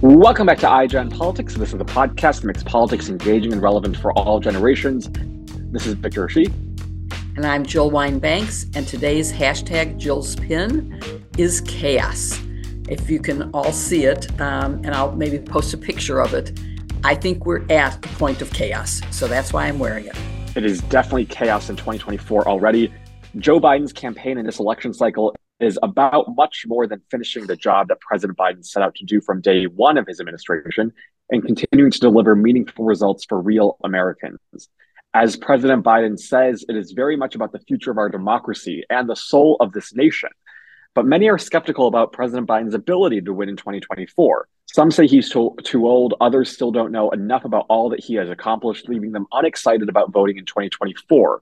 Welcome 0.00 0.46
back 0.46 0.58
to 0.58 0.66
iGen 0.68 1.10
Politics. 1.10 1.56
This 1.56 1.74
is 1.74 1.80
a 1.80 1.84
podcast 1.84 2.42
that 2.42 2.44
makes 2.44 2.62
politics 2.62 3.08
engaging 3.08 3.52
and 3.52 3.60
relevant 3.60 3.96
for 3.96 4.12
all 4.12 4.38
generations. 4.38 5.10
This 5.72 5.88
is 5.88 5.94
Victor 5.94 6.22
Rashid. 6.22 6.54
And 7.34 7.44
I'm 7.44 7.66
Jill 7.66 7.90
Wine-Banks, 7.90 8.66
and 8.76 8.86
today's 8.86 9.32
hashtag 9.32 9.98
Jill's 9.98 10.36
pin 10.36 11.02
is 11.36 11.62
chaos. 11.62 12.40
If 12.88 13.10
you 13.10 13.18
can 13.18 13.50
all 13.50 13.72
see 13.72 14.04
it, 14.04 14.40
um, 14.40 14.74
and 14.84 14.90
I'll 14.90 15.16
maybe 15.16 15.40
post 15.40 15.74
a 15.74 15.76
picture 15.76 16.20
of 16.20 16.32
it, 16.32 16.56
I 17.02 17.16
think 17.16 17.44
we're 17.44 17.66
at 17.68 17.96
a 17.96 18.08
point 18.10 18.40
of 18.40 18.52
chaos. 18.52 19.00
So 19.10 19.26
that's 19.26 19.52
why 19.52 19.66
I'm 19.66 19.80
wearing 19.80 20.06
it. 20.06 20.16
It 20.54 20.64
is 20.64 20.80
definitely 20.82 21.26
chaos 21.26 21.70
in 21.70 21.74
2024 21.74 22.46
already. 22.46 22.94
Joe 23.38 23.58
Biden's 23.58 23.92
campaign 23.92 24.38
in 24.38 24.46
this 24.46 24.60
election 24.60 24.94
cycle 24.94 25.34
is 25.60 25.78
about 25.82 26.34
much 26.36 26.64
more 26.66 26.86
than 26.86 27.00
finishing 27.10 27.46
the 27.46 27.56
job 27.56 27.88
that 27.88 28.00
President 28.00 28.38
Biden 28.38 28.64
set 28.64 28.82
out 28.82 28.94
to 28.96 29.04
do 29.04 29.20
from 29.20 29.40
day 29.40 29.64
one 29.64 29.98
of 29.98 30.06
his 30.06 30.20
administration 30.20 30.92
and 31.30 31.44
continuing 31.44 31.90
to 31.90 31.98
deliver 31.98 32.34
meaningful 32.34 32.84
results 32.84 33.24
for 33.28 33.40
real 33.40 33.76
Americans. 33.84 34.38
As 35.14 35.36
President 35.36 35.84
Biden 35.84 36.18
says, 36.18 36.64
it 36.68 36.76
is 36.76 36.92
very 36.92 37.16
much 37.16 37.34
about 37.34 37.52
the 37.52 37.60
future 37.60 37.90
of 37.90 37.98
our 37.98 38.08
democracy 38.08 38.84
and 38.90 39.08
the 39.08 39.16
soul 39.16 39.56
of 39.60 39.72
this 39.72 39.94
nation. 39.94 40.30
But 40.94 41.06
many 41.06 41.28
are 41.28 41.38
skeptical 41.38 41.86
about 41.86 42.12
President 42.12 42.46
Biden's 42.46 42.74
ability 42.74 43.20
to 43.22 43.32
win 43.32 43.48
in 43.48 43.56
2024. 43.56 44.48
Some 44.66 44.90
say 44.90 45.06
he's 45.06 45.30
too, 45.30 45.56
too 45.64 45.86
old, 45.86 46.14
others 46.20 46.50
still 46.50 46.70
don't 46.70 46.92
know 46.92 47.10
enough 47.10 47.44
about 47.44 47.66
all 47.68 47.88
that 47.90 48.00
he 48.04 48.14
has 48.14 48.28
accomplished, 48.28 48.88
leaving 48.88 49.12
them 49.12 49.26
unexcited 49.32 49.88
about 49.88 50.12
voting 50.12 50.36
in 50.36 50.44
2024. 50.44 51.40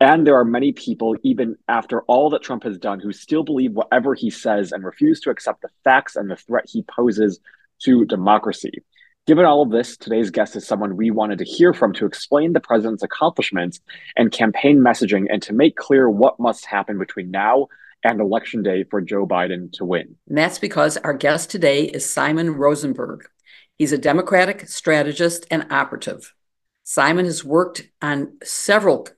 And 0.00 0.26
there 0.26 0.38
are 0.38 0.44
many 0.44 0.72
people, 0.72 1.16
even 1.22 1.56
after 1.66 2.02
all 2.02 2.30
that 2.30 2.42
Trump 2.42 2.62
has 2.62 2.78
done, 2.78 3.00
who 3.00 3.12
still 3.12 3.42
believe 3.42 3.72
whatever 3.72 4.14
he 4.14 4.30
says 4.30 4.70
and 4.70 4.84
refuse 4.84 5.20
to 5.20 5.30
accept 5.30 5.62
the 5.62 5.70
facts 5.82 6.14
and 6.14 6.30
the 6.30 6.36
threat 6.36 6.66
he 6.68 6.82
poses 6.82 7.40
to 7.80 8.04
democracy. 8.04 8.82
Given 9.26 9.44
all 9.44 9.60
of 9.60 9.70
this, 9.70 9.96
today's 9.96 10.30
guest 10.30 10.56
is 10.56 10.66
someone 10.66 10.96
we 10.96 11.10
wanted 11.10 11.38
to 11.38 11.44
hear 11.44 11.74
from 11.74 11.92
to 11.94 12.06
explain 12.06 12.52
the 12.52 12.60
president's 12.60 13.02
accomplishments 13.02 13.80
and 14.16 14.32
campaign 14.32 14.78
messaging 14.78 15.26
and 15.30 15.42
to 15.42 15.52
make 15.52 15.76
clear 15.76 16.08
what 16.08 16.40
must 16.40 16.64
happen 16.64 16.98
between 16.98 17.30
now 17.30 17.66
and 18.04 18.20
election 18.20 18.62
day 18.62 18.84
for 18.84 19.00
Joe 19.00 19.26
Biden 19.26 19.70
to 19.72 19.84
win. 19.84 20.14
And 20.28 20.38
that's 20.38 20.58
because 20.58 20.96
our 20.98 21.12
guest 21.12 21.50
today 21.50 21.84
is 21.84 22.08
Simon 22.08 22.52
Rosenberg. 22.52 23.28
He's 23.76 23.92
a 23.92 23.98
Democratic 23.98 24.68
strategist 24.68 25.44
and 25.50 25.66
operative. 25.70 26.34
Simon 26.84 27.26
has 27.26 27.44
worked 27.44 27.82
on 28.00 28.38
several 28.42 29.08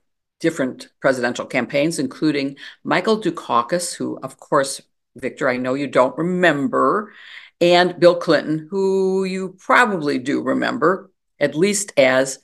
different 0.41 0.89
presidential 0.99 1.45
campaigns, 1.45 1.99
including 1.99 2.57
Michael 2.83 3.21
Dukakis, 3.21 3.95
who, 3.95 4.19
of 4.21 4.37
course, 4.37 4.81
Victor, 5.15 5.47
I 5.47 5.57
know 5.57 5.73
you 5.75 5.87
don't 5.87 6.17
remember, 6.17 7.13
and 7.61 7.99
Bill 7.99 8.15
Clinton, 8.15 8.67
who 8.69 9.23
you 9.23 9.55
probably 9.59 10.17
do 10.17 10.41
remember, 10.41 11.11
at 11.39 11.55
least 11.55 11.93
as 11.97 12.39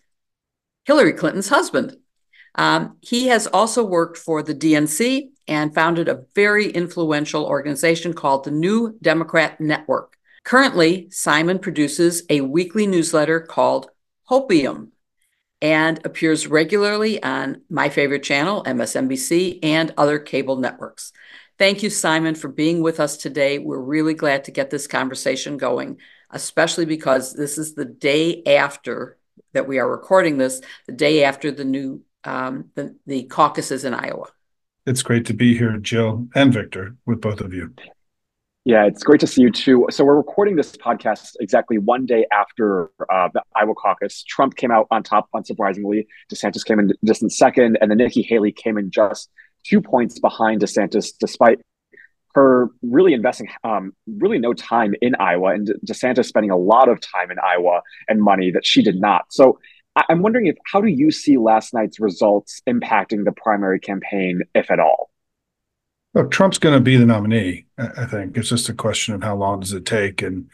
Hillary 0.86 1.14
Clinton's 1.14 1.50
husband. 1.50 1.98
Um, 2.56 2.98
he 3.02 3.28
has 3.28 3.48
also 3.48 3.84
worked 3.84 4.18
for 4.18 4.42
the 4.42 4.56
DNC 4.56 5.30
and 5.48 5.74
founded 5.74 6.08
a 6.08 6.26
very 6.36 6.70
influential 6.70 7.46
organization 7.46 8.14
called 8.14 8.44
the 8.44 8.52
New 8.52 8.98
Democrat 9.02 9.60
Network. 9.62 10.18
Currently, 10.44 11.10
Simon 11.12 11.60
produces 11.60 12.24
a 12.30 12.42
weekly 12.42 12.88
newsletter 12.88 13.40
called 13.40 13.90
Hopium, 14.30 14.90
and 15.62 16.06
appears 16.06 16.48
regularly 16.48 17.22
on 17.24 17.62
my 17.70 17.90
favorite 17.90 18.24
channel, 18.24 18.64
MSNBC, 18.64 19.60
and 19.64 19.94
other 19.98 20.20
cable 20.20 20.58
networks. 20.58 21.12
Thank 21.58 21.82
you, 21.82 21.90
Simon, 21.90 22.36
for 22.36 22.50
being 22.50 22.82
with 22.82 23.00
us 23.00 23.18
today. 23.18 23.58
We're 23.58 23.80
really 23.80 24.14
glad 24.14 24.44
to 24.44 24.52
get 24.52 24.70
this 24.70 24.86
conversation 24.86 25.58
going, 25.58 26.00
especially 26.30 26.86
because 26.86 27.34
this 27.34 27.58
is 27.58 27.74
the 27.74 27.86
day 27.86 28.44
after 28.46 29.18
that 29.54 29.68
we 29.68 29.80
are 29.80 29.90
recording 29.90 30.38
this, 30.38 30.62
the 30.86 30.94
day 30.94 31.24
after 31.24 31.52
the 31.52 31.66
new 31.66 32.02
um, 32.24 32.72
the, 32.76 32.96
the 33.08 33.24
caucuses 33.24 33.86
in 33.86 33.94
Iowa. 33.94 34.28
It's 34.86 35.02
great 35.02 35.26
to 35.28 35.34
be 35.34 35.58
here, 35.58 35.78
Jill 35.78 36.28
and 36.36 36.54
Victor, 36.54 36.96
with 37.06 37.22
both 37.22 37.42
of 37.42 37.54
you. 37.54 37.74
Yeah, 38.68 38.86
it's 38.86 39.02
great 39.02 39.22
to 39.22 39.28
see 39.28 39.44
you 39.44 39.50
too. 39.50 39.88
So 39.92 40.04
we're 40.04 40.18
recording 40.18 40.58
this 40.58 40.76
podcast 40.76 41.38
exactly 41.40 41.78
one 41.78 42.06
day 42.06 42.26
after 42.34 42.92
uh, 43.10 43.30
the 43.34 43.42
Iowa 43.56 43.74
caucus. 43.74 44.26
Trump 44.28 44.58
came 44.58 44.72
out 44.72 44.88
on 44.92 45.04
top, 45.04 45.30
unsurprisingly. 45.34 46.06
DeSantis 46.30 46.66
came 46.66 46.78
in 46.78 46.92
distant 47.02 47.32
second, 47.32 47.78
and 47.80 47.90
then 47.90 47.98
Nikki 47.98 48.24
Haley 48.24 48.52
came 48.52 48.78
in 48.78 48.92
just 48.92 49.30
two 49.66 49.80
points 49.80 50.20
behind 50.20 50.60
DeSantis, 50.60 51.14
despite 51.18 51.62
her 52.36 52.68
really 52.82 53.14
investing 53.14 53.48
um, 53.64 53.94
really 54.06 54.38
no 54.38 54.52
time 54.52 54.94
in 55.02 55.16
Iowa, 55.16 55.54
and 55.54 55.70
DeSantis 55.88 56.26
spending 56.26 56.52
a 56.52 56.58
lot 56.58 56.90
of 56.90 57.00
time 57.00 57.32
in 57.32 57.38
Iowa 57.40 57.84
and 58.10 58.22
money 58.22 58.52
that 58.52 58.66
she 58.66 58.84
did 58.84 59.00
not. 59.00 59.28
So 59.30 59.60
I'm 59.96 60.22
wondering 60.22 60.48
if 60.48 60.58
how 60.66 60.82
do 60.82 60.90
you 60.90 61.10
see 61.12 61.38
last 61.38 61.74
night's 61.74 62.02
results 62.02 62.60
impacting 62.68 63.24
the 63.24 63.32
primary 63.32 63.80
campaign, 63.80 64.42
if 64.54 64.70
at 64.70 64.82
all? 64.82 65.10
Look, 66.18 66.32
Trump's 66.32 66.58
going 66.58 66.74
to 66.74 66.82
be 66.82 66.98
the 66.98 67.06
nominee. 67.06 67.68
I 67.78 68.06
think 68.06 68.36
it's 68.36 68.50
just 68.50 68.70
a 68.70 68.74
question 68.74 69.14
of 69.14 69.22
how 69.22 69.36
long 69.36 69.60
does 69.60 69.72
it 69.72 69.86
take 69.86 70.24
and 70.24 70.50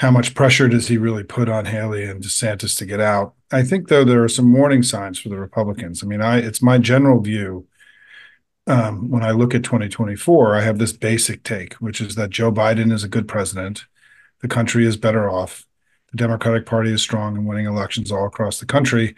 how 0.00 0.10
much 0.10 0.34
pressure 0.34 0.66
does 0.66 0.88
he 0.88 0.98
really 0.98 1.22
put 1.22 1.48
on 1.48 1.66
Haley 1.66 2.06
and 2.06 2.20
DeSantis 2.20 2.76
to 2.78 2.86
get 2.86 2.98
out. 2.98 3.34
I 3.52 3.62
think 3.62 3.86
though 3.86 4.02
there 4.02 4.24
are 4.24 4.28
some 4.28 4.52
warning 4.52 4.82
signs 4.82 5.20
for 5.20 5.28
the 5.28 5.38
Republicans. 5.38 6.02
I 6.02 6.08
mean, 6.08 6.20
I 6.20 6.38
it's 6.38 6.60
my 6.60 6.78
general 6.78 7.20
view 7.20 7.68
um, 8.66 9.08
when 9.08 9.22
I 9.22 9.30
look 9.30 9.54
at 9.54 9.62
2024, 9.62 10.56
I 10.56 10.62
have 10.62 10.80
this 10.80 10.92
basic 10.92 11.44
take, 11.44 11.74
which 11.74 12.00
is 12.00 12.16
that 12.16 12.30
Joe 12.30 12.50
Biden 12.50 12.92
is 12.92 13.04
a 13.04 13.08
good 13.08 13.28
president. 13.28 13.84
The 14.40 14.48
country 14.48 14.84
is 14.86 14.96
better 14.96 15.30
off. 15.30 15.66
The 16.10 16.16
Democratic 16.16 16.66
Party 16.66 16.92
is 16.92 17.00
strong 17.00 17.36
and 17.36 17.46
winning 17.46 17.66
elections 17.66 18.10
all 18.10 18.26
across 18.26 18.58
the 18.58 18.66
country, 18.66 19.14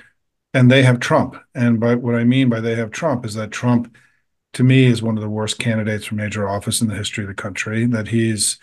and 0.53 0.71
they 0.71 0.83
have 0.83 1.01
Trump. 1.01 1.37
And 1.55 1.81
by 1.81 1.95
what 1.95 2.15
I 2.15 2.25
mean 2.25 2.51
by 2.51 2.61
they 2.61 2.75
have 2.75 2.91
Trump 2.91 3.25
is 3.25 3.33
that 3.37 3.53
Trump 3.53 3.97
to 4.59 4.65
me 4.65 4.87
is 4.87 5.01
one 5.01 5.17
of 5.17 5.23
the 5.23 5.31
worst 5.31 5.61
candidates 5.61 6.07
for 6.07 6.17
major 6.17 6.49
office 6.49 6.81
in 6.81 6.89
the 6.89 6.95
history 6.97 7.23
of 7.23 7.29
the 7.29 7.35
country. 7.35 7.87
That 7.87 8.09
he's 8.09 8.59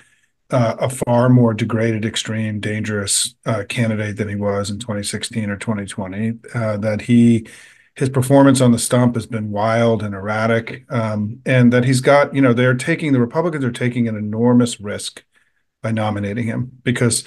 uh, 0.52 0.76
a 0.78 0.90
far 0.90 1.30
more 1.30 1.54
degraded, 1.54 2.04
extreme, 2.04 2.60
dangerous 2.60 3.34
uh, 3.46 3.64
candidate 3.70 4.18
than 4.18 4.28
he 4.28 4.36
was 4.36 4.70
in 4.70 4.78
2016 4.78 5.50
or 5.50 5.56
2020. 5.56 6.34
Uh, 6.54 6.76
that 6.78 7.00
he 7.00 7.48
his 7.96 8.10
performance 8.10 8.60
on 8.60 8.74
the 8.74 8.78
stump 8.78 9.16
has 9.16 9.26
been 9.26 9.52
wild 9.52 10.04
and 10.04 10.14
erratic, 10.14 10.84
um, 10.92 11.40
and 11.46 11.72
that 11.72 11.86
he's 11.86 12.02
got 12.02 12.36
you 12.36 12.42
know 12.42 12.52
they're 12.52 12.76
taking 12.76 13.14
the 13.14 13.22
Republicans 13.22 13.64
are 13.64 13.72
taking 13.72 14.10
an 14.10 14.18
enormous 14.18 14.82
risk 14.82 15.24
by 15.82 15.92
nominating 15.92 16.46
him 16.46 16.74
because 16.84 17.24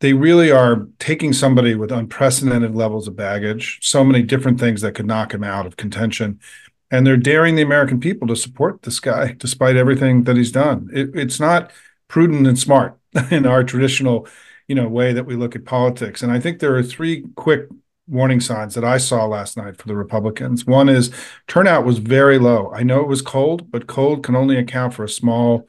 they 0.00 0.12
really 0.12 0.50
are 0.50 0.86
taking 0.98 1.32
somebody 1.32 1.76
with 1.76 1.90
unprecedented 1.90 2.74
levels 2.74 3.08
of 3.08 3.16
baggage, 3.16 3.78
so 3.80 4.04
many 4.04 4.22
different 4.22 4.60
things 4.60 4.82
that 4.82 4.94
could 4.94 5.06
knock 5.06 5.32
him 5.32 5.44
out 5.44 5.64
of 5.64 5.78
contention, 5.78 6.40
and 6.92 7.06
they're 7.06 7.16
daring 7.16 7.56
the 7.56 7.62
American 7.62 7.98
people 7.98 8.28
to 8.28 8.36
support 8.36 8.82
this 8.82 9.00
guy 9.00 9.32
despite 9.38 9.74
everything 9.76 10.24
that 10.24 10.36
he's 10.36 10.52
done. 10.52 10.88
It, 10.92 11.10
it's 11.14 11.40
not 11.40 11.72
prudent 12.06 12.46
and 12.46 12.58
smart 12.58 12.98
in 13.30 13.46
our 13.46 13.64
traditional, 13.64 14.28
you 14.68 14.76
know, 14.76 14.86
way 14.86 15.12
that 15.12 15.26
we 15.26 15.34
look 15.34 15.56
at 15.56 15.64
politics. 15.64 16.22
And 16.22 16.30
I 16.30 16.38
think 16.38 16.60
there 16.60 16.76
are 16.76 16.82
three 16.82 17.24
quick 17.34 17.66
warning 18.06 18.40
signs 18.40 18.74
that 18.74 18.84
I 18.84 18.98
saw 18.98 19.24
last 19.24 19.56
night 19.56 19.78
for 19.78 19.88
the 19.88 19.96
Republicans. 19.96 20.66
One 20.66 20.88
is 20.88 21.10
turnout 21.46 21.86
was 21.86 21.98
very 21.98 22.38
low. 22.38 22.70
I 22.74 22.82
know 22.82 23.00
it 23.00 23.08
was 23.08 23.22
cold, 23.22 23.70
but 23.70 23.86
cold 23.86 24.22
can 24.22 24.36
only 24.36 24.58
account 24.58 24.92
for 24.92 25.04
a 25.04 25.08
small 25.08 25.68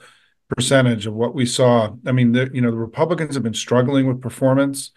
percentage 0.49 1.07
of 1.07 1.13
what 1.13 1.33
we 1.33 1.45
saw. 1.45 1.95
I 2.05 2.11
mean, 2.11 2.33
the, 2.33 2.49
you 2.53 2.59
know, 2.59 2.71
the 2.71 2.77
Republicans 2.77 3.35
have 3.35 3.43
been 3.43 3.53
struggling 3.53 4.07
with 4.07 4.21
performance 4.21 4.91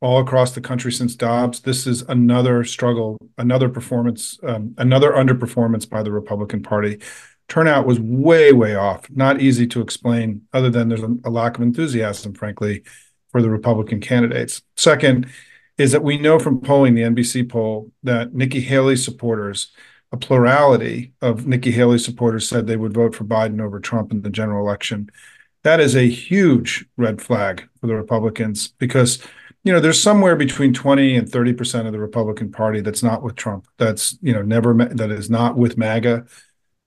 all 0.00 0.20
across 0.20 0.52
the 0.52 0.60
country 0.60 0.92
since 0.92 1.14
Dobbs. 1.14 1.60
This 1.60 1.86
is 1.86 2.02
another 2.02 2.64
struggle, 2.64 3.18
another 3.38 3.68
performance, 3.68 4.38
um, 4.42 4.74
another 4.78 5.12
underperformance 5.12 5.88
by 5.88 6.02
the 6.02 6.12
Republican 6.12 6.62
Party. 6.62 6.98
Turnout 7.48 7.86
was 7.86 8.00
way, 8.00 8.52
way 8.52 8.74
off. 8.74 9.08
Not 9.10 9.40
easy 9.40 9.66
to 9.68 9.80
explain, 9.80 10.42
other 10.52 10.68
than 10.68 10.88
there's 10.88 11.02
a, 11.02 11.16
a 11.24 11.30
lack 11.30 11.56
of 11.56 11.62
enthusiasm, 11.62 12.34
frankly, 12.34 12.82
for 13.30 13.40
the 13.40 13.50
Republican 13.50 14.00
candidates. 14.00 14.62
Second 14.76 15.28
is 15.78 15.92
that 15.92 16.02
we 16.02 16.18
know 16.18 16.38
from 16.38 16.60
polling, 16.60 16.94
the 16.94 17.02
NBC 17.02 17.48
poll, 17.48 17.92
that 18.02 18.34
Nikki 18.34 18.60
Haley 18.60 18.96
supporters, 18.96 19.72
a 20.12 20.16
plurality 20.16 21.12
of 21.20 21.46
Nikki 21.46 21.70
Haley 21.70 21.98
supporters 21.98 22.48
said 22.48 22.66
they 22.66 22.76
would 22.76 22.94
vote 22.94 23.14
for 23.14 23.24
Biden 23.24 23.60
over 23.60 23.78
Trump 23.78 24.12
in 24.12 24.22
the 24.22 24.30
general 24.30 24.66
election. 24.66 25.10
That 25.62 25.80
is 25.80 25.96
a 25.96 26.08
huge 26.08 26.86
red 26.96 27.20
flag 27.20 27.68
for 27.80 27.88
the 27.88 27.94
Republicans 27.94 28.68
because 28.78 29.20
you 29.66 29.72
know, 29.72 29.80
there's 29.80 30.00
somewhere 30.00 30.36
between 30.36 30.72
20 30.72 31.16
and 31.16 31.28
30 31.28 31.52
percent 31.52 31.86
of 31.88 31.92
the 31.92 31.98
Republican 31.98 32.52
Party 32.52 32.80
that's 32.80 33.02
not 33.02 33.24
with 33.24 33.34
Trump. 33.34 33.66
That's 33.78 34.16
you 34.22 34.32
know 34.32 34.42
never 34.42 34.72
that 34.72 35.10
is 35.10 35.28
not 35.28 35.56
with 35.56 35.76
MAGA. 35.76 36.24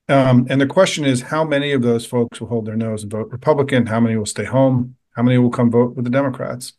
Um, 0.08 0.48
and 0.50 0.62
the 0.62 0.66
question 0.66 1.04
is, 1.04 1.22
how 1.24 1.44
many 1.44 1.74
of 1.74 1.82
those 1.82 2.06
folks 2.06 2.40
will 2.40 2.48
hold 2.48 2.66
their 2.66 2.78
nose 2.78 3.04
and 3.04 3.12
vote 3.12 3.30
Republican? 3.32 3.86
How 3.86 4.00
many 4.00 4.16
will 4.16 4.26
stay 4.26 4.46
home? 4.46 4.96
How 5.12 5.24
many 5.24 5.38
will 5.38 5.50
come 5.50 5.70
vote 5.70 5.98
with 5.98 6.06
the 6.06 6.10
Democrats? 6.10 6.72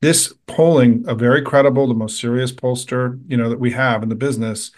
This 0.00 0.32
polling, 0.46 1.04
a 1.08 1.16
very 1.16 1.42
credible, 1.42 1.88
the 1.88 1.94
most 1.94 2.20
serious 2.20 2.52
pollster 2.52 3.20
you 3.26 3.36
know 3.36 3.48
that 3.48 3.58
we 3.58 3.72
have 3.72 4.04
in 4.04 4.08
the 4.08 4.14
business, 4.14 4.70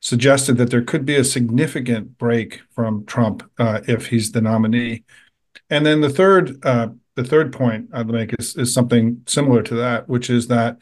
suggested 0.00 0.56
that 0.58 0.70
there 0.70 0.82
could 0.82 1.06
be 1.06 1.14
a 1.14 1.22
significant 1.22 2.18
break 2.18 2.62
from 2.74 3.06
Trump 3.06 3.48
uh, 3.60 3.80
if 3.86 4.08
he's 4.08 4.32
the 4.32 4.40
nominee. 4.40 5.04
And 5.70 5.86
then 5.86 6.00
the 6.00 6.10
third 6.10 6.64
uh, 6.66 6.88
the 7.16 7.24
third 7.24 7.52
point 7.52 7.88
I'd 7.92 8.08
make 8.08 8.34
is 8.38 8.56
is 8.56 8.72
something 8.72 9.22
similar 9.26 9.62
to 9.64 9.74
that, 9.76 10.08
which 10.08 10.30
is 10.30 10.46
that 10.48 10.78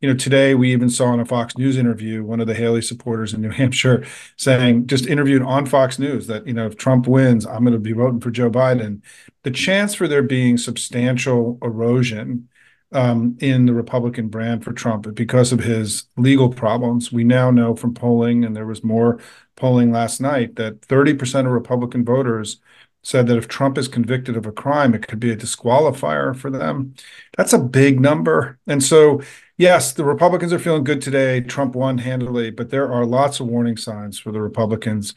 you 0.00 0.08
know, 0.08 0.14
today 0.14 0.54
we 0.54 0.72
even 0.72 0.88
saw 0.88 1.12
in 1.12 1.20
a 1.20 1.24
Fox 1.24 1.56
News 1.58 1.76
interview 1.76 2.22
one 2.22 2.40
of 2.40 2.46
the 2.46 2.54
Haley 2.54 2.82
supporters 2.82 3.34
in 3.34 3.40
New 3.40 3.50
Hampshire 3.50 4.06
saying, 4.36 4.86
just 4.86 5.06
interviewed 5.06 5.42
on 5.42 5.66
Fox 5.66 5.98
News, 5.98 6.26
that, 6.28 6.46
you 6.46 6.52
know, 6.52 6.66
if 6.66 6.76
Trump 6.76 7.06
wins, 7.08 7.44
I'm 7.46 7.64
going 7.64 7.72
to 7.72 7.80
be 7.80 7.92
voting 7.92 8.20
for 8.20 8.30
Joe 8.30 8.50
Biden. 8.50 9.02
The 9.42 9.50
chance 9.50 9.94
for 9.94 10.06
there 10.06 10.22
being 10.22 10.56
substantial 10.56 11.58
erosion 11.62 12.48
um, 12.92 13.36
in 13.40 13.66
the 13.66 13.74
Republican 13.74 14.28
brand 14.28 14.64
for 14.64 14.72
Trump 14.72 15.12
because 15.14 15.52
of 15.52 15.60
his 15.60 16.04
legal 16.16 16.48
problems. 16.48 17.12
We 17.12 17.24
now 17.24 17.50
know 17.50 17.74
from 17.74 17.92
polling, 17.92 18.44
and 18.44 18.56
there 18.56 18.66
was 18.66 18.84
more 18.84 19.20
polling 19.56 19.90
last 19.90 20.20
night, 20.20 20.56
that 20.56 20.80
30% 20.82 21.40
of 21.40 21.52
Republican 21.52 22.04
voters 22.04 22.60
said 23.08 23.26
that 23.26 23.38
if 23.38 23.48
Trump 23.48 23.78
is 23.78 23.88
convicted 23.88 24.36
of 24.36 24.44
a 24.44 24.52
crime, 24.52 24.92
it 24.92 25.08
could 25.08 25.18
be 25.18 25.30
a 25.30 25.36
disqualifier 25.36 26.36
for 26.36 26.50
them. 26.50 26.92
That's 27.38 27.54
a 27.54 27.58
big 27.58 27.98
number. 27.98 28.58
And 28.66 28.84
so, 28.84 29.22
yes, 29.56 29.94
the 29.94 30.04
Republicans 30.04 30.52
are 30.52 30.58
feeling 30.58 30.84
good 30.84 31.00
today. 31.00 31.40
Trump 31.40 31.74
won 31.74 31.96
handily, 31.96 32.50
but 32.50 32.68
there 32.68 32.92
are 32.92 33.06
lots 33.06 33.40
of 33.40 33.46
warning 33.46 33.78
signs 33.78 34.18
for 34.18 34.30
the 34.30 34.42
Republicans 34.42 35.14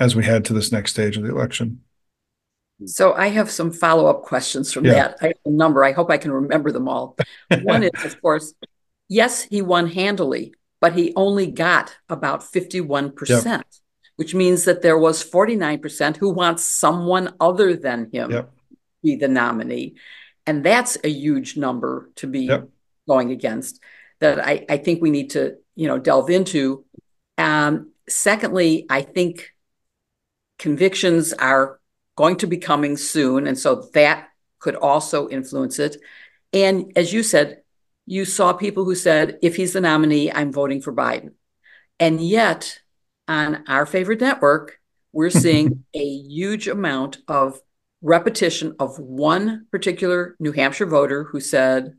as 0.00 0.16
we 0.16 0.24
head 0.24 0.44
to 0.46 0.52
this 0.52 0.72
next 0.72 0.90
stage 0.90 1.16
of 1.16 1.22
the 1.22 1.30
election. 1.30 1.82
So 2.86 3.12
I 3.12 3.28
have 3.28 3.52
some 3.52 3.70
follow-up 3.70 4.22
questions 4.22 4.72
from 4.72 4.84
yeah. 4.84 4.94
that. 4.94 5.18
I 5.20 5.26
have 5.26 5.36
a 5.44 5.50
number. 5.50 5.84
I 5.84 5.92
hope 5.92 6.10
I 6.10 6.18
can 6.18 6.32
remember 6.32 6.72
them 6.72 6.88
all. 6.88 7.16
One 7.62 7.84
is, 7.84 8.04
of 8.04 8.20
course, 8.20 8.52
yes, 9.06 9.42
he 9.44 9.62
won 9.62 9.86
handily, 9.86 10.54
but 10.80 10.94
he 10.94 11.12
only 11.14 11.46
got 11.46 11.96
about 12.08 12.40
51%. 12.40 13.28
Yep 13.28 13.64
which 14.18 14.34
means 14.34 14.64
that 14.64 14.82
there 14.82 14.98
was 14.98 15.22
49% 15.22 16.16
who 16.16 16.30
wants 16.30 16.64
someone 16.64 17.34
other 17.38 17.76
than 17.76 18.10
him 18.12 18.32
yep. 18.32 18.52
be 19.00 19.14
the 19.14 19.28
nominee. 19.28 19.94
And 20.44 20.64
that's 20.64 20.98
a 21.04 21.08
huge 21.08 21.56
number 21.56 22.10
to 22.16 22.26
be 22.26 22.46
yep. 22.46 22.68
going 23.06 23.30
against 23.30 23.80
that 24.18 24.44
I, 24.44 24.66
I 24.68 24.78
think 24.78 25.00
we 25.00 25.12
need 25.12 25.30
to, 25.30 25.58
you 25.76 25.86
know, 25.86 26.00
delve 26.00 26.30
into. 26.30 26.84
Um, 27.36 27.92
secondly, 28.08 28.86
I 28.90 29.02
think 29.02 29.54
convictions 30.58 31.32
are 31.32 31.78
going 32.16 32.38
to 32.38 32.48
be 32.48 32.56
coming 32.56 32.96
soon. 32.96 33.46
And 33.46 33.56
so 33.56 33.88
that 33.94 34.30
could 34.58 34.74
also 34.74 35.28
influence 35.28 35.78
it. 35.78 35.96
And 36.52 36.92
as 36.96 37.12
you 37.12 37.22
said, 37.22 37.62
you 38.04 38.24
saw 38.24 38.52
people 38.52 38.84
who 38.84 38.96
said, 38.96 39.38
if 39.42 39.54
he's 39.54 39.74
the 39.74 39.80
nominee, 39.80 40.32
I'm 40.32 40.50
voting 40.52 40.82
for 40.82 40.92
Biden. 40.92 41.34
And 42.00 42.20
yet, 42.20 42.80
on 43.28 43.64
our 43.68 43.86
favorite 43.86 44.20
network, 44.20 44.80
we're 45.12 45.30
seeing 45.44 45.84
a 45.94 46.04
huge 46.04 46.66
amount 46.66 47.18
of 47.28 47.60
repetition 48.02 48.74
of 48.78 48.98
one 48.98 49.66
particular 49.70 50.36
New 50.38 50.52
Hampshire 50.52 50.86
voter 50.86 51.24
who 51.24 51.40
said 51.40 51.94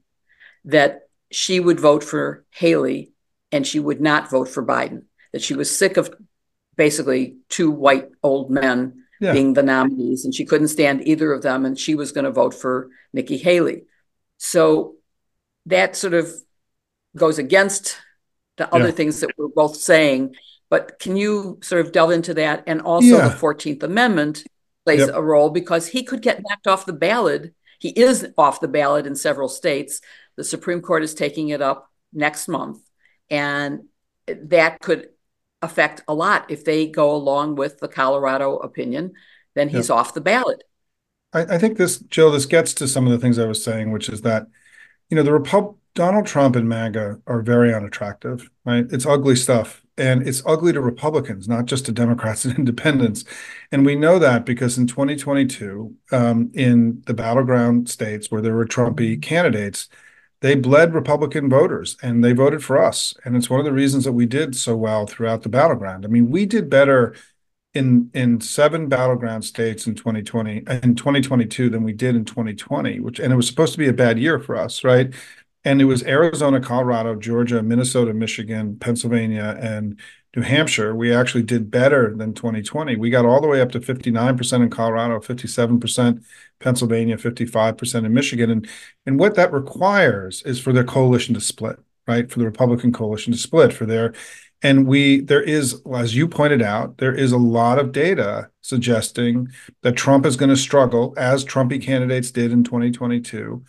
that 0.65 1.09
she 1.31 1.59
would 1.59 1.79
vote 1.79 2.03
for 2.03 2.45
Haley 2.51 3.13
and 3.51 3.65
she 3.65 3.79
would 3.79 4.01
not 4.01 4.29
vote 4.29 4.47
for 4.47 4.65
Biden, 4.65 5.03
that 5.33 5.41
she 5.41 5.53
was 5.53 5.75
sick 5.75 5.97
of 5.97 6.13
basically 6.75 7.37
two 7.49 7.69
white 7.69 8.09
old 8.23 8.49
men 8.49 9.03
yeah. 9.19 9.33
being 9.33 9.53
the 9.53 9.63
nominees 9.63 10.23
and 10.25 10.33
she 10.33 10.45
couldn't 10.45 10.69
stand 10.69 11.05
either 11.07 11.31
of 11.33 11.41
them 11.41 11.65
and 11.65 11.77
she 11.77 11.95
was 11.95 12.11
going 12.11 12.25
to 12.25 12.31
vote 12.31 12.53
for 12.53 12.89
Nikki 13.13 13.37
Haley. 13.37 13.83
So 14.37 14.95
that 15.65 15.95
sort 15.95 16.13
of 16.13 16.31
goes 17.15 17.37
against 17.37 17.97
the 18.57 18.73
other 18.73 18.85
yeah. 18.85 18.91
things 18.91 19.19
that 19.19 19.31
we're 19.37 19.47
both 19.47 19.75
saying 19.75 20.35
but 20.69 20.99
can 20.99 21.17
you 21.17 21.59
sort 21.61 21.85
of 21.85 21.91
delve 21.91 22.11
into 22.11 22.33
that? 22.35 22.63
And 22.67 22.81
also 22.81 23.17
yeah. 23.17 23.29
the 23.29 23.35
14th 23.35 23.83
Amendment 23.83 24.43
plays 24.85 24.99
yep. 24.99 25.11
a 25.13 25.21
role 25.21 25.49
because 25.49 25.87
he 25.87 26.03
could 26.03 26.21
get 26.21 26.41
knocked 26.47 26.67
off 26.67 26.85
the 26.85 26.93
ballot. 26.93 27.53
He 27.79 27.89
is 27.89 28.27
off 28.37 28.61
the 28.61 28.67
ballot 28.67 29.07
in 29.07 29.15
several 29.15 29.49
states. 29.49 30.01
The 30.35 30.43
Supreme 30.43 30.81
Court 30.81 31.03
is 31.03 31.13
taking 31.13 31.49
it 31.49 31.61
up 31.61 31.91
next 32.13 32.47
month. 32.47 32.79
And 33.29 33.85
that 34.27 34.79
could 34.79 35.09
affect 35.61 36.03
a 36.07 36.13
lot. 36.13 36.49
If 36.49 36.65
they 36.65 36.87
go 36.87 37.15
along 37.15 37.55
with 37.55 37.79
the 37.79 37.87
Colorado 37.87 38.57
opinion, 38.57 39.13
then 39.55 39.69
he's 39.69 39.89
yep. 39.89 39.97
off 39.97 40.13
the 40.13 40.21
ballot. 40.21 40.63
I, 41.33 41.41
I, 41.41 41.57
think 41.57 41.77
this, 41.77 41.99
Jill, 41.99 42.31
this 42.31 42.45
gets 42.45 42.73
to 42.75 42.87
some 42.87 43.05
of 43.05 43.11
the 43.11 43.19
things 43.19 43.37
I 43.37 43.45
was 43.45 43.63
saying, 43.63 43.91
which 43.91 44.09
is 44.09 44.21
that, 44.21 44.47
you 45.09 45.15
know, 45.15 45.23
the 45.23 45.33
Repub- 45.33 45.75
Donald 45.95 46.25
Trump 46.25 46.55
and 46.55 46.69
MAGA 46.69 47.19
are 47.27 47.41
very 47.41 47.73
unattractive, 47.73 48.49
right? 48.65 48.85
It's 48.91 49.05
ugly 49.05 49.35
stuff 49.35 49.83
and 49.99 50.27
it's 50.27 50.41
ugly 50.45 50.73
to 50.73 50.81
Republicans, 50.81 51.47
not 51.47 51.65
just 51.65 51.85
to 51.85 51.91
Democrats 51.91 52.45
and 52.45 52.57
independents. 52.57 53.25
And 53.71 53.85
we 53.85 53.95
know 53.95 54.17
that 54.19 54.45
because 54.45 54.77
in 54.77 54.87
2022, 54.87 55.95
um, 56.11 56.51
in 56.53 57.03
the 57.05 57.13
battleground 57.13 57.89
states 57.89 58.31
where 58.31 58.41
there 58.41 58.55
were 58.55 58.65
Trumpy 58.65 59.21
candidates, 59.21 59.89
they 60.41 60.55
bled 60.55 60.93
Republican 60.93 61.49
voters 61.49 61.97
and 62.01 62.23
they 62.23 62.31
voted 62.31 62.63
for 62.63 62.81
us. 62.81 63.13
And 63.25 63.35
it's 63.35 63.49
one 63.49 63.59
of 63.59 63.65
the 63.65 63.73
reasons 63.73 64.05
that 64.05 64.13
we 64.13 64.25
did 64.25 64.55
so 64.55 64.75
well 64.75 65.05
throughout 65.05 65.43
the 65.43 65.49
battleground. 65.49 66.05
I 66.05 66.07
mean, 66.07 66.29
we 66.29 66.45
did 66.45 66.69
better 66.69 67.15
in 67.75 68.09
in 68.15 68.41
seven 68.41 68.87
battleground 68.89 69.45
states 69.45 69.85
in 69.85 69.93
2020 69.93 70.63
in 70.81 70.95
2022 70.95 71.69
than 71.69 71.83
we 71.83 71.93
did 71.93 72.15
in 72.15 72.25
2020, 72.25 72.99
which 72.99 73.19
and 73.19 73.31
it 73.31 73.35
was 73.35 73.47
supposed 73.47 73.73
to 73.73 73.77
be 73.77 73.87
a 73.87 73.93
bad 73.93 74.17
year 74.17 74.39
for 74.39 74.55
us, 74.55 74.83
right? 74.83 75.13
And 75.65 75.81
it 75.81 75.85
was 75.85 76.03
Arizona, 76.03 76.59
Colorado, 76.59 77.15
Georgia, 77.15 77.61
Minnesota, 77.61 78.13
Michigan, 78.13 78.77
Pennsylvania, 78.79 79.57
and 79.59 79.99
New 80.35 80.41
Hampshire. 80.41 80.95
We 80.95 81.13
actually 81.13 81.43
did 81.43 81.69
better 81.69 82.15
than 82.15 82.33
2020. 82.33 82.95
We 82.95 83.09
got 83.09 83.25
all 83.25 83.41
the 83.41 83.47
way 83.47 83.61
up 83.61 83.71
to 83.73 83.79
59% 83.79 84.63
in 84.63 84.69
Colorado, 84.69 85.19
57% 85.19 86.23
Pennsylvania, 86.59 87.17
55% 87.17 88.05
in 88.05 88.13
Michigan. 88.13 88.49
And, 88.51 88.69
and 89.05 89.19
what 89.19 89.35
that 89.35 89.51
requires 89.51 90.41
is 90.43 90.59
for 90.59 90.71
their 90.71 90.83
coalition 90.83 91.33
to 91.33 91.41
split, 91.41 91.77
right? 92.07 92.31
For 92.31 92.39
the 92.39 92.45
Republican 92.45 92.93
coalition 92.93 93.33
to 93.33 93.39
split, 93.39 93.73
for 93.73 93.85
their 93.85 94.13
and 94.61 94.85
we 94.85 95.21
there 95.21 95.41
is 95.41 95.81
as 95.95 96.15
you 96.15 96.27
pointed 96.27 96.61
out 96.61 96.97
there 96.97 97.13
is 97.13 97.31
a 97.31 97.37
lot 97.37 97.79
of 97.79 97.91
data 97.91 98.49
suggesting 98.61 99.47
that 99.83 99.95
trump 99.95 100.25
is 100.25 100.35
going 100.35 100.49
to 100.49 100.57
struggle 100.57 101.13
as 101.17 101.45
trumpy 101.45 101.81
candidates 101.81 102.31
did 102.31 102.51
in 102.51 102.63
2022 102.63 103.63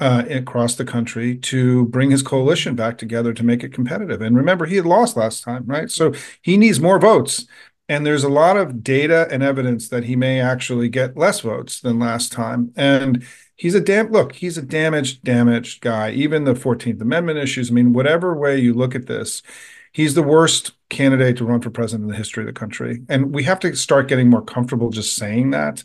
uh, 0.00 0.24
across 0.30 0.74
the 0.74 0.84
country 0.84 1.36
to 1.36 1.86
bring 1.86 2.10
his 2.10 2.22
coalition 2.22 2.74
back 2.74 2.98
together 2.98 3.32
to 3.32 3.44
make 3.44 3.64
it 3.64 3.72
competitive. 3.72 4.20
And 4.20 4.36
remember, 4.36 4.66
he 4.66 4.76
had 4.76 4.86
lost 4.86 5.16
last 5.16 5.42
time, 5.42 5.64
right? 5.66 5.90
So 5.90 6.12
he 6.42 6.56
needs 6.56 6.80
more 6.80 6.98
votes. 6.98 7.46
And 7.88 8.04
there's 8.04 8.24
a 8.24 8.28
lot 8.28 8.56
of 8.58 8.82
data 8.84 9.26
and 9.30 9.42
evidence 9.42 9.88
that 9.88 10.04
he 10.04 10.14
may 10.14 10.40
actually 10.40 10.88
get 10.90 11.16
less 11.16 11.40
votes 11.40 11.80
than 11.80 11.98
last 11.98 12.32
time. 12.32 12.70
And 12.76 13.24
he's 13.56 13.74
a 13.74 13.80
damn 13.80 14.10
look, 14.10 14.34
he's 14.34 14.58
a 14.58 14.62
damaged, 14.62 15.24
damaged 15.24 15.80
guy. 15.80 16.10
Even 16.10 16.44
the 16.44 16.54
14th 16.54 17.00
Amendment 17.00 17.38
issues, 17.38 17.70
I 17.70 17.74
mean, 17.74 17.94
whatever 17.94 18.34
way 18.34 18.58
you 18.58 18.74
look 18.74 18.94
at 18.94 19.06
this, 19.06 19.42
he's 19.98 20.14
the 20.14 20.22
worst 20.22 20.70
candidate 20.90 21.36
to 21.36 21.44
run 21.44 21.60
for 21.60 21.70
president 21.70 22.04
in 22.04 22.08
the 22.08 22.16
history 22.16 22.44
of 22.44 22.46
the 22.46 22.52
country. 22.52 23.02
And 23.08 23.34
we 23.34 23.42
have 23.42 23.58
to 23.60 23.74
start 23.74 24.06
getting 24.06 24.30
more 24.30 24.42
comfortable 24.42 24.90
just 24.90 25.16
saying 25.16 25.50
that, 25.50 25.82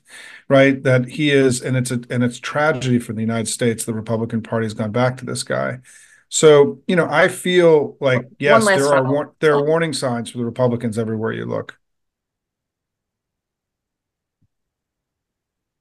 right? 0.48 0.84
That 0.84 1.10
he 1.10 1.32
is, 1.32 1.63
and 1.63 1.75
it's 1.75 1.89
a 1.89 2.00
and 2.12 2.24
it's 2.24 2.39
tragedy 2.39 3.00
for 3.00 3.13
the 3.13 3.22
United 3.22 3.48
States. 3.48 3.86
The 3.86 3.93
Republican 3.96 4.43
Party 4.43 4.65
has 4.65 4.75
gone 4.75 4.91
back 4.91 5.17
to 5.17 5.25
this 5.25 5.41
guy. 5.41 5.79
So 6.29 6.79
you 6.88 6.96
know, 6.96 7.08
I 7.10 7.27
feel 7.27 7.98
like 8.00 8.27
yes, 8.38 8.63
there 8.65 8.93
are 8.93 9.03
war- 9.03 9.34
there 9.39 9.55
are 9.55 9.65
warning 9.65 9.93
signs 9.93 10.29
for 10.29 10.38
the 10.38 10.46
Republicans 10.46 11.00
everywhere 11.00 11.34
you 11.34 11.46
look. 11.46 11.79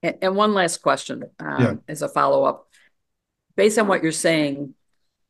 And 0.02 0.34
one 0.34 0.54
last 0.54 0.78
question 0.78 1.24
um, 1.38 1.62
yeah. 1.62 1.74
as 1.86 2.00
a 2.00 2.08
follow 2.08 2.44
up. 2.44 2.66
Based 3.56 3.78
on 3.78 3.86
what 3.86 4.02
you're 4.02 4.10
saying, 4.10 4.74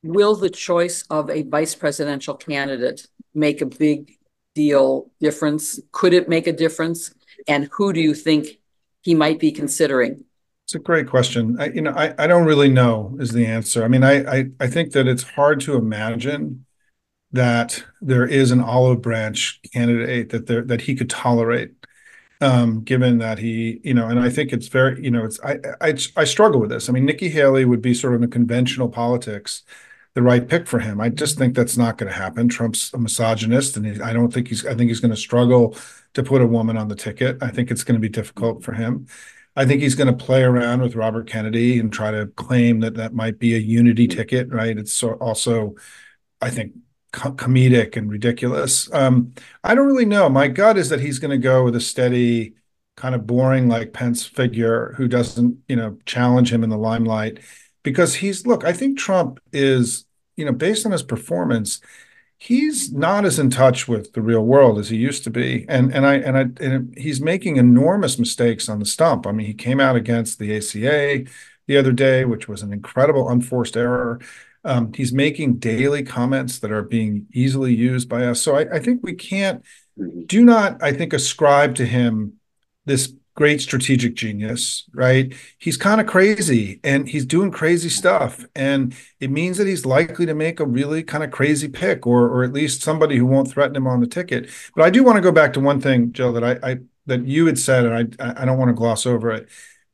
will 0.03 0.35
the 0.35 0.51
choice 0.51 1.05
of 1.11 1.31
a 1.31 1.43
vice 1.43 1.75
presidential 1.75 2.35
candidate 2.35 3.07
make 3.35 3.61
a 3.61 3.67
big 3.67 4.19
deal 4.55 5.11
difference? 5.21 5.81
Could 5.93 6.13
it 6.13 6.29
make 6.29 6.47
a 6.47 6.53
difference? 6.53 7.15
And 7.49 7.69
who 7.73 7.93
do 7.93 8.01
you 8.01 8.15
think 8.15 8.59
he 9.03 9.15
might 9.15 9.39
be 9.39 9.53
considering? 9.53 10.25
It's 10.67 10.75
a 10.75 10.79
great 10.79 11.09
question. 11.09 11.57
I, 11.61 11.71
you 11.71 11.83
know, 11.83 11.93
I, 11.93 12.15
I 12.19 12.27
don't 12.27 12.47
really 12.47 12.69
know 12.69 13.17
is 13.21 13.33
the 13.33 13.47
answer. 13.47 13.85
I 13.85 13.89
mean, 13.89 14.05
I, 14.05 14.39
I 14.39 14.51
I 14.61 14.67
think 14.69 14.93
that 14.93 15.09
it's 15.09 15.23
hard 15.23 15.61
to 15.63 15.77
imagine 15.77 16.67
that 17.33 17.83
there 18.01 18.27
is 18.27 18.51
an 18.51 18.61
olive 18.61 19.03
branch 19.03 19.61
candidate 19.73 20.31
that 20.31 20.47
there 20.47 20.63
that 20.63 20.83
he 20.83 20.95
could 20.95 21.11
tolerate 21.11 21.73
um, 22.43 22.83
given 22.83 23.19
that 23.19 23.39
he, 23.39 23.81
you 23.85 23.95
know, 23.95 24.09
and 24.09 24.19
I 24.19 24.29
think 24.29 24.53
it's 24.53 24.67
very, 24.69 25.03
you 25.03 25.11
know, 25.11 25.25
it's 25.25 25.41
I, 25.45 25.59
I 25.81 25.95
I 26.17 26.25
struggle 26.25 26.61
with 26.61 26.71
this. 26.71 26.89
I 26.89 26.93
mean, 26.93 27.07
Nikki 27.07 27.29
Haley 27.29 27.65
would 27.65 27.83
be 27.83 27.95
sort 27.95 28.15
of 28.15 28.23
in 28.23 28.31
conventional 28.31 28.89
politics 28.89 29.63
the 30.15 30.23
right 30.23 30.47
pick 30.47 30.67
for 30.67 30.79
him. 30.79 31.01
I 31.01 31.09
just 31.09 31.39
think 31.39 31.55
that's 31.55 31.77
not 31.77 31.97
going 31.97 32.13
to 32.13 32.19
happen. 32.19 32.49
Trump's 32.49 32.93
a 32.93 32.99
misogynist, 32.99 33.77
and 33.77 33.87
he, 33.87 34.01
I 34.01 34.13
don't 34.13 34.33
think 34.33 34.49
he's. 34.49 34.67
I 34.67 34.75
think 34.75 34.89
he's 34.89 35.01
going 35.01 35.11
to 35.11 35.17
struggle 35.17 35.77
to 36.15 36.23
put 36.23 36.43
a 36.43 36.47
woman 36.47 36.77
on 36.77 36.89
the 36.89 36.97
ticket. 36.97 37.39
I 37.43 37.49
think 37.49 37.71
it's 37.71 37.85
going 37.85 37.95
to 37.95 38.01
be 38.01 38.09
difficult 38.09 38.63
for 38.63 38.73
him. 38.73 39.07
I 39.57 39.65
think 39.65 39.83
he's 39.83 39.95
going 39.95 40.15
to 40.15 40.25
play 40.25 40.43
around 40.43 40.81
with 40.83 40.97
Robert 40.97 41.29
Kennedy 41.29 41.79
and 41.79 41.93
try 41.93 42.11
to 42.11 42.27
claim 42.27 42.81
that 42.81 42.95
that 42.95 43.15
might 43.15 43.39
be 43.39 43.55
a 43.55 43.59
unity 43.59 44.07
ticket. 44.07 44.53
Right? 44.53 44.77
It's 44.77 44.93
so 44.93 45.13
also, 45.15 45.75
I 46.41 46.51
think, 46.51 46.73
co- 47.13 47.33
comedic 47.33 47.97
and 47.97 48.11
ridiculous. 48.11 48.93
Um, 48.93 49.33
I 49.65 49.75
don't 49.75 49.87
really 49.87 50.05
know. 50.05 50.29
My 50.29 50.49
gut 50.49 50.77
is 50.77 50.91
that 50.91 51.01
he's 51.01 51.19
going 51.19 51.31
to 51.31 51.39
go 51.39 51.65
with 51.65 51.77
a 51.77 51.81
steady 51.81 52.55
kind 52.97 53.15
of 53.15 53.27
boring 53.27 53.69
like 53.69 53.95
Pence 53.95 54.27
figure 54.27 54.93
who 54.99 55.09
doesn't, 55.09 55.59
you 55.69 55.77
know, 55.77 55.97
challenge 56.05 56.53
him 56.53 56.63
in 56.63 56.69
the 56.69 56.77
limelight 56.77 57.39
because 57.83 58.15
he's 58.15 58.47
look, 58.47 58.65
I 58.65 58.73
think 58.73 58.99
Trump 58.99 59.41
is, 59.53 60.05
you 60.37 60.45
know, 60.45 60.53
based 60.53 60.87
on 60.87 60.93
his 60.93 61.03
performance, 61.03 61.81
he's 62.39 62.93
not 62.93 63.25
as 63.25 63.39
in 63.39 63.51
touch 63.51 63.87
with 63.87 64.13
the 64.13 64.23
real 64.23 64.45
world 64.45 64.79
as 64.79 64.89
he 64.89 64.97
used 64.97 65.25
to 65.25 65.31
be. 65.31 65.65
And 65.69 65.95
and 65.95 66.07
I 66.07 66.15
and 66.15 66.37
I 66.37 66.65
and 66.65 66.95
he's 66.97 67.21
making 67.21 67.57
enormous 67.57 68.19
mistakes 68.19 68.69
on 68.69 68.79
the 68.79 68.87
stump. 68.87 69.27
I 69.27 69.33
mean, 69.33 69.47
he 69.47 69.55
came 69.55 69.81
out 69.81 69.97
against 69.97 70.39
the 70.39 70.57
ACA 70.57 71.25
the 71.67 71.77
other 71.77 71.93
day, 71.93 72.25
which 72.25 72.49
was 72.49 72.63
an 72.63 72.73
incredible 72.73 73.29
unforced 73.29 73.77
error. 73.77 74.21
Um, 74.65 74.93
he's 74.93 75.13
making 75.13 75.59
daily 75.59 76.05
comments 76.05 76.61
that 76.61 76.71
are 76.71 76.83
being 76.83 77.27
easily 77.33 77.75
used 77.75 78.09
by 78.09 78.27
us. 78.27 78.41
So 78.41 78.57
I, 78.57 78.77
I 78.77 78.79
think 78.79 79.01
we 79.03 79.15
can't 79.15 79.65
mm-hmm. 79.99 80.23
do 80.27 80.45
not, 80.45 80.83
I 80.83 80.93
think, 80.93 81.13
ascribe 81.13 81.75
to 81.77 81.87
him 81.87 82.35
this 82.85 83.13
great 83.35 83.61
strategic 83.61 84.15
genius, 84.15 84.85
right? 84.93 85.35
He's 85.59 85.77
kind 85.77 86.01
of 86.01 86.07
crazy 86.07 86.81
and 86.85 87.09
he's 87.09 87.25
doing 87.25 87.51
crazy 87.51 87.89
stuff. 87.89 88.45
And 88.55 88.95
it 89.21 89.31
means 89.31 89.57
that 89.59 89.67
he's 89.67 89.87
likely 89.87 90.27
to 90.27 90.35
make 90.35 90.61
a 90.61 90.67
really 90.67 91.03
kind 91.03 91.25
of 91.25 91.31
crazy 91.31 91.69
pick 91.69 92.07
or 92.07 92.29
or 92.29 92.45
at 92.45 92.53
least 92.53 92.83
somebody 92.83 93.17
who 93.17 93.27
won't 93.27 93.51
threaten 93.51 93.77
him 93.77 93.87
on 93.87 94.01
the 94.01 94.07
ticket. 94.07 94.51
But 94.77 94.85
I 94.85 94.91
do 94.91 95.03
want 95.03 95.17
to 95.17 95.23
go 95.23 95.33
back 95.33 95.55
to 95.55 95.61
one 95.61 95.81
thing, 95.81 96.13
Joe, 96.13 96.33
that 96.33 96.45
I, 96.45 96.73
I 96.73 96.77
that 97.07 97.27
you 97.27 97.47
had 97.47 97.59
said, 97.59 97.87
and 97.87 98.17
I 98.21 98.43
I 98.43 98.45
don't 98.45 98.59
want 98.59 98.69
to 98.69 98.75
gloss 98.75 99.07
over 99.07 99.31
it, 99.31 99.49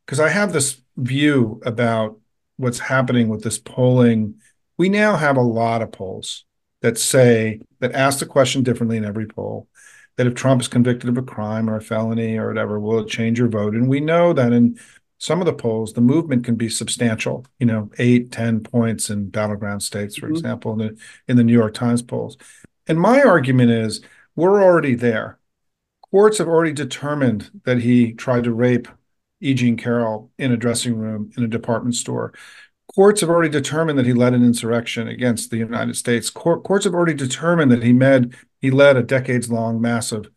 because 0.04 0.20
I 0.20 0.28
have 0.28 0.52
this 0.52 0.80
view 0.96 1.60
about 1.64 2.18
what's 2.56 2.80
happening 2.80 3.28
with 3.28 3.44
this 3.44 3.58
polling. 3.58 4.34
We 4.76 4.88
now 4.88 5.16
have 5.16 5.36
a 5.36 5.42
lot 5.42 5.82
of 5.82 5.92
polls 5.92 6.44
that 6.82 6.98
say 6.98 7.60
that 7.80 7.92
ask 7.92 8.18
the 8.18 8.26
question 8.26 8.62
differently 8.62 8.96
in 8.96 9.04
every 9.04 9.26
poll 9.26 9.68
that 10.18 10.26
if 10.26 10.34
Trump 10.34 10.60
is 10.60 10.68
convicted 10.68 11.08
of 11.08 11.16
a 11.16 11.22
crime 11.22 11.70
or 11.70 11.76
a 11.76 11.80
felony 11.80 12.36
or 12.36 12.48
whatever, 12.48 12.78
will 12.80 12.98
it 12.98 13.08
change 13.08 13.38
your 13.38 13.48
vote? 13.48 13.74
And 13.74 13.88
we 13.88 14.00
know 14.00 14.32
that 14.32 14.52
in 14.52 14.76
some 15.18 15.40
of 15.40 15.46
the 15.46 15.52
polls, 15.52 15.92
the 15.92 16.00
movement 16.00 16.44
can 16.44 16.56
be 16.56 16.68
substantial, 16.68 17.46
you 17.60 17.66
know, 17.66 17.88
eight, 17.98 18.32
ten 18.32 18.60
points 18.60 19.10
in 19.10 19.30
battleground 19.30 19.82
states, 19.82 20.16
for 20.16 20.26
mm-hmm. 20.26 20.34
example, 20.34 20.72
in 20.72 20.78
the 20.78 20.98
in 21.28 21.36
the 21.36 21.44
New 21.44 21.52
York 21.52 21.72
Times 21.72 22.02
polls. 22.02 22.36
And 22.88 23.00
my 23.00 23.22
argument 23.22 23.70
is 23.70 24.00
we're 24.34 24.62
already 24.62 24.96
there. 24.96 25.38
Courts 26.10 26.38
have 26.38 26.48
already 26.48 26.72
determined 26.72 27.50
that 27.64 27.78
he 27.78 28.12
tried 28.12 28.44
to 28.44 28.52
rape 28.52 28.88
E. 29.40 29.54
Jean 29.54 29.76
Carroll 29.76 30.32
in 30.36 30.50
a 30.50 30.56
dressing 30.56 30.96
room 30.96 31.30
in 31.36 31.44
a 31.44 31.48
department 31.48 31.94
store. 31.94 32.34
Courts 32.94 33.20
have 33.20 33.30
already 33.30 33.50
determined 33.50 33.98
that 33.98 34.06
he 34.06 34.12
led 34.12 34.34
an 34.34 34.44
insurrection 34.44 35.08
against 35.08 35.50
the 35.50 35.58
United 35.58 35.96
States. 35.96 36.30
Court, 36.30 36.64
courts 36.64 36.84
have 36.84 36.94
already 36.94 37.14
determined 37.14 37.70
that 37.70 37.82
he 37.82 37.92
led 37.92 38.34
he 38.60 38.70
led 38.70 38.96
a 38.96 39.02
decades 39.02 39.50
long 39.50 39.80
massive 39.80 40.30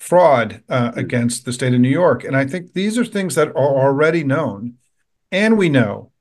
fraud 0.00 0.62
uh, 0.68 0.92
against 0.96 1.44
the 1.44 1.52
state 1.52 1.74
of 1.74 1.80
New 1.80 1.88
York. 1.88 2.24
And 2.24 2.36
I 2.36 2.46
think 2.46 2.72
these 2.72 2.98
are 2.98 3.04
things 3.04 3.34
that 3.34 3.48
are 3.48 3.56
already 3.56 4.24
known. 4.24 4.74
And 5.30 5.58
we 5.58 5.68
know 5.68 6.12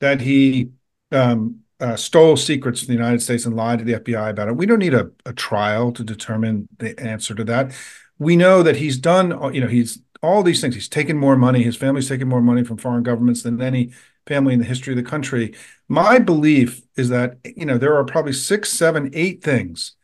that 0.00 0.20
he 0.20 0.70
um, 1.12 1.60
uh, 1.80 1.96
stole 1.96 2.36
secrets 2.36 2.80
from 2.80 2.88
the 2.88 3.00
United 3.00 3.22
States 3.22 3.44
and 3.44 3.56
lied 3.56 3.80
to 3.80 3.84
the 3.84 3.94
FBI 3.94 4.30
about 4.30 4.48
it. 4.48 4.56
We 4.56 4.66
don't 4.66 4.78
need 4.78 4.94
a, 4.94 5.10
a 5.26 5.32
trial 5.32 5.92
to 5.92 6.04
determine 6.04 6.68
the 6.78 6.98
answer 6.98 7.34
to 7.34 7.44
that. 7.44 7.72
We 8.18 8.36
know 8.36 8.62
that 8.62 8.76
he's 8.76 8.98
done, 8.98 9.30
you 9.52 9.60
know, 9.60 9.68
he's 9.68 10.00
all 10.22 10.42
these 10.42 10.60
things. 10.60 10.74
He's 10.74 10.88
taken 10.88 11.18
more 11.18 11.36
money. 11.36 11.62
His 11.62 11.76
family's 11.76 12.08
taken 12.08 12.28
more 12.28 12.40
money 12.40 12.64
from 12.64 12.78
foreign 12.78 13.02
governments 13.02 13.42
than 13.42 13.60
any 13.60 13.92
family 14.26 14.54
in 14.54 14.60
the 14.60 14.64
history 14.64 14.92
of 14.92 14.96
the 14.96 15.08
country. 15.08 15.54
My 15.88 16.18
belief 16.18 16.82
is 16.96 17.08
that, 17.10 17.38
you 17.44 17.66
know, 17.66 17.78
there 17.78 17.96
are 17.96 18.04
probably 18.04 18.32
six, 18.32 18.70
seven, 18.70 19.10
eight 19.12 19.42
things 19.42 19.96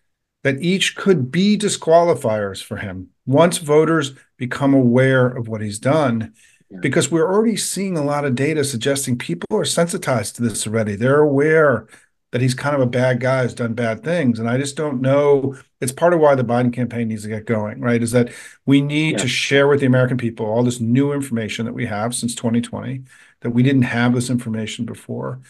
that 0.42 0.62
each 0.62 0.96
could 0.96 1.30
be 1.30 1.58
disqualifiers 1.58 2.62
for 2.62 2.76
him 2.76 3.08
once 3.26 3.58
voters 3.58 4.12
become 4.36 4.74
aware 4.74 5.26
of 5.26 5.48
what 5.48 5.60
he's 5.60 5.78
done. 5.78 6.32
Yeah. 6.70 6.78
Because 6.80 7.10
we're 7.10 7.30
already 7.30 7.56
seeing 7.56 7.96
a 7.96 8.04
lot 8.04 8.24
of 8.24 8.34
data 8.34 8.64
suggesting 8.64 9.18
people 9.18 9.56
are 9.56 9.64
sensitized 9.64 10.36
to 10.36 10.42
this 10.42 10.66
already. 10.66 10.96
They're 10.96 11.20
aware 11.20 11.88
that 12.32 12.40
he's 12.40 12.54
kind 12.54 12.76
of 12.76 12.80
a 12.80 12.86
bad 12.86 13.20
guy 13.20 13.42
who's 13.42 13.54
done 13.54 13.74
bad 13.74 14.04
things. 14.04 14.38
And 14.38 14.48
I 14.48 14.56
just 14.56 14.76
don't 14.76 15.00
know. 15.00 15.56
It's 15.80 15.92
part 15.92 16.14
of 16.14 16.20
why 16.20 16.36
the 16.36 16.44
Biden 16.44 16.72
campaign 16.72 17.08
needs 17.08 17.22
to 17.24 17.28
get 17.28 17.44
going, 17.44 17.80
right? 17.80 18.02
Is 18.02 18.12
that 18.12 18.32
we 18.66 18.80
need 18.80 19.12
yeah. 19.12 19.18
to 19.18 19.28
share 19.28 19.66
with 19.66 19.80
the 19.80 19.86
American 19.86 20.16
people 20.16 20.46
all 20.46 20.62
this 20.62 20.80
new 20.80 21.12
information 21.12 21.66
that 21.66 21.72
we 21.72 21.86
have 21.86 22.14
since 22.14 22.34
2020, 22.36 23.02
that 23.40 23.50
we 23.50 23.62
didn't 23.62 23.82
have 23.82 24.14
this 24.14 24.30
information 24.30 24.84
before 24.84 25.40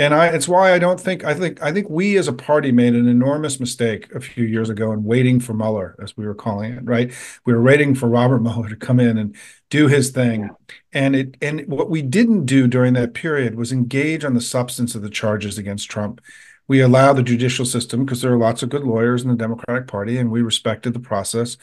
and 0.00 0.14
I 0.14 0.28
it's 0.28 0.48
why 0.48 0.72
I 0.72 0.78
don't 0.78 0.98
think 0.98 1.24
I 1.24 1.34
think 1.34 1.62
I 1.62 1.72
think 1.72 1.90
we 1.90 2.16
as 2.16 2.26
a 2.26 2.32
party 2.32 2.72
made 2.72 2.94
an 2.94 3.06
enormous 3.06 3.60
mistake 3.60 4.10
a 4.14 4.20
few 4.20 4.44
years 4.44 4.70
ago 4.70 4.92
in 4.92 5.04
waiting 5.04 5.40
for 5.40 5.52
Mueller, 5.52 5.94
as 6.02 6.16
we 6.16 6.26
were 6.26 6.34
calling 6.34 6.72
it, 6.72 6.84
right? 6.84 7.12
We 7.44 7.52
were 7.52 7.62
waiting 7.62 7.94
for 7.94 8.08
Robert 8.08 8.38
Mueller 8.42 8.70
to 8.70 8.76
come 8.76 8.98
in 8.98 9.18
and 9.18 9.36
do 9.68 9.88
his 9.88 10.10
thing. 10.10 10.48
And 10.94 11.14
it 11.14 11.36
and 11.42 11.66
what 11.66 11.90
we 11.90 12.00
didn't 12.00 12.46
do 12.46 12.66
during 12.66 12.94
that 12.94 13.12
period 13.12 13.56
was 13.56 13.72
engage 13.72 14.24
on 14.24 14.32
the 14.32 14.40
substance 14.40 14.94
of 14.94 15.02
the 15.02 15.10
charges 15.10 15.58
against 15.58 15.90
Trump. 15.90 16.22
We 16.66 16.80
allowed 16.80 17.14
the 17.14 17.22
judicial 17.22 17.66
system 17.66 18.04
because 18.06 18.22
there 18.22 18.32
are 18.32 18.38
lots 18.38 18.62
of 18.62 18.70
good 18.70 18.84
lawyers 18.84 19.22
in 19.22 19.28
the 19.28 19.36
Democratic 19.36 19.86
Party, 19.86 20.16
and 20.16 20.30
we 20.30 20.40
respected 20.40 20.94
the 20.94 21.00
process. 21.00 21.58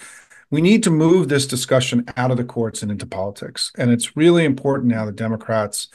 We 0.49 0.61
need 0.61 0.83
to 0.83 0.91
move 0.91 1.27
this 1.27 1.45
discussion 1.45 2.05
out 2.15 2.31
of 2.31 2.37
the 2.37 2.43
courts 2.43 2.81
and 2.81 2.91
into 2.91 3.05
politics. 3.05 3.71
And 3.77 3.91
it's 3.91 4.15
really 4.15 4.45
important 4.45 4.89
now 4.89 5.05
that 5.05 5.15
Democrats 5.15 5.89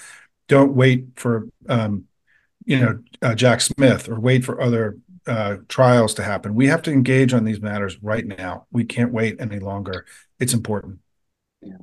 don't 0.49 0.75
wait 0.75 1.07
for 1.17 1.49
um, 1.69 2.05
you 2.65 2.79
know 2.79 2.99
uh, 3.23 3.35
Jack 3.35 3.61
Smith 3.61 4.09
or 4.09 4.21
wait 4.21 4.45
for 4.45 4.61
other 4.61 4.99
uh, 5.27 5.57
trials 5.69 6.15
to 6.15 6.23
happen. 6.23 6.55
We 6.55 6.67
have 6.67 6.83
to 6.83 6.93
engage 6.93 7.33
on 7.33 7.45
these 7.45 7.61
matters 7.61 8.03
right 8.03 8.27
now. 8.27 8.67
We 8.71 8.85
can't 8.85 9.13
wait 9.13 9.41
any 9.41 9.59
longer. 9.59 10.05
It's 10.41 10.53
important. 10.53 10.99
Yeah. 11.63 11.77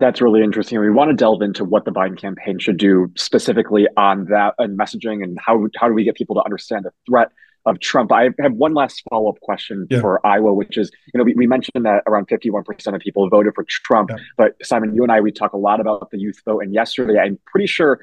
That's 0.00 0.20
really 0.20 0.42
interesting. 0.42 0.80
We 0.80 0.90
want 0.90 1.10
to 1.10 1.16
delve 1.16 1.42
into 1.42 1.64
what 1.64 1.84
the 1.84 1.92
Biden 1.92 2.18
campaign 2.18 2.58
should 2.58 2.78
do 2.78 3.12
specifically 3.16 3.86
on 3.96 4.26
that 4.26 4.54
and 4.58 4.78
messaging 4.78 5.22
and 5.22 5.38
how 5.40 5.66
how 5.76 5.88
do 5.88 5.94
we 5.94 6.04
get 6.04 6.16
people 6.16 6.34
to 6.36 6.44
understand 6.44 6.84
the 6.84 6.92
threat 7.06 7.30
of 7.66 7.80
Trump. 7.80 8.12
I 8.12 8.30
have 8.40 8.52
one 8.52 8.74
last 8.74 9.02
follow 9.08 9.30
up 9.30 9.40
question 9.40 9.86
yeah. 9.90 10.00
for 10.00 10.24
Iowa, 10.26 10.52
which 10.52 10.76
is, 10.76 10.90
you 11.12 11.18
know, 11.18 11.24
we, 11.24 11.34
we 11.34 11.46
mentioned 11.46 11.84
that 11.86 12.02
around 12.06 12.28
51% 12.28 12.94
of 12.94 13.00
people 13.00 13.28
voted 13.28 13.54
for 13.54 13.64
Trump. 13.68 14.10
Yeah. 14.10 14.16
But 14.36 14.56
Simon, 14.62 14.94
you 14.94 15.02
and 15.02 15.10
I, 15.10 15.20
we 15.20 15.32
talk 15.32 15.52
a 15.52 15.58
lot 15.58 15.80
about 15.80 16.10
the 16.10 16.18
youth 16.18 16.40
vote. 16.44 16.60
And 16.60 16.74
yesterday, 16.74 17.18
I'm 17.18 17.38
pretty 17.46 17.66
sure 17.66 18.00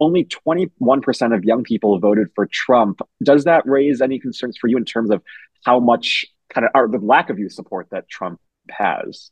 only 0.00 0.24
21% 0.24 1.34
of 1.34 1.44
young 1.44 1.64
people 1.64 1.98
voted 1.98 2.28
for 2.34 2.46
Trump. 2.46 3.00
Does 3.22 3.44
that 3.44 3.66
raise 3.66 4.00
any 4.00 4.18
concerns 4.18 4.56
for 4.58 4.68
you 4.68 4.76
in 4.76 4.84
terms 4.84 5.10
of 5.10 5.22
how 5.64 5.80
much 5.80 6.24
kind 6.52 6.64
of 6.66 6.70
or 6.74 6.88
the 6.88 7.04
lack 7.04 7.30
of 7.30 7.38
youth 7.38 7.52
support 7.52 7.88
that 7.90 8.08
Trump 8.08 8.40
has? 8.70 9.30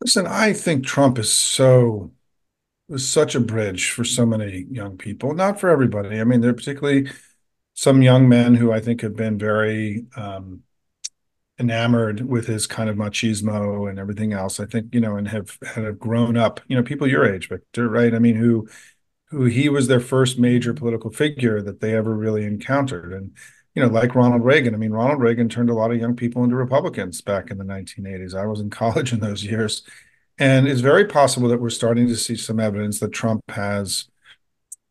Listen, 0.00 0.26
I 0.26 0.52
think 0.52 0.86
Trump 0.86 1.18
is 1.18 1.32
so 1.32 2.12
was 2.88 3.06
such 3.08 3.34
a 3.34 3.40
bridge 3.40 3.90
for 3.90 4.04
so 4.04 4.24
many 4.24 4.66
young 4.70 4.96
people, 4.96 5.34
not 5.34 5.58
for 5.58 5.68
everybody. 5.68 6.20
I 6.20 6.24
mean, 6.24 6.40
they're 6.40 6.54
particularly 6.54 7.10
some 7.76 8.00
young 8.02 8.28
men 8.28 8.54
who 8.54 8.72
I 8.72 8.80
think 8.80 9.02
have 9.02 9.14
been 9.14 9.38
very 9.38 10.06
um, 10.16 10.62
enamored 11.58 12.22
with 12.22 12.46
his 12.46 12.66
kind 12.66 12.88
of 12.88 12.96
machismo 12.96 13.88
and 13.88 13.98
everything 13.98 14.32
else. 14.32 14.58
I 14.58 14.64
think, 14.64 14.94
you 14.94 15.00
know, 15.00 15.16
and 15.16 15.28
have 15.28 15.58
have 15.74 15.98
grown 15.98 16.38
up, 16.38 16.60
you 16.68 16.74
know, 16.74 16.82
people 16.82 17.06
your 17.06 17.30
age, 17.32 17.48
Victor, 17.50 17.88
right? 17.88 18.14
I 18.14 18.18
mean, 18.18 18.34
who 18.34 18.66
who 19.28 19.44
he 19.44 19.68
was 19.68 19.88
their 19.88 20.00
first 20.00 20.38
major 20.38 20.72
political 20.72 21.10
figure 21.10 21.60
that 21.62 21.80
they 21.80 21.94
ever 21.94 22.14
really 22.14 22.44
encountered. 22.44 23.12
And, 23.12 23.36
you 23.74 23.82
know, 23.82 23.88
like 23.88 24.14
Ronald 24.14 24.44
Reagan, 24.44 24.74
I 24.74 24.78
mean, 24.78 24.92
Ronald 24.92 25.20
Reagan 25.20 25.48
turned 25.48 25.68
a 25.68 25.74
lot 25.74 25.90
of 25.90 25.98
young 25.98 26.16
people 26.16 26.44
into 26.44 26.56
Republicans 26.56 27.20
back 27.20 27.50
in 27.50 27.58
the 27.58 27.64
1980s. 27.64 28.34
I 28.34 28.46
was 28.46 28.60
in 28.60 28.70
college 28.82 29.12
in 29.12 29.20
those 29.20 29.44
years. 29.44 29.82
And 30.38 30.66
it's 30.68 30.80
very 30.80 31.06
possible 31.06 31.48
that 31.48 31.60
we're 31.60 31.70
starting 31.70 32.06
to 32.08 32.16
see 32.16 32.36
some 32.36 32.60
evidence 32.60 33.00
that 33.00 33.12
Trump 33.12 33.42
has 33.50 34.08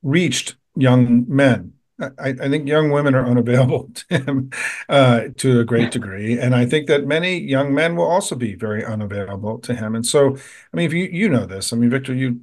reached 0.04 0.56
young 0.76 1.26
men. 1.28 1.75
I, 2.00 2.30
I 2.30 2.50
think 2.50 2.68
young 2.68 2.92
women 2.92 3.16
are 3.16 3.26
unavailable 3.26 3.90
to 4.10 4.18
him 4.18 4.50
uh, 4.90 5.22
to 5.38 5.60
a 5.62 5.66
great 5.66 5.92
degree, 5.92 6.38
and 6.38 6.54
I 6.54 6.66
think 6.66 6.88
that 6.88 7.08
many 7.08 7.38
young 7.40 7.74
men 7.74 7.96
will 7.96 8.06
also 8.06 8.36
be 8.36 8.56
very 8.56 8.84
unavailable 8.84 9.60
to 9.60 9.74
him. 9.74 9.96
And 9.96 10.06
so, 10.06 10.36
I 10.36 10.78
mean, 10.78 10.86
if 10.86 10.94
you 10.94 11.06
you 11.06 11.30
know 11.30 11.46
this, 11.46 11.72
I 11.72 11.78
mean, 11.78 11.90
Victor, 11.90 12.14
you 12.14 12.42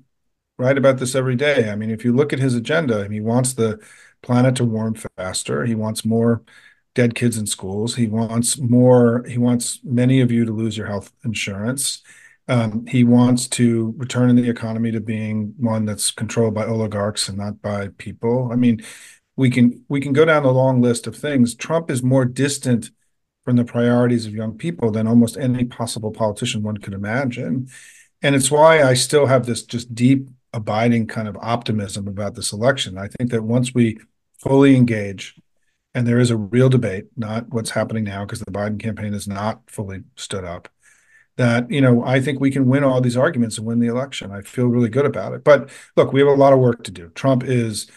write 0.58 0.78
about 0.78 0.98
this 0.98 1.14
every 1.14 1.36
day. 1.36 1.70
I 1.70 1.76
mean, 1.76 1.90
if 1.90 2.04
you 2.04 2.12
look 2.14 2.32
at 2.32 2.38
his 2.38 2.54
agenda, 2.54 3.08
he 3.10 3.20
wants 3.20 3.54
the 3.54 3.80
planet 4.22 4.56
to 4.56 4.64
warm 4.64 4.94
faster. 5.16 5.64
He 5.66 5.74
wants 5.74 6.04
more 6.04 6.42
dead 6.94 7.14
kids 7.14 7.38
in 7.38 7.46
schools. 7.46 7.96
He 7.96 8.06
wants 8.06 8.58
more. 8.58 9.24
He 9.28 9.38
wants 9.38 9.80
many 9.84 10.20
of 10.20 10.30
you 10.32 10.44
to 10.44 10.52
lose 10.52 10.76
your 10.76 10.86
health 10.86 11.12
insurance. 11.24 12.02
Um, 12.48 12.86
he 12.86 13.04
wants 13.04 13.48
to 13.50 13.94
return 13.96 14.34
the 14.36 14.48
economy 14.50 14.90
to 14.92 15.00
being 15.00 15.54
one 15.58 15.84
that's 15.84 16.10
controlled 16.10 16.54
by 16.54 16.66
oligarchs 16.66 17.28
and 17.28 17.38
not 17.38 17.62
by 17.62 17.88
people. 17.98 18.50
I 18.52 18.56
mean, 18.56 18.82
we 19.36 19.50
can 19.50 19.84
we 19.88 20.00
can 20.00 20.12
go 20.12 20.24
down 20.24 20.42
the 20.42 20.52
long 20.52 20.80
list 20.82 21.06
of 21.06 21.16
things. 21.16 21.54
Trump 21.54 21.90
is 21.90 22.02
more 22.02 22.24
distant 22.24 22.90
from 23.44 23.56
the 23.56 23.64
priorities 23.64 24.26
of 24.26 24.34
young 24.34 24.56
people 24.56 24.90
than 24.90 25.06
almost 25.06 25.36
any 25.36 25.64
possible 25.64 26.12
politician 26.12 26.62
one 26.62 26.76
could 26.78 26.94
imagine. 26.94 27.68
And 28.22 28.34
it's 28.36 28.50
why 28.50 28.82
I 28.82 28.94
still 28.94 29.26
have 29.26 29.46
this 29.46 29.62
just 29.64 29.94
deep 29.94 30.28
abiding 30.52 31.06
kind 31.08 31.28
of 31.28 31.36
optimism 31.40 32.06
about 32.08 32.34
this 32.34 32.52
election. 32.52 32.98
I 32.98 33.08
think 33.08 33.30
that 33.30 33.42
once 33.42 33.74
we 33.74 33.98
fully 34.38 34.76
engage, 34.76 35.34
and 35.94 36.06
there 36.06 36.20
is 36.20 36.30
a 36.30 36.36
real 36.36 36.68
debate, 36.68 37.06
not 37.16 37.48
what's 37.50 37.70
happening 37.70 38.04
now, 38.04 38.24
because 38.24 38.40
the 38.40 38.52
Biden 38.52 38.78
campaign 38.80 39.12
has 39.12 39.26
not 39.28 39.62
fully 39.70 40.02
stood 40.16 40.44
up. 40.44 40.68
that 41.36 41.70
you 41.70 41.80
know 41.80 42.04
I 42.04 42.20
think 42.20 42.40
we 42.40 42.50
can 42.50 42.66
win 42.66 42.84
all 42.84 43.00
these 43.00 43.16
arguments 43.16 43.58
and 43.58 43.66
win 43.66 43.78
the 43.80 43.88
election. 43.88 44.30
I 44.32 44.42
feel 44.42 44.66
really 44.66 44.88
good 44.90 45.06
about 45.06 45.32
it. 45.34 45.44
But 45.44 45.70
look, 45.96 46.12
we 46.12 46.20
have 46.20 46.28
a 46.28 46.32
lot 46.32 46.52
of 46.52 46.58
work 46.58 46.84
to 46.84 46.90
do. 46.90 47.10
Trump 47.14 47.42
is, 47.44 47.90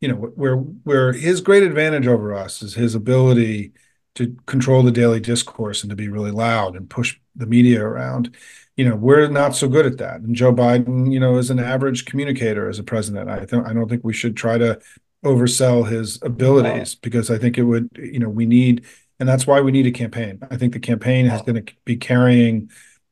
you 0.00 0.08
know, 0.08 0.14
where 0.14 0.56
where 0.56 1.12
his 1.12 1.40
great 1.40 1.62
advantage 1.62 2.06
over 2.06 2.34
us 2.34 2.62
is 2.62 2.74
his 2.74 2.94
ability 2.94 3.72
to 4.16 4.36
control 4.46 4.82
the 4.82 4.90
daily 4.90 5.20
discourse 5.20 5.82
and 5.82 5.90
to 5.90 5.96
be 5.96 6.08
really 6.08 6.30
loud 6.30 6.74
and 6.74 6.88
push 6.88 7.18
the 7.34 7.46
media 7.46 7.82
around. 7.84 8.34
You 8.76 8.88
know, 8.88 8.96
we're 8.96 9.28
not 9.28 9.54
so 9.54 9.68
good 9.68 9.86
at 9.86 9.98
that. 9.98 10.20
And 10.20 10.34
Joe 10.34 10.52
Biden, 10.52 11.12
you 11.12 11.20
know, 11.20 11.38
is 11.38 11.50
an 11.50 11.58
average 11.58 12.04
communicator 12.04 12.68
as 12.68 12.78
a 12.78 12.82
president. 12.82 13.30
I 13.30 13.44
think 13.44 13.66
I 13.66 13.72
don't 13.72 13.88
think 13.88 14.04
we 14.04 14.12
should 14.12 14.36
try 14.36 14.58
to 14.58 14.80
oversell 15.24 15.88
his 15.88 16.20
abilities 16.22 16.94
because 16.94 17.30
I 17.30 17.38
think 17.38 17.58
it 17.58 17.64
would, 17.64 17.88
you 17.96 18.18
know, 18.18 18.28
we 18.28 18.46
need 18.46 18.84
and 19.18 19.28
that's 19.28 19.46
why 19.46 19.60
we 19.60 19.72
need 19.72 19.86
a 19.86 19.90
campaign. 19.90 20.40
I 20.50 20.56
think 20.56 20.72
the 20.72 20.80
campaign 20.80 21.26
is 21.26 21.40
going 21.42 21.64
to 21.64 21.72
be 21.84 21.96
carrying 21.96 22.70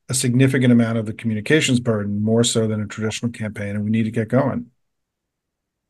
a 0.08 0.14
significant 0.14 0.72
amount 0.72 0.98
of 0.98 1.06
the 1.06 1.14
communications 1.14 1.80
burden, 1.80 2.22
more 2.22 2.44
so 2.44 2.66
than 2.66 2.82
a 2.82 2.86
traditional 2.86 3.32
campaign, 3.32 3.70
and 3.70 3.84
we 3.84 3.90
need 3.90 4.02
to 4.02 4.10
get 4.10 4.28
going. 4.28 4.70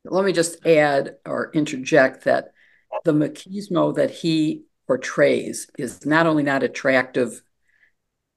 Let 0.05 0.25
me 0.25 0.33
just 0.33 0.65
add 0.67 1.17
or 1.25 1.51
interject 1.53 2.25
that 2.25 2.53
the 3.05 3.13
machismo 3.13 3.95
that 3.97 4.11
he 4.11 4.65
portrays 4.87 5.71
is 5.79 6.05
not 6.05 6.27
only 6.27 6.43
not 6.43 6.63
attractive, 6.63 7.43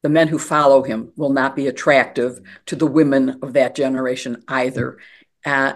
the 0.03 0.09
men 0.09 0.27
who 0.27 0.39
follow 0.39 0.83
him 0.83 1.11
will 1.15 1.33
not 1.33 1.55
be 1.55 1.67
attractive 1.67 2.39
to 2.67 2.75
the 2.75 2.87
women 2.87 3.39
of 3.41 3.53
that 3.53 3.75
generation 3.75 4.43
either. 4.47 4.97
Uh, 5.45 5.73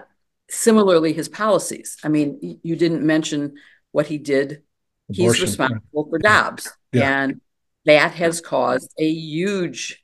similarly, 0.50 1.14
his 1.14 1.28
policies. 1.28 1.98
I 2.04 2.08
mean, 2.08 2.60
you 2.64 2.76
didn't 2.76 3.06
mention 3.06 3.56
what 3.92 4.08
he 4.08 4.18
did 4.18 4.64
He's 5.14 5.42
responsible 5.42 6.08
for 6.10 6.20
Dobbs. 6.20 6.72
Yeah. 6.92 7.24
And 7.24 7.42
that 7.86 8.14
has 8.14 8.42
caused 8.42 8.92
a 8.98 9.10
huge 9.10 10.04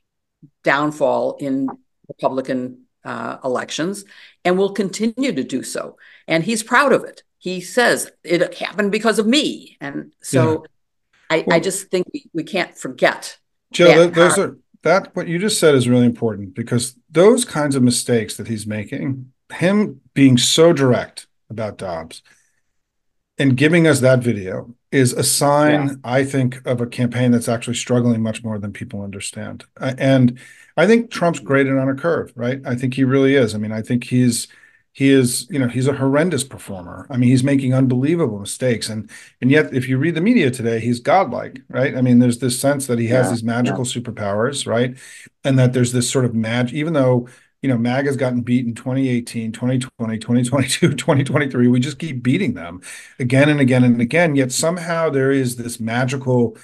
downfall 0.64 1.36
in 1.40 1.68
Republican 2.08 2.84
uh, 3.04 3.38
elections 3.44 4.04
and 4.44 4.58
will 4.58 4.72
continue 4.72 5.32
to 5.32 5.44
do 5.44 5.62
so. 5.62 5.96
And 6.26 6.44
he's 6.44 6.62
proud 6.62 6.92
of 6.92 7.04
it. 7.04 7.22
He 7.38 7.60
says 7.60 8.10
it 8.24 8.54
happened 8.54 8.92
because 8.92 9.18
of 9.18 9.26
me. 9.26 9.76
And 9.80 10.12
so 10.22 10.66
yeah. 11.30 11.36
I, 11.36 11.44
well, 11.46 11.56
I, 11.56 11.60
just 11.60 11.88
think 11.88 12.08
we, 12.12 12.28
we 12.32 12.42
can't 12.42 12.76
forget. 12.76 13.38
Jill, 13.72 14.10
those 14.10 14.38
are 14.38 14.56
that 14.82 15.14
what 15.14 15.28
you 15.28 15.38
just 15.38 15.58
said 15.58 15.74
is 15.74 15.88
really 15.88 16.06
important 16.06 16.54
because 16.54 16.96
those 17.10 17.44
kinds 17.44 17.74
of 17.74 17.82
mistakes 17.82 18.36
that 18.36 18.48
he's 18.48 18.66
making, 18.66 19.32
him 19.52 20.00
being 20.14 20.38
so 20.38 20.72
direct 20.72 21.26
about 21.50 21.78
Dobbs 21.78 22.22
and 23.38 23.56
giving 23.56 23.86
us 23.86 24.00
that 24.00 24.20
video 24.20 24.74
is 24.90 25.12
a 25.12 25.22
sign, 25.22 25.88
yeah. 25.88 25.94
I 26.04 26.24
think, 26.24 26.66
of 26.66 26.80
a 26.80 26.86
campaign 26.86 27.30
that's 27.30 27.48
actually 27.48 27.74
struggling 27.74 28.22
much 28.22 28.42
more 28.42 28.58
than 28.58 28.72
people 28.72 29.02
understand. 29.02 29.64
And 29.80 30.38
I 30.78 30.86
think 30.86 31.10
Trump's 31.10 31.40
graded 31.40 31.76
on 31.76 31.88
a 31.88 31.94
curve, 31.94 32.32
right? 32.36 32.60
I 32.64 32.74
think 32.76 32.94
he 32.94 33.04
really 33.04 33.34
is. 33.34 33.54
I 33.54 33.58
mean, 33.58 33.72
I 33.72 33.82
think 33.82 34.04
he's 34.04 34.48
he 34.92 35.10
is, 35.10 35.46
you 35.50 35.58
know, 35.58 35.68
he's 35.68 35.86
a 35.86 35.92
horrendous 35.92 36.42
performer. 36.42 37.06
I 37.10 37.16
mean, 37.16 37.28
he's 37.28 37.44
making 37.44 37.74
unbelievable 37.74 38.38
mistakes, 38.38 38.88
and 38.88 39.10
and 39.40 39.50
yet, 39.50 39.74
if 39.74 39.88
you 39.88 39.98
read 39.98 40.14
the 40.14 40.20
media 40.20 40.50
today, 40.50 40.80
he's 40.80 41.00
godlike, 41.00 41.60
right? 41.68 41.96
I 41.96 42.00
mean, 42.00 42.20
there's 42.20 42.38
this 42.38 42.58
sense 42.58 42.86
that 42.86 42.98
he 42.98 43.08
has 43.08 43.26
yeah. 43.26 43.30
these 43.32 43.44
magical 43.44 43.86
yeah. 43.86 43.92
superpowers, 43.92 44.66
right? 44.66 44.96
And 45.44 45.58
that 45.58 45.72
there's 45.72 45.92
this 45.92 46.10
sort 46.10 46.24
of 46.24 46.34
magic, 46.34 46.74
even 46.74 46.94
though 46.94 47.28
you 47.62 47.68
know, 47.68 47.78
MAG 47.78 48.06
has 48.06 48.16
gotten 48.16 48.42
beat 48.42 48.66
in 48.66 48.74
2018, 48.74 49.50
2020, 49.52 50.18
2022, 50.18 50.88
2023. 50.94 51.68
We 51.68 51.80
just 51.80 51.98
keep 51.98 52.22
beating 52.22 52.54
them 52.54 52.80
again 53.18 53.48
and 53.48 53.60
again 53.60 53.84
and 53.84 54.00
again. 54.00 54.36
Yet 54.36 54.52
somehow 54.52 55.10
there 55.10 55.32
is 55.32 55.56
this 55.56 55.80
magical, 55.80 56.56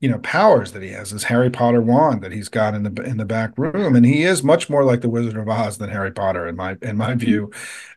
you 0.00 0.08
know, 0.08 0.18
powers 0.18 0.72
that 0.72 0.82
he 0.82 0.90
has, 0.90 1.10
this 1.10 1.24
Harry 1.24 1.50
Potter 1.50 1.80
wand 1.80 2.22
that 2.22 2.30
he's 2.30 2.48
got 2.48 2.74
in 2.74 2.84
the 2.84 3.02
in 3.02 3.16
the 3.16 3.24
back 3.24 3.56
room, 3.58 3.96
and 3.96 4.06
he 4.06 4.22
is 4.22 4.44
much 4.44 4.70
more 4.70 4.84
like 4.84 5.00
the 5.00 5.08
Wizard 5.08 5.36
of 5.36 5.48
Oz 5.48 5.78
than 5.78 5.90
Harry 5.90 6.12
Potter 6.12 6.46
in 6.46 6.54
my 6.56 6.76
in 6.82 6.96
my 6.96 7.14
view. 7.14 7.50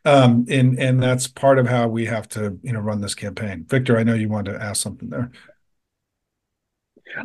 Um, 0.03 0.45
and 0.49 0.79
and 0.79 1.01
that's 1.01 1.27
part 1.27 1.59
of 1.59 1.67
how 1.67 1.87
we 1.87 2.05
have 2.05 2.27
to, 2.29 2.57
you 2.63 2.73
know, 2.73 2.79
run 2.79 3.01
this 3.01 3.13
campaign. 3.13 3.65
Victor, 3.69 3.99
I 3.99 4.03
know 4.03 4.15
you 4.15 4.29
wanted 4.29 4.53
to 4.53 4.63
ask 4.63 4.81
something 4.81 5.09
there. 5.09 5.29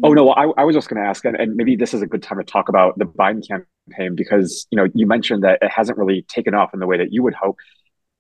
Oh 0.03 0.13
no, 0.13 0.31
I, 0.31 0.51
I 0.59 0.65
was 0.65 0.75
just 0.75 0.89
going 0.91 1.01
to 1.01 1.09
ask, 1.09 1.25
and, 1.25 1.37
and, 1.37 1.55
maybe 1.55 1.77
this 1.77 1.95
is 1.95 2.03
a 2.03 2.07
good 2.07 2.23
time 2.23 2.39
to 2.39 2.45
talk 2.45 2.69
about 2.69 2.99
the 2.99 3.07
Biden 3.07 3.47
campaign 3.47 4.15
because 4.15 4.67
you 4.71 4.77
know 4.77 4.89
you 4.95 5.07
mentioned 5.07 5.45
that 5.45 5.61
it 5.63 5.71
hasn't 5.71 5.97
really 5.97 6.23
taken 6.29 6.55
off 6.55 6.75
in 6.75 6.81
the 6.81 6.87
way 6.87 6.99
that 6.99 7.13
you 7.13 7.23
would 7.23 7.35
hope. 7.35 7.57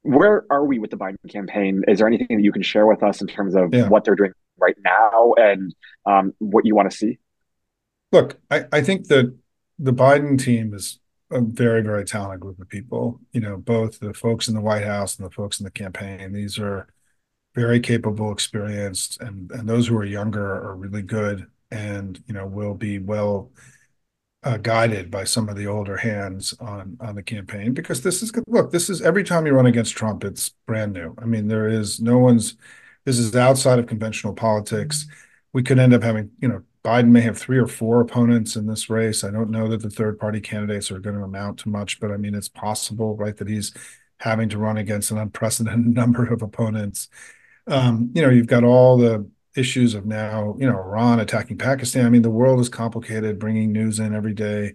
Where 0.02 0.46
are 0.48 0.64
we 0.64 0.78
with 0.78 0.90
the 0.90 0.96
Biden 0.96 1.16
campaign? 1.28 1.82
Is 1.86 1.98
there 1.98 2.06
anything 2.06 2.36
that 2.36 2.42
you 2.42 2.52
can 2.52 2.62
share 2.62 2.86
with 2.86 3.02
us 3.02 3.20
in 3.20 3.26
terms 3.26 3.54
of 3.54 3.74
yeah. 3.74 3.88
what 3.88 4.04
they're 4.04 4.14
doing 4.14 4.32
right 4.58 4.76
now 4.84 5.34
and 5.36 5.74
um, 6.06 6.32
what 6.38 6.66
you 6.66 6.74
want 6.74 6.90
to 6.90 6.96
see? 6.96 7.18
Look, 8.12 8.38
I, 8.50 8.64
I 8.72 8.80
think 8.82 9.08
that 9.08 9.36
the 9.78 9.92
Biden 9.92 10.40
team 10.40 10.74
is 10.74 10.98
a 11.30 11.40
very, 11.40 11.82
very 11.82 12.04
talented 12.04 12.40
group 12.40 12.60
of 12.60 12.68
people. 12.68 13.20
You 13.32 13.40
know, 13.40 13.56
both 13.56 13.98
the 13.98 14.14
folks 14.14 14.48
in 14.48 14.54
the 14.54 14.60
White 14.60 14.84
House 14.84 15.16
and 15.16 15.26
the 15.26 15.30
folks 15.30 15.58
in 15.60 15.64
the 15.64 15.70
campaign. 15.70 16.32
These 16.32 16.58
are 16.58 16.86
very 17.54 17.80
capable, 17.80 18.32
experienced, 18.32 19.20
and 19.20 19.50
and 19.50 19.68
those 19.68 19.88
who 19.88 19.96
are 19.96 20.04
younger 20.04 20.44
are 20.44 20.76
really 20.76 21.02
good 21.02 21.46
and 21.70 22.22
you 22.26 22.34
know 22.34 22.46
will 22.46 22.74
be 22.74 22.98
well 22.98 23.50
uh, 24.44 24.56
guided 24.58 25.10
by 25.10 25.24
some 25.24 25.48
of 25.48 25.56
the 25.56 25.66
older 25.66 25.96
hands 25.96 26.54
on 26.60 26.96
on 27.00 27.16
the 27.16 27.22
campaign 27.22 27.72
because 27.72 28.02
this 28.02 28.22
is 28.22 28.32
look 28.46 28.70
this 28.70 28.88
is 28.88 29.02
every 29.02 29.24
time 29.24 29.46
you 29.46 29.52
run 29.52 29.66
against 29.66 29.96
Trump 29.96 30.22
it's 30.22 30.50
brand 30.66 30.92
new. 30.92 31.14
I 31.18 31.24
mean 31.24 31.48
there 31.48 31.68
is 31.68 32.00
no 32.00 32.18
one's 32.18 32.56
this 33.06 33.18
is 33.18 33.34
outside 33.34 33.78
of 33.78 33.86
conventional 33.86 34.34
politics. 34.34 35.06
We 35.54 35.62
could 35.62 35.78
end 35.78 35.94
up 35.94 36.02
having 36.02 36.30
you 36.40 36.48
know 36.48 36.62
Biden 36.84 37.08
may 37.08 37.22
have 37.22 37.38
three 37.38 37.58
or 37.58 37.66
four 37.66 38.02
opponents 38.02 38.56
in 38.56 38.66
this 38.66 38.90
race. 38.90 39.24
I 39.24 39.30
don't 39.30 39.50
know 39.50 39.68
that 39.68 39.80
the 39.80 39.90
third 39.90 40.18
party 40.18 40.40
candidates 40.40 40.90
are 40.90 40.98
going 40.98 41.16
to 41.16 41.22
amount 41.22 41.60
to 41.60 41.70
much, 41.70 41.98
but 41.98 42.12
I 42.12 42.18
mean 42.18 42.34
it's 42.34 42.48
possible 42.48 43.16
right 43.16 43.36
that 43.38 43.48
he's 43.48 43.72
having 44.18 44.50
to 44.50 44.58
run 44.58 44.76
against 44.76 45.10
an 45.10 45.18
unprecedented 45.18 45.86
number 45.94 46.30
of 46.30 46.42
opponents. 46.42 47.08
Um, 47.66 48.10
you 48.14 48.20
know 48.20 48.28
you've 48.28 48.46
got 48.46 48.64
all 48.64 48.98
the 48.98 49.26
issues 49.56 49.94
of 49.94 50.06
now, 50.06 50.54
you 50.58 50.66
know, 50.66 50.78
Iran 50.78 51.20
attacking 51.20 51.58
Pakistan. 51.58 52.06
I 52.06 52.10
mean, 52.10 52.22
the 52.22 52.30
world 52.30 52.60
is 52.60 52.68
complicated, 52.68 53.38
bringing 53.38 53.72
news 53.72 53.98
in 53.98 54.14
every 54.14 54.34
day. 54.34 54.74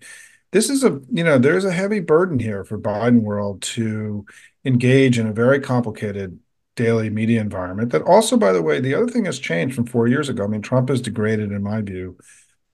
This 0.51 0.69
is 0.69 0.83
a, 0.83 0.99
you 1.11 1.23
know, 1.23 1.37
there's 1.37 1.65
a 1.65 1.71
heavy 1.71 1.99
burden 1.99 2.39
here 2.39 2.65
for 2.65 2.77
Biden 2.77 3.21
world 3.21 3.61
to 3.61 4.25
engage 4.65 5.17
in 5.17 5.27
a 5.27 5.33
very 5.33 5.59
complicated 5.59 6.39
daily 6.81 7.09
media 7.09 7.41
environment. 7.41 7.91
That 7.91 8.01
also, 8.03 8.37
by 8.37 8.51
the 8.51 8.61
way, 8.61 8.79
the 8.79 8.93
other 8.95 9.07
thing 9.07 9.25
has 9.25 9.39
changed 9.39 9.75
from 9.75 9.85
four 9.85 10.07
years 10.07 10.29
ago. 10.29 10.43
I 10.43 10.47
mean, 10.47 10.61
Trump 10.61 10.89
has 10.89 11.01
degraded, 11.01 11.51
in 11.51 11.63
my 11.63 11.81
view, 11.81 12.17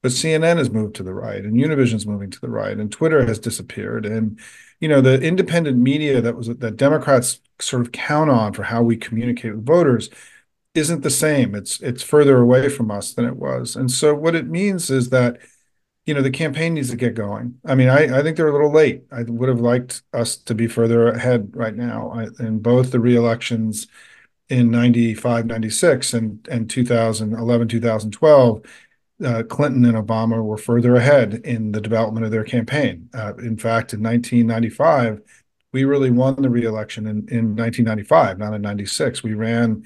but 0.01 0.11
CNN 0.11 0.57
has 0.57 0.69
moved 0.69 0.95
to 0.95 1.03
the 1.03 1.13
right, 1.13 1.43
and 1.43 1.55
Univision's 1.55 2.07
moving 2.07 2.31
to 2.31 2.41
the 2.41 2.49
right, 2.49 2.77
and 2.77 2.91
Twitter 2.91 3.25
has 3.25 3.39
disappeared, 3.39 4.05
and 4.05 4.39
you 4.79 4.87
know, 4.87 5.01
the 5.01 5.19
independent 5.21 5.77
media 5.77 6.21
that 6.21 6.35
was 6.35 6.47
that 6.47 6.77
Democrats 6.77 7.41
sort 7.59 7.81
of 7.81 7.91
count 7.91 8.29
on 8.29 8.53
for 8.53 8.63
how 8.63 8.83
we 8.83 8.95
communicate 8.95 9.55
with 9.55 9.65
voters 9.65 10.09
isn't 10.75 11.01
the 11.01 11.09
same. 11.09 11.55
It's 11.55 11.81
it's 11.81 12.03
further 12.03 12.37
away 12.37 12.69
from 12.69 12.91
us 12.91 13.13
than 13.13 13.25
it 13.25 13.35
was. 13.35 13.75
And 13.75 13.89
so 13.91 14.13
what 14.15 14.35
it 14.35 14.47
means 14.47 14.89
is 14.89 15.09
that 15.09 15.39
you 16.07 16.13
know 16.13 16.21
the 16.21 16.31
campaign 16.31 16.73
needs 16.73 16.89
to 16.89 16.95
get 16.95 17.13
going. 17.13 17.59
I 17.65 17.75
mean, 17.75 17.89
I, 17.89 18.19
I 18.19 18.23
think 18.23 18.37
they're 18.37 18.47
a 18.47 18.53
little 18.53 18.71
late. 18.71 19.03
I 19.11 19.23
would 19.23 19.49
have 19.49 19.59
liked 19.59 20.03
us 20.13 20.37
to 20.37 20.55
be 20.55 20.65
further 20.65 21.09
ahead 21.09 21.51
right 21.53 21.75
now 21.75 22.11
I, 22.11 22.27
in 22.39 22.59
both 22.59 22.91
the 22.91 22.99
re-elections 23.01 23.87
in 24.47 24.71
95, 24.71 25.45
96 25.45 26.13
and, 26.13 26.47
and 26.49 26.69
2011, 26.69 27.67
2012. 27.67 28.61
Uh, 29.23 29.43
Clinton 29.43 29.83
and 29.83 29.97
Obama 29.97 30.41
were 30.41 30.57
further 30.57 30.95
ahead 30.95 31.41
in 31.43 31.73
the 31.73 31.81
development 31.81 32.25
of 32.25 32.31
their 32.31 32.45
campaign. 32.45 33.09
Uh, 33.13 33.33
in 33.39 33.57
fact, 33.57 33.93
in 33.93 34.01
1995, 34.01 35.21
we 35.73 35.83
really 35.83 36.11
won 36.11 36.41
the 36.41 36.49
re-election 36.49 37.05
in, 37.05 37.27
in 37.27 37.55
1995, 37.55 38.39
not 38.39 38.53
in 38.53 38.61
96. 38.61 39.23
We 39.23 39.33
ran 39.33 39.83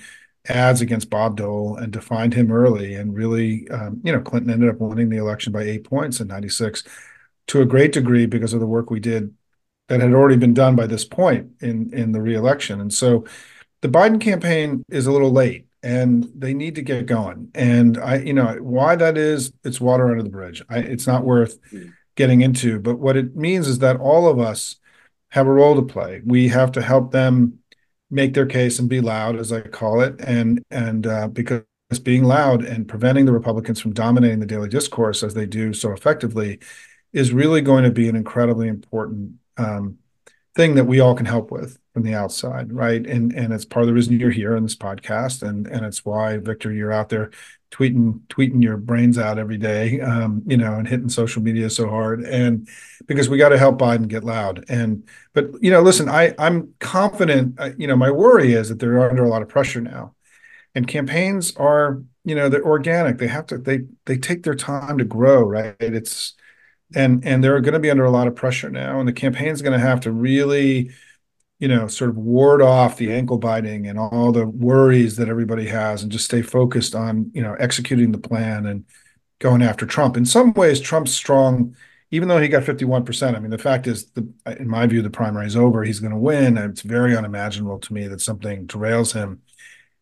ads 0.48 0.82
against 0.82 1.10
Bob 1.10 1.38
Dole 1.38 1.78
and 1.78 1.92
defined 1.92 2.34
him 2.34 2.52
early. 2.52 2.96
And 2.96 3.16
really, 3.16 3.70
um, 3.70 4.02
you 4.04 4.12
know, 4.12 4.22
Clinton 4.22 4.52
ended 4.52 4.70
up 4.70 4.80
winning 4.80 5.10
the 5.10 5.18
election 5.18 5.52
by 5.52 5.64
eight 5.64 5.84
points 5.84 6.20
in 6.20 6.28
96 6.28 6.84
to 7.48 7.62
a 7.62 7.66
great 7.66 7.92
degree 7.92 8.26
because 8.26 8.54
of 8.54 8.60
the 8.60 8.68
work 8.68 8.90
we 8.90 9.00
did 9.00 9.34
that 9.88 10.02
had 10.02 10.14
already 10.14 10.38
been 10.38 10.54
done 10.54 10.76
by 10.76 10.88
this 10.88 11.06
point 11.06 11.52
in, 11.60 11.94
in 11.94 12.12
the 12.12 12.22
reelection. 12.22 12.80
And 12.80 12.94
so 12.94 13.26
the 13.82 13.90
Biden 13.90 14.22
campaign 14.22 14.84
is 14.90 15.06
a 15.06 15.12
little 15.12 15.32
late 15.32 15.68
and 15.84 16.32
they 16.36 16.54
need 16.54 16.76
to 16.76 16.82
get 16.82 17.08
going. 17.08 17.50
And 17.54 17.98
I, 17.98 18.18
you 18.18 18.34
know, 18.34 18.56
why 18.62 18.96
that 18.96 19.18
is, 19.18 19.52
it's 19.64 19.82
water 19.82 20.10
under 20.10 20.24
the 20.24 20.30
bridge. 20.30 20.64
I, 20.70 20.80
it's 20.80 21.08
not 21.08 21.26
worth 21.26 21.60
getting 22.16 22.42
into. 22.42 22.80
But 22.80 23.00
what 23.00 23.18
it 23.18 23.36
means 23.36 23.68
is 23.68 23.80
that 23.80 24.00
all 24.00 24.28
of 24.28 24.40
us 24.40 24.78
have 25.30 25.48
a 25.48 25.52
role 25.52 25.76
to 25.76 25.82
play. 25.82 26.22
We 26.26 26.50
have 26.50 26.72
to 26.74 26.82
help 26.82 27.12
them 27.12 27.60
make 28.12 28.34
their 28.34 28.46
case 28.46 28.78
and 28.78 28.90
be 28.90 29.02
loud, 29.02 29.38
as 29.38 29.52
I 29.52 29.62
call 29.62 30.02
it, 30.02 30.16
and 30.20 30.62
and 30.70 31.08
uh, 31.08 31.28
because 31.30 31.64
being 32.04 32.24
loud 32.24 32.64
and 32.64 32.88
preventing 32.88 33.26
the 33.26 33.34
Republicans 33.34 33.80
from 33.80 33.94
dominating 33.94 34.40
the 34.40 34.46
daily 34.46 34.70
discourse 34.70 35.24
as 35.24 35.34
they 35.34 35.46
do 35.46 35.74
so 35.74 35.92
effectively 35.92 36.60
is 37.14 37.34
really 37.34 37.62
going 37.62 37.84
to 37.84 37.92
be 37.92 38.08
an 38.08 38.16
incredibly 38.16 38.68
important 38.68 39.34
um, 39.58 39.98
thing 40.56 40.76
that 40.76 40.86
we 40.86 41.00
all 41.00 41.16
can 41.16 41.26
help 41.26 41.52
with 41.52 41.78
from 41.94 42.04
the 42.04 42.14
outside, 42.14 42.72
right? 42.72 43.06
And 43.06 43.34
and 43.34 43.54
it's 43.54 43.66
part 43.66 43.84
of 43.84 43.88
the 43.88 43.94
reason 43.94 44.20
you're 44.20 44.32
here 44.32 44.56
in 44.56 44.64
this 44.64 44.76
podcast, 44.76 45.42
and 45.48 45.68
and 45.68 45.86
it's 45.86 46.06
why 46.06 46.38
Victor, 46.38 46.72
you're 46.72 46.94
out 46.94 47.10
there 47.10 47.32
tweeting 47.72 48.20
tweeting 48.28 48.62
your 48.62 48.78
brains 48.78 49.18
out 49.18 49.40
every 49.40 49.58
day, 49.58 50.00
um, 50.02 50.44
you 50.46 50.58
know, 50.58 50.76
and 50.76 50.88
hitting 50.88 51.10
social 51.10 51.42
media 51.42 51.70
so 51.70 51.90
hard, 51.90 52.22
and 52.22 52.68
because 53.08 53.30
we 53.30 53.38
got 53.38 53.50
to 53.50 53.58
help 53.58 53.80
Biden 53.80 54.08
get 54.08 54.24
loud. 54.24 54.66
And 54.70 55.08
but 55.34 55.50
you 55.62 55.72
know, 55.72 55.82
listen, 55.82 56.10
I 56.10 56.36
I'm 56.38 56.74
confident. 56.80 57.60
Uh, 57.60 57.72
you 57.78 57.88
know, 57.88 57.96
my 57.96 58.12
worry 58.12 58.54
is 58.54 58.70
that 58.70 58.80
they're 58.80 59.10
under 59.10 59.24
a 59.24 59.30
lot 59.30 59.42
of 59.42 59.48
pressure 59.50 59.82
now, 59.82 60.16
and 60.76 60.88
campaigns 60.88 61.56
are 61.56 62.04
you 62.26 62.36
know 62.36 62.50
they're 62.50 62.66
organic. 62.66 63.18
They 63.18 63.28
have 63.28 63.48
to 63.48 63.58
they 63.58 63.82
they 64.06 64.18
take 64.18 64.44
their 64.44 64.56
time 64.56 64.98
to 64.98 65.06
grow, 65.06 65.44
right? 65.44 65.76
It's 65.80 66.36
and 66.94 67.26
and 67.26 67.44
they're 67.44 67.62
going 67.62 67.74
to 67.74 67.80
be 67.80 67.90
under 67.92 68.06
a 68.06 68.12
lot 68.12 68.28
of 68.28 68.36
pressure 68.36 68.70
now, 68.70 69.00
and 69.00 69.08
the 69.08 69.14
campaign's 69.14 69.62
going 69.62 69.80
to 69.80 69.86
have 69.86 70.02
to 70.02 70.12
really 70.12 70.92
you 71.62 71.68
know, 71.68 71.88
sort 71.88 72.10
of 72.10 72.18
ward 72.18 72.60
off 72.60 72.98
the 72.98 73.14
ankle 73.14 73.38
biting 73.38 73.86
and 73.86 74.00
all 74.00 74.32
the 74.32 74.48
worries 74.48 75.16
that 75.18 75.30
everybody 75.30 75.68
has 75.68 76.02
and 76.02 76.12
just 76.12 76.26
stay 76.26 76.42
focused 76.42 76.96
on, 76.96 77.30
you 77.36 77.42
know, 77.44 77.54
executing 77.60 78.12
the 78.12 78.18
plan 78.18 78.66
and 78.66 78.84
going 79.38 79.62
after 79.62 79.86
Trump. 79.86 80.18
In 80.18 80.26
some 80.26 80.54
ways, 80.54 80.82
Trump's 80.82 81.14
strong, 81.14 81.76
even 82.10 82.28
though 82.28 82.40
he 82.40 82.48
got 82.48 82.64
51%. 82.64 83.36
I 83.36 83.40
mean, 83.40 83.52
the 83.52 83.60
fact 83.60 83.86
is, 83.86 84.08
the, 84.08 84.28
in 84.58 84.68
my 84.68 84.88
view, 84.88 85.04
the 85.04 85.12
primary 85.12 85.46
is 85.46 85.56
over. 85.56 85.84
He's 85.84 86.00
going 86.00 86.14
to 86.14 86.18
win. 86.18 86.58
It's 86.58 86.82
very 86.82 87.16
unimaginable 87.16 87.78
to 87.78 87.94
me 87.94 88.08
that 88.08 88.22
something 88.22 88.66
derails 88.66 89.14
him. 89.14 89.44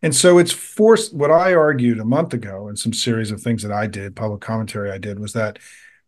And 0.01 0.15
so 0.15 0.37
it's 0.37 0.53
forced 0.53 1.13
what 1.13 1.29
I 1.29 1.53
argued 1.53 1.99
a 1.99 2.05
month 2.05 2.33
ago 2.33 2.69
in 2.69 2.77
some 2.77 2.93
series 2.93 3.31
of 3.31 3.41
things 3.41 3.63
that 3.63 3.73
I 3.73 3.85
did, 3.85 4.15
public 4.15 4.39
commentary 4.39 4.91
I 4.91 4.97
did, 4.97 5.19
was 5.19 5.33
that 5.33 5.59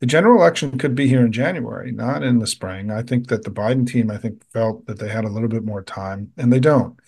the 0.02 0.08
general 0.08 0.42
election 0.42 0.80
could 0.80 0.96
be 0.96 1.08
here 1.08 1.24
in 1.24 1.32
January, 1.32 1.92
not 1.92 2.24
in 2.24 2.40
the 2.40 2.48
spring. 2.48 2.90
I 2.90 3.04
think 3.04 3.28
that 3.28 3.44
the 3.44 3.52
Biden 3.52 3.88
team, 3.88 4.10
I 4.10 4.18
think, 4.18 4.44
felt 4.52 4.88
that 4.88 4.98
they 4.98 5.08
had 5.08 5.26
a 5.26 5.30
little 5.30 5.48
bit 5.48 5.64
more 5.64 5.84
time, 5.84 6.34
and 6.38 6.52
they 6.52 6.60
don't. 6.60 7.00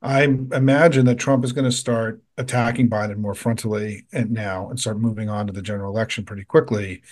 I 0.00 0.22
imagine 0.22 1.04
that 1.06 1.16
Trump 1.16 1.44
is 1.44 1.52
going 1.52 1.66
to 1.66 1.76
start 1.76 2.22
attacking 2.38 2.88
Biden 2.88 3.18
more 3.18 3.34
frontally 3.34 4.06
and 4.12 4.30
now 4.30 4.70
and 4.70 4.80
start 4.80 4.98
moving 4.98 5.28
on 5.28 5.46
to 5.46 5.52
the 5.52 5.60
general 5.60 5.92
election 5.92 6.24
pretty 6.24 6.44
quickly. 6.44 7.02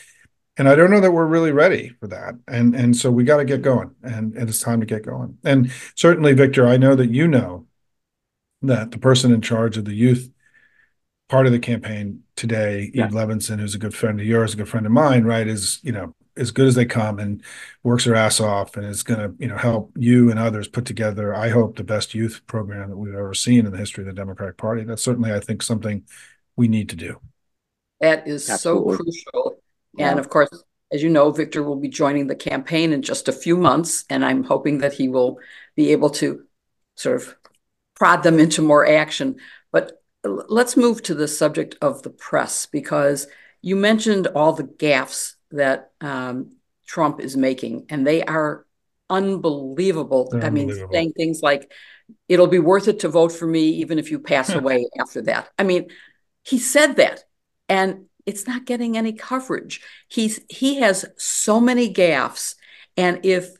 And 0.57 0.71
I 0.71 0.75
don't 0.75 0.91
know 0.91 1.01
that 1.01 1.13
we're 1.13 1.27
really 1.27 1.53
ready 1.53 1.91
for 2.01 2.07
that. 2.09 2.35
And 2.49 2.75
and 2.75 2.97
so 2.97 3.11
we 3.11 3.25
got 3.25 3.37
to 3.37 3.45
get 3.45 3.61
going, 3.61 3.95
and, 4.03 4.35
and 4.37 4.49
it's 4.49 4.61
time 4.61 4.81
to 4.81 4.87
get 4.87 5.05
going. 5.05 5.37
And 5.45 5.71
certainly, 5.97 6.33
Victor, 6.33 6.67
I 6.67 6.79
know 6.79 6.95
that 6.95 7.11
you 7.11 7.29
know 7.29 7.67
that 8.63 8.91
the 8.91 8.99
person 8.99 9.35
in 9.35 9.43
charge 9.43 9.77
of 9.77 9.85
the 9.85 9.95
youth 9.95 10.31
part 11.29 11.45
of 11.45 11.53
the 11.53 11.59
campaign 11.59 12.23
today, 12.37 12.91
yeah. 12.95 13.07
Eve 13.07 13.13
Levenson, 13.13 13.59
who's 13.59 13.75
a 13.75 13.79
good 13.79 13.95
friend 13.95 14.21
of 14.21 14.27
yours, 14.27 14.55
a 14.55 14.57
good 14.57 14.69
friend 14.69 14.87
of 14.87 14.93
mine, 14.93 15.25
right, 15.25 15.47
is 15.47 15.81
you 15.83 15.93
know 15.93 16.15
as 16.37 16.51
good 16.51 16.67
as 16.67 16.75
they 16.75 16.85
come 16.85 17.19
and 17.19 17.43
works 17.83 18.05
her 18.05 18.15
ass 18.15 18.41
off 18.41 18.77
and 18.77 18.85
is 18.87 19.03
going 19.03 19.21
to 19.21 19.35
you 19.43 19.49
know 19.49 19.57
help 19.57 19.91
you 19.97 20.31
and 20.31 20.39
others 20.39 20.69
put 20.69 20.85
together. 20.85 21.35
I 21.35 21.49
hope 21.49 21.77
the 21.77 21.85
best 21.85 22.15
youth 22.15 22.43
program 22.47 22.91
that 22.91 22.97
we've 22.97 23.15
ever 23.15 23.35
seen 23.35 23.67
in 23.67 23.73
the 23.73 23.79
history 23.79 24.03
of 24.03 24.07
the 24.07 24.13
Democratic 24.13 24.57
Party. 24.57 24.85
That's 24.85 25.03
certainly 25.03 25.33
I 25.33 25.41
think 25.41 25.63
something 25.63 26.05
we 26.55 26.69
need 26.69 26.91
to 26.91 26.97
do. 26.97 27.21
That 28.01 28.29
is 28.29 28.49
Absolutely. 28.49 28.93
so 28.93 29.03
crucial, 29.03 29.63
yeah. 29.97 30.11
and 30.11 30.21
of 30.21 30.29
course. 30.29 30.51
As 30.93 31.03
you 31.03 31.11
know, 31.11 31.33
Victor 31.33 31.65
will 31.65 31.81
be 31.81 31.89
joining 31.89 32.29
the 32.29 32.37
campaign 32.37 32.93
in 32.93 33.03
just 33.03 33.27
a 33.27 33.33
few 33.33 33.57
months, 33.57 34.05
and 34.09 34.25
I'm 34.25 34.45
hoping 34.45 34.79
that 34.79 34.93
he 34.93 35.09
will 35.09 35.41
be 35.75 35.91
able 35.91 36.11
to 36.11 36.45
sort 36.95 37.17
of 37.17 37.35
prod 37.97 38.23
them 38.23 38.39
into 38.39 38.63
more 38.63 38.87
action. 38.87 39.35
But 39.73 40.01
let's 40.29 40.77
move 40.77 41.03
to 41.03 41.15
the 41.15 41.29
subject 41.29 41.77
of 41.81 42.03
the 42.03 42.11
press 42.11 42.67
because 42.67 43.27
you 43.63 43.77
mentioned 43.77 44.29
all 44.29 44.53
the 44.53 44.65
gaffes 44.65 45.35
that 45.51 45.91
um, 46.01 46.53
Trump 46.87 47.21
is 47.21 47.37
making, 47.37 47.87
and 47.89 48.07
they 48.07 48.23
are 48.23 48.67
unbelievable. 49.11 50.29
They're 50.31 50.45
I 50.45 50.51
mean, 50.51 50.73
saying 50.93 51.13
things 51.13 51.43
like, 51.43 51.73
it'll 52.29 52.47
be 52.47 52.59
worth 52.59 52.89
it 52.89 53.01
to 53.01 53.09
vote 53.09 53.33
for 53.33 53.47
me 53.47 53.69
even 53.71 53.99
if 53.99 54.11
you 54.11 54.19
pass 54.19 54.51
away 54.55 54.87
after 55.01 55.23
that. 55.23 55.49
I 55.59 55.65
mean, 55.65 55.89
he 56.45 56.59
said 56.59 56.97
that, 56.97 57.25
and 57.69 58.07
it's 58.25 58.47
not 58.47 58.67
getting 58.67 58.97
any 58.97 59.13
coverage. 59.13 59.81
He's 60.09 60.41
he 60.49 60.77
has 60.81 61.05
so 61.17 61.61
many 61.61 61.93
gaffes, 61.93 62.55
and 62.97 63.25
if 63.25 63.51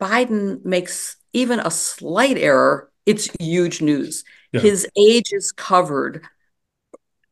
Biden 0.00 0.64
makes 0.64 1.16
even 1.32 1.60
a 1.60 1.70
slight 1.70 2.38
error, 2.38 2.90
it's 3.06 3.28
huge 3.40 3.80
news. 3.82 4.24
Yeah. 4.52 4.60
His 4.60 4.86
age 4.96 5.32
is 5.32 5.52
covered. 5.52 6.24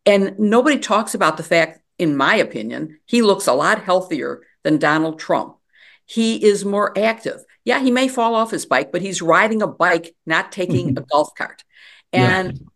And 0.05 0.39
nobody 0.39 0.79
talks 0.79 1.15
about 1.15 1.37
the 1.37 1.43
fact, 1.43 1.81
in 1.99 2.17
my 2.17 2.37
opinion, 2.37 3.01
he 3.07 3.23
looks 3.23 3.47
a 3.47 3.53
lot 3.55 3.83
healthier 3.83 4.43
than 4.63 4.79
Donald 4.79 5.19
Trump. 5.19 5.57
He 6.05 6.45
is 6.45 6.65
more 6.65 6.97
active. 6.97 7.45
Yeah, 7.65 7.81
he 7.81 7.91
may 7.91 8.07
fall 8.07 8.35
off 8.35 8.53
his 8.53 8.67
bike, 8.67 8.93
but 8.93 9.03
he's 9.03 9.21
riding 9.21 9.63
a 9.63 9.67
bike, 9.67 10.15
not 10.25 10.53
taking 10.53 10.91
a 10.99 11.01
golf 11.01 11.31
cart. 11.37 11.65
And 12.13 12.53
yeah. 12.53 12.67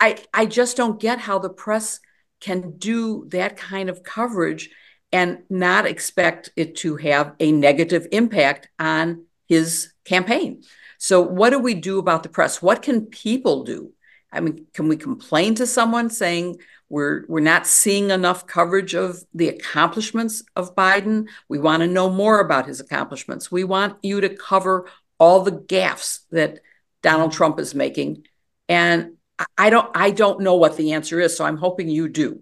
I 0.00 0.24
I 0.32 0.46
just 0.46 0.76
don't 0.76 1.00
get 1.00 1.18
how 1.18 1.38
the 1.38 1.50
press 1.50 2.00
can 2.40 2.78
do 2.78 3.26
that 3.28 3.56
kind 3.56 3.90
of 3.90 4.02
coverage 4.02 4.70
and 5.12 5.42
not 5.50 5.86
expect 5.86 6.50
it 6.56 6.76
to 6.76 6.96
have 6.96 7.34
a 7.40 7.52
negative 7.52 8.06
impact 8.12 8.68
on 8.78 9.24
his 9.48 9.92
campaign. 10.04 10.62
So, 10.98 11.20
what 11.20 11.50
do 11.50 11.58
we 11.58 11.74
do 11.74 11.98
about 11.98 12.22
the 12.22 12.28
press? 12.28 12.60
What 12.60 12.82
can 12.82 13.06
people 13.06 13.64
do? 13.64 13.92
I 14.30 14.40
mean, 14.40 14.66
can 14.74 14.88
we 14.88 14.96
complain 14.96 15.54
to 15.54 15.66
someone 15.66 16.10
saying 16.10 16.58
we're 16.88 17.24
we're 17.28 17.40
not 17.40 17.66
seeing 17.66 18.10
enough 18.10 18.46
coverage 18.46 18.94
of 18.94 19.22
the 19.32 19.48
accomplishments 19.48 20.42
of 20.56 20.74
Biden? 20.74 21.28
We 21.48 21.58
want 21.58 21.82
to 21.82 21.86
know 21.86 22.10
more 22.10 22.40
about 22.40 22.66
his 22.66 22.80
accomplishments. 22.80 23.50
We 23.50 23.64
want 23.64 23.96
you 24.02 24.20
to 24.20 24.28
cover 24.28 24.90
all 25.18 25.42
the 25.42 25.52
gaffes 25.52 26.20
that 26.30 26.60
Donald 27.02 27.32
Trump 27.32 27.58
is 27.58 27.74
making. 27.74 28.26
And 28.68 29.12
I 29.56 29.70
don't 29.70 29.90
I 29.94 30.10
don't 30.10 30.40
know 30.40 30.56
what 30.56 30.76
the 30.76 30.92
answer 30.92 31.20
is, 31.20 31.36
so 31.36 31.44
I'm 31.44 31.56
hoping 31.56 31.88
you 31.88 32.08
do. 32.08 32.40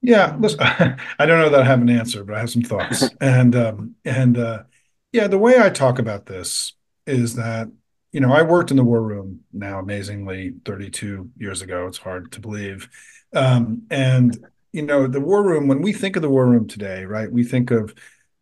Yeah, 0.00 0.36
listen, 0.38 0.60
I 0.62 1.26
don't 1.26 1.40
know 1.40 1.50
that 1.50 1.62
I 1.62 1.64
have 1.64 1.80
an 1.80 1.90
answer, 1.90 2.24
but 2.24 2.34
I 2.34 2.40
have 2.40 2.50
some 2.50 2.62
thoughts. 2.62 3.04
and 3.20 3.54
um, 3.54 3.94
and 4.04 4.38
uh, 4.38 4.62
yeah, 5.12 5.28
the 5.28 5.38
way 5.38 5.60
I 5.60 5.70
talk 5.70 5.98
about 5.98 6.26
this 6.26 6.72
is 7.06 7.36
that 7.36 7.68
you 8.12 8.20
know 8.20 8.32
I 8.32 8.42
worked 8.42 8.70
in 8.70 8.76
the 8.76 8.84
war 8.84 9.02
room 9.02 9.40
now 9.52 9.78
amazingly 9.78 10.54
32 10.64 11.30
years 11.36 11.62
ago. 11.62 11.86
It's 11.86 11.98
hard 11.98 12.32
to 12.32 12.40
believe, 12.40 12.88
um, 13.34 13.82
and 13.90 14.36
you 14.72 14.82
know 14.82 15.06
the 15.06 15.20
war 15.20 15.42
room. 15.42 15.68
When 15.68 15.82
we 15.82 15.92
think 15.92 16.16
of 16.16 16.22
the 16.22 16.30
war 16.30 16.46
room 16.46 16.66
today, 16.66 17.04
right? 17.04 17.30
We 17.30 17.44
think 17.44 17.70
of 17.70 17.94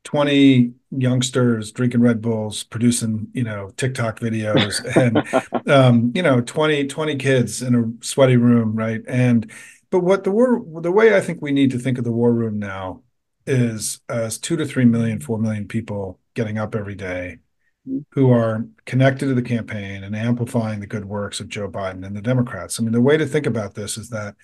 20 0.05 0.73
youngsters 0.91 1.73
drinking 1.73 2.01
Red 2.01 2.21
Bulls, 2.21 2.65
producing, 2.65 3.29
you 3.33 3.45
know, 3.45 3.71
TikTok 3.77 4.19
videos 4.21 4.85
and, 5.65 5.71
um, 5.71 6.13
you 6.15 6.23
know, 6.23 6.41
20, 6.41 6.87
20 6.87 7.17
kids 7.17 7.63
in 7.63 7.75
a 7.75 8.05
sweaty 8.05 8.37
room. 8.37 8.75
Right. 8.75 9.03
And, 9.07 9.51
but 9.91 10.01
what 10.01 10.25
the 10.25 10.31
war, 10.31 10.65
the 10.81 10.93
way 10.93 11.17
I 11.17 11.21
think 11.21 11.41
we 11.41 11.53
need 11.53 11.71
to 11.73 11.79
think 11.79 11.99
of 11.99 12.05
the 12.05 12.13
war 12.13 12.33
room 12.33 12.59
now 12.59 13.03
is 13.47 14.01
as 14.09 14.39
two 14.39 14.57
to 14.57 14.67
three 14.67 14.85
million, 14.85 15.21
four 15.21 15.39
million 15.39 15.69
people 15.69 16.19
getting 16.35 16.59
up 16.59 16.75
every 16.75 16.95
day 16.95 17.39
who 18.13 18.31
are 18.31 18.65
connected 18.87 19.27
to 19.27 19.35
the 19.35 19.43
campaign 19.43 20.05
and 20.05 20.15
amplifying 20.15 20.81
the 20.81 20.87
good 20.87 21.05
works 21.05 21.41
of 21.41 21.49
Joe 21.49 21.69
Biden 21.69 22.07
and 22.07 22.17
the 22.17 22.23
Democrats. 22.23 22.79
I 22.79 22.83
mean, 22.83 22.93
the 22.93 23.01
way 23.01 23.17
to 23.17 23.27
think 23.27 23.47
about 23.47 23.75
this 23.75 23.99
is 23.99 24.11
that 24.11 24.37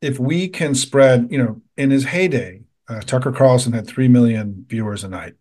if 0.00 0.18
we 0.18 0.48
can 0.48 0.74
spread, 0.74 1.28
you 1.30 1.38
know, 1.38 1.62
in 1.76 1.90
his 1.90 2.04
heyday, 2.04 2.62
uh, 2.88 3.00
Tucker 3.00 3.32
Carlson 3.32 3.72
had 3.72 3.86
3 3.86 4.08
million 4.08 4.64
viewers 4.68 5.04
a 5.04 5.08
night. 5.08 5.34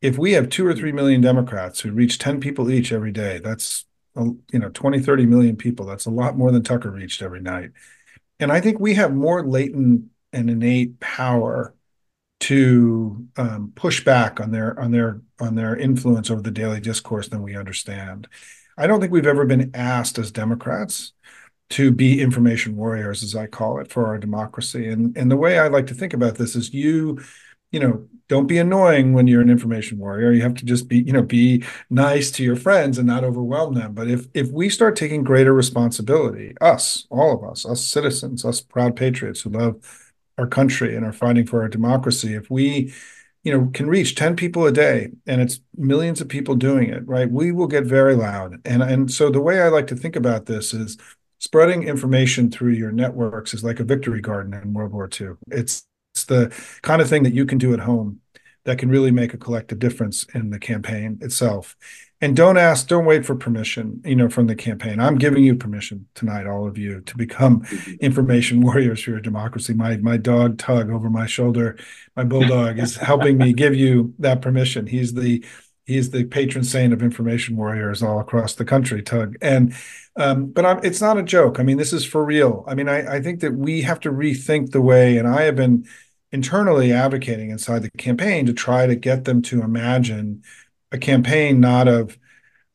If 0.00 0.18
we 0.18 0.32
have 0.32 0.48
two 0.48 0.66
or 0.66 0.74
3 0.74 0.92
million 0.92 1.20
Democrats 1.20 1.80
who 1.80 1.90
reach 1.90 2.18
10 2.18 2.38
people 2.40 2.70
each 2.70 2.92
every 2.92 3.12
day, 3.12 3.38
that's, 3.38 3.84
you 4.16 4.58
know, 4.58 4.68
20, 4.68 5.00
30 5.00 5.26
million 5.26 5.56
people. 5.56 5.86
That's 5.86 6.06
a 6.06 6.10
lot 6.10 6.36
more 6.36 6.52
than 6.52 6.62
Tucker 6.62 6.90
reached 6.90 7.22
every 7.22 7.40
night. 7.40 7.70
And 8.38 8.52
I 8.52 8.60
think 8.60 8.78
we 8.78 8.94
have 8.94 9.12
more 9.14 9.44
latent 9.44 10.04
and 10.32 10.50
innate 10.50 11.00
power 11.00 11.74
to 12.40 13.26
um, 13.36 13.72
push 13.74 14.04
back 14.04 14.40
on 14.40 14.50
their 14.50 14.78
on 14.78 14.90
their 14.90 15.20
on 15.40 15.54
their 15.54 15.76
influence 15.76 16.30
over 16.30 16.40
the 16.40 16.50
daily 16.50 16.80
discourse 16.80 17.28
than 17.28 17.42
we 17.42 17.56
understand. 17.56 18.28
I 18.76 18.86
don't 18.86 19.00
think 19.00 19.12
we've 19.12 19.26
ever 19.26 19.44
been 19.44 19.72
asked 19.74 20.18
as 20.18 20.30
Democrats 20.30 21.12
to 21.70 21.90
be 21.90 22.20
information 22.20 22.76
warriors, 22.76 23.22
as 23.22 23.34
I 23.34 23.46
call 23.46 23.78
it, 23.78 23.90
for 23.90 24.06
our 24.06 24.18
democracy. 24.18 24.88
And 24.88 25.16
and 25.16 25.30
the 25.30 25.36
way 25.36 25.58
I 25.58 25.68
like 25.68 25.86
to 25.88 25.94
think 25.94 26.14
about 26.14 26.36
this 26.36 26.54
is 26.54 26.72
you, 26.72 27.20
you 27.72 27.80
know, 27.80 28.08
don't 28.28 28.46
be 28.46 28.58
annoying 28.58 29.14
when 29.14 29.26
you're 29.26 29.42
an 29.42 29.50
information 29.50 29.98
warrior. 29.98 30.32
You 30.32 30.42
have 30.42 30.54
to 30.56 30.64
just 30.64 30.86
be, 30.88 30.98
you 30.98 31.12
know, 31.12 31.22
be 31.22 31.64
nice 31.90 32.30
to 32.32 32.44
your 32.44 32.56
friends 32.56 32.98
and 32.98 33.06
not 33.06 33.24
overwhelm 33.24 33.74
them. 33.74 33.94
But 33.94 34.08
if 34.08 34.28
if 34.32 34.50
we 34.50 34.68
start 34.68 34.96
taking 34.96 35.24
greater 35.24 35.52
responsibility, 35.52 36.54
us, 36.60 37.06
all 37.10 37.34
of 37.34 37.50
us, 37.50 37.66
us 37.66 37.84
citizens, 37.84 38.44
us 38.44 38.60
proud 38.60 38.96
patriots 38.96 39.40
who 39.40 39.50
love 39.50 40.07
our 40.38 40.46
country 40.46 40.96
and 40.96 41.04
are 41.04 41.12
fighting 41.12 41.46
for 41.46 41.62
our 41.62 41.68
democracy, 41.68 42.34
if 42.34 42.48
we 42.50 42.92
you 43.44 43.52
know 43.52 43.70
can 43.72 43.88
reach 43.88 44.14
10 44.14 44.36
people 44.36 44.66
a 44.66 44.72
day 44.72 45.10
and 45.26 45.40
it's 45.40 45.60
millions 45.76 46.20
of 46.20 46.28
people 46.28 46.54
doing 46.56 46.90
it 46.90 47.06
right 47.06 47.30
we 47.30 47.52
will 47.52 47.68
get 47.68 47.84
very 47.84 48.14
loud. 48.16 48.56
And 48.64 48.82
and 48.82 49.10
so 49.10 49.30
the 49.30 49.40
way 49.40 49.60
i 49.62 49.68
like 49.68 49.86
to 49.88 49.96
think 49.96 50.16
about 50.16 50.46
this 50.46 50.74
is 50.74 50.98
spreading 51.38 51.84
information 51.84 52.50
through 52.50 52.72
your 52.72 52.90
networks 52.92 53.54
is 53.54 53.62
like 53.64 53.80
a 53.80 53.84
victory 53.84 54.20
garden 54.20 54.54
in 54.54 54.72
world 54.72 54.92
war 54.92 55.08
ii 55.20 55.28
it's 55.48 55.86
it's 56.14 56.24
the 56.24 56.52
kind 56.82 57.00
of 57.00 57.08
thing 57.08 57.22
that 57.22 57.34
you 57.34 57.46
can 57.46 57.58
do 57.58 57.72
at 57.72 57.80
home 57.80 58.20
that 58.64 58.78
can 58.78 58.90
really 58.90 59.12
make 59.12 59.32
a 59.34 59.38
collective 59.38 59.78
difference 59.78 60.24
in 60.34 60.50
the 60.50 60.58
campaign 60.58 61.18
itself 61.22 61.76
and 62.20 62.34
don't 62.34 62.56
ask 62.56 62.88
don't 62.88 63.04
wait 63.04 63.24
for 63.24 63.34
permission 63.34 64.00
you 64.04 64.16
know 64.16 64.28
from 64.28 64.46
the 64.46 64.54
campaign. 64.54 65.00
I'm 65.00 65.18
giving 65.18 65.44
you 65.44 65.54
permission 65.54 66.06
tonight 66.14 66.46
all 66.46 66.66
of 66.66 66.76
you 66.76 67.00
to 67.02 67.16
become 67.16 67.62
mm-hmm. 67.62 67.92
information 68.00 68.60
warriors 68.62 69.02
for 69.02 69.10
your 69.10 69.20
democracy. 69.20 69.74
My 69.74 69.96
my 69.98 70.16
dog 70.16 70.58
tug 70.58 70.90
over 70.90 71.08
my 71.10 71.26
shoulder 71.26 71.78
my 72.16 72.24
bulldog 72.24 72.78
is 72.78 72.96
helping 72.96 73.38
me 73.38 73.52
give 73.52 73.74
you 73.74 74.14
that 74.18 74.42
permission. 74.42 74.86
He's 74.86 75.14
the 75.14 75.44
he's 75.86 76.10
the 76.10 76.24
patron 76.24 76.64
saint 76.64 76.92
of 76.92 77.02
information 77.02 77.56
warriors 77.56 78.02
all 78.02 78.20
across 78.20 78.54
the 78.54 78.64
country 78.64 79.02
tug. 79.02 79.36
And 79.40 79.74
um, 80.16 80.46
but 80.46 80.66
I'm, 80.66 80.80
it's 80.82 81.00
not 81.00 81.16
a 81.16 81.22
joke. 81.22 81.60
I 81.60 81.62
mean 81.62 81.76
this 81.76 81.92
is 81.92 82.04
for 82.04 82.24
real. 82.24 82.64
I 82.66 82.74
mean 82.74 82.88
I, 82.88 83.16
I 83.16 83.20
think 83.20 83.40
that 83.40 83.54
we 83.54 83.82
have 83.82 84.00
to 84.00 84.10
rethink 84.10 84.72
the 84.72 84.82
way 84.82 85.16
and 85.18 85.28
i 85.28 85.42
have 85.42 85.56
been 85.56 85.84
internally 86.32 86.92
advocating 86.92 87.50
inside 87.50 87.82
the 87.82 87.90
campaign 87.92 88.44
to 88.46 88.52
try 88.52 88.86
to 88.86 88.94
get 88.94 89.24
them 89.24 89.40
to 89.42 89.62
imagine 89.62 90.42
a 90.92 90.98
campaign 90.98 91.60
not 91.60 91.88
of 91.88 92.18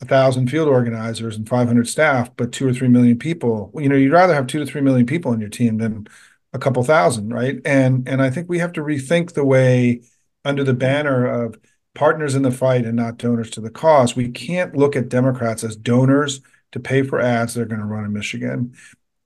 a 0.01 0.05
thousand 0.05 0.49
field 0.49 0.67
organizers 0.67 1.37
and 1.37 1.47
500 1.47 1.87
staff, 1.87 2.29
but 2.35 2.51
two 2.51 2.67
or 2.67 2.73
three 2.73 2.89
million 2.89 3.17
people. 3.17 3.71
You 3.75 3.89
know, 3.89 3.95
you'd 3.95 4.11
rather 4.11 4.33
have 4.33 4.47
two 4.47 4.59
to 4.59 4.65
three 4.65 4.81
million 4.81 5.05
people 5.05 5.31
in 5.33 5.39
your 5.39 5.49
team 5.49 5.77
than 5.77 6.07
a 6.51 6.59
couple 6.59 6.83
thousand, 6.83 7.33
right? 7.33 7.59
And 7.65 8.07
and 8.07 8.21
I 8.21 8.29
think 8.29 8.49
we 8.49 8.59
have 8.59 8.73
to 8.73 8.81
rethink 8.81 9.33
the 9.33 9.45
way, 9.45 10.01
under 10.45 10.63
the 10.63 10.73
banner 10.73 11.25
of 11.25 11.57
partners 11.95 12.35
in 12.35 12.41
the 12.41 12.51
fight 12.51 12.85
and 12.85 12.95
not 12.95 13.17
donors 13.17 13.49
to 13.51 13.61
the 13.61 13.69
cause, 13.69 14.15
we 14.15 14.29
can't 14.29 14.75
look 14.75 14.95
at 14.95 15.09
Democrats 15.09 15.63
as 15.63 15.75
donors 15.75 16.41
to 16.71 16.79
pay 16.79 17.03
for 17.03 17.19
ads 17.19 17.53
they're 17.53 17.65
going 17.65 17.79
to 17.79 17.85
run 17.85 18.03
in 18.03 18.13
Michigan. 18.13 18.75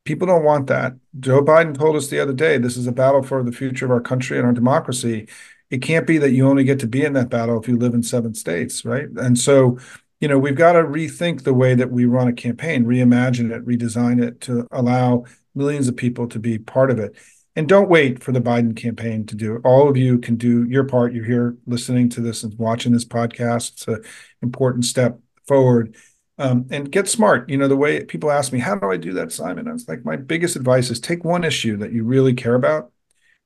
People 0.04 0.28
don't 0.28 0.44
want 0.44 0.68
that. 0.68 0.94
Joe 1.20 1.44
Biden 1.44 1.78
told 1.78 1.96
us 1.96 2.08
the 2.08 2.20
other 2.20 2.34
day 2.34 2.58
this 2.58 2.78
is 2.78 2.88
a 2.88 2.92
battle 2.92 3.24
for 3.24 3.44
the 3.44 3.52
future 3.52 3.86
of 3.86 3.92
our 3.92 4.02
country 4.02 4.38
and 4.38 4.46
our 4.46 4.54
democracy 4.54 5.28
it 5.70 5.82
can't 5.82 6.08
be 6.08 6.18
that 6.18 6.32
you 6.32 6.48
only 6.48 6.64
get 6.64 6.80
to 6.80 6.88
be 6.88 7.04
in 7.04 7.14
that 7.14 7.30
battle 7.30 7.60
if 7.60 7.68
you 7.68 7.78
live 7.78 7.94
in 7.94 8.04
seven 8.04 8.34
states, 8.34 8.86
right? 8.86 9.08
And 9.18 9.38
so, 9.38 9.78
you 10.20 10.28
know, 10.28 10.40
we've 10.40 10.56
got 10.56 10.74
to 10.74 10.80
rethink 10.80 11.44
the 11.44 11.54
way 11.54 11.76
that 11.76 11.92
we 11.92 12.06
run 12.06 12.28
a 12.28 12.34
campaign, 12.34 12.86
reimagine 12.86 13.52
it, 13.52 13.66
redesign 13.66 14.24
it 14.24 14.42
to 14.42 14.68
allow 14.72 15.26
millions 15.54 15.88
of 15.88 15.98
people 15.98 16.28
to 16.28 16.40
be 16.40 16.58
part 16.58 16.90
of 16.90 17.00
it. 17.00 17.16
And 17.56 17.68
don't 17.68 17.90
wait 17.90 18.24
for 18.24 18.32
the 18.32 18.40
Biden 18.40 18.76
campaign 18.76 19.26
to 19.26 19.36
do 19.36 19.56
it. 19.56 19.62
All 19.66 19.90
of 19.90 19.98
you 19.98 20.20
can 20.20 20.36
do 20.36 20.64
your 20.66 20.84
part. 20.84 21.14
You're 21.14 21.26
here 21.26 21.58
listening 21.66 22.08
to 22.10 22.22
this 22.22 22.44
and 22.44 22.58
watching 22.58 22.94
this 22.94 23.06
podcast. 23.06 23.72
It's 23.72 23.88
an 23.88 24.04
important 24.42 24.86
step 24.86 25.20
forward. 25.48 25.96
Um, 26.40 26.68
and 26.70 26.92
get 26.92 27.08
smart. 27.10 27.50
You 27.50 27.58
know, 27.58 27.68
the 27.68 27.76
way 27.76 28.06
people 28.06 28.30
ask 28.30 28.54
me, 28.54 28.60
how 28.60 28.76
do 28.76 28.92
I 28.92 28.98
do 28.98 29.12
that, 29.14 29.32
Simon? 29.32 29.68
I 29.68 29.74
was 29.74 29.88
like, 29.88 30.06
my 30.06 30.16
biggest 30.16 30.56
advice 30.56 30.92
is 30.92 31.00
take 31.00 31.26
one 31.26 31.44
issue 31.44 31.78
that 31.78 31.92
you 31.92 32.04
really 32.04 32.36
care 32.36 32.54
about 32.54 32.92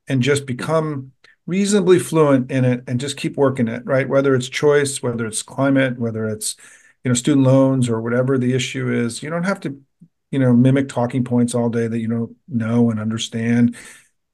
and 0.10 0.22
just 0.22 0.46
become 0.46 1.14
reasonably 1.48 2.00
fluent 2.00 2.52
in 2.52 2.66
it 2.66 2.84
and 2.88 3.00
just 3.00 3.18
keep 3.18 3.36
working 3.36 3.68
it, 3.68 3.86
right? 3.86 4.08
Whether 4.08 4.36
it's 4.36 4.50
choice, 4.50 5.02
whether 5.02 5.26
it's 5.26 5.44
climate, 5.44 6.00
whether 6.00 6.28
it's, 6.28 6.56
you 7.04 7.10
know, 7.10 7.16
student 7.16 7.46
loans 7.46 7.90
or 7.90 8.02
whatever 8.02 8.38
the 8.38 8.54
issue 8.54 8.92
is, 8.92 9.24
you 9.24 9.30
don't 9.30 9.44
have 9.44 9.60
to, 9.62 9.82
you 10.30 10.40
know, 10.40 10.54
mimic 10.54 10.88
talking 10.88 11.24
points 11.24 11.56
all 11.56 11.70
day 11.70 11.88
that 11.88 12.00
you 12.00 12.08
don't 12.08 12.36
know 12.48 12.90
and 12.90 13.00
understand. 13.00 13.76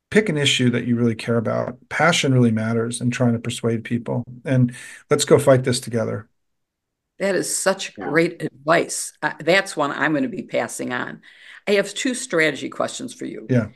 Pick 0.10 0.30
an 0.30 0.38
issue 0.38 0.70
that 0.70 0.86
you 0.86 0.96
really 0.96 1.16
care 1.16 1.38
about. 1.38 1.78
Passion 1.90 2.34
really 2.34 2.52
matters 2.52 3.02
in 3.02 3.10
trying 3.10 3.34
to 3.34 3.40
persuade 3.40 3.84
people. 3.84 4.24
And 4.46 4.74
let's 5.10 5.26
go 5.26 5.40
fight 5.40 5.64
this 5.64 5.80
together. 5.80 6.30
That 7.20 7.36
is 7.36 7.58
such 7.58 7.96
great 7.96 8.44
advice. 8.44 9.14
Uh, 9.24 9.34
that's 9.40 9.76
one 9.76 9.92
I'm 9.92 10.12
going 10.12 10.24
to 10.24 10.30
be 10.30 10.44
passing 10.44 10.94
on. 10.94 11.22
I 11.68 11.72
have 11.72 11.94
two 11.94 12.14
strategy 12.14 12.70
questions 12.70 13.14
for 13.14 13.26
you. 13.26 13.48
Yeah. 13.50 13.70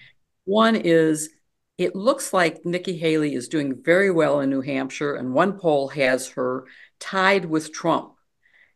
One 0.45 0.75
is 0.75 1.29
it 1.77 1.95
looks 1.95 2.33
like 2.33 2.65
Nikki 2.65 2.97
Haley 2.97 3.33
is 3.33 3.47
doing 3.47 3.81
very 3.81 4.11
well 4.11 4.39
in 4.39 4.49
New 4.49 4.61
Hampshire, 4.61 5.15
and 5.15 5.33
one 5.33 5.57
poll 5.57 5.87
has 5.89 6.29
her 6.29 6.65
tied 6.99 7.45
with 7.45 7.73
Trump. 7.73 8.13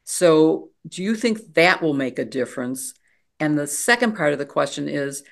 So, 0.04 0.70
do 0.88 1.04
you 1.04 1.16
think 1.16 1.54
that 1.56 1.82
will 1.82 1.94
make 1.94 2.20
a 2.20 2.26
difference? 2.26 2.94
And 3.40 3.58
the 3.58 3.68
second 3.68 4.16
part 4.16 4.34
of 4.34 4.40
the 4.40 4.46
question 4.46 4.88
is 4.88 5.24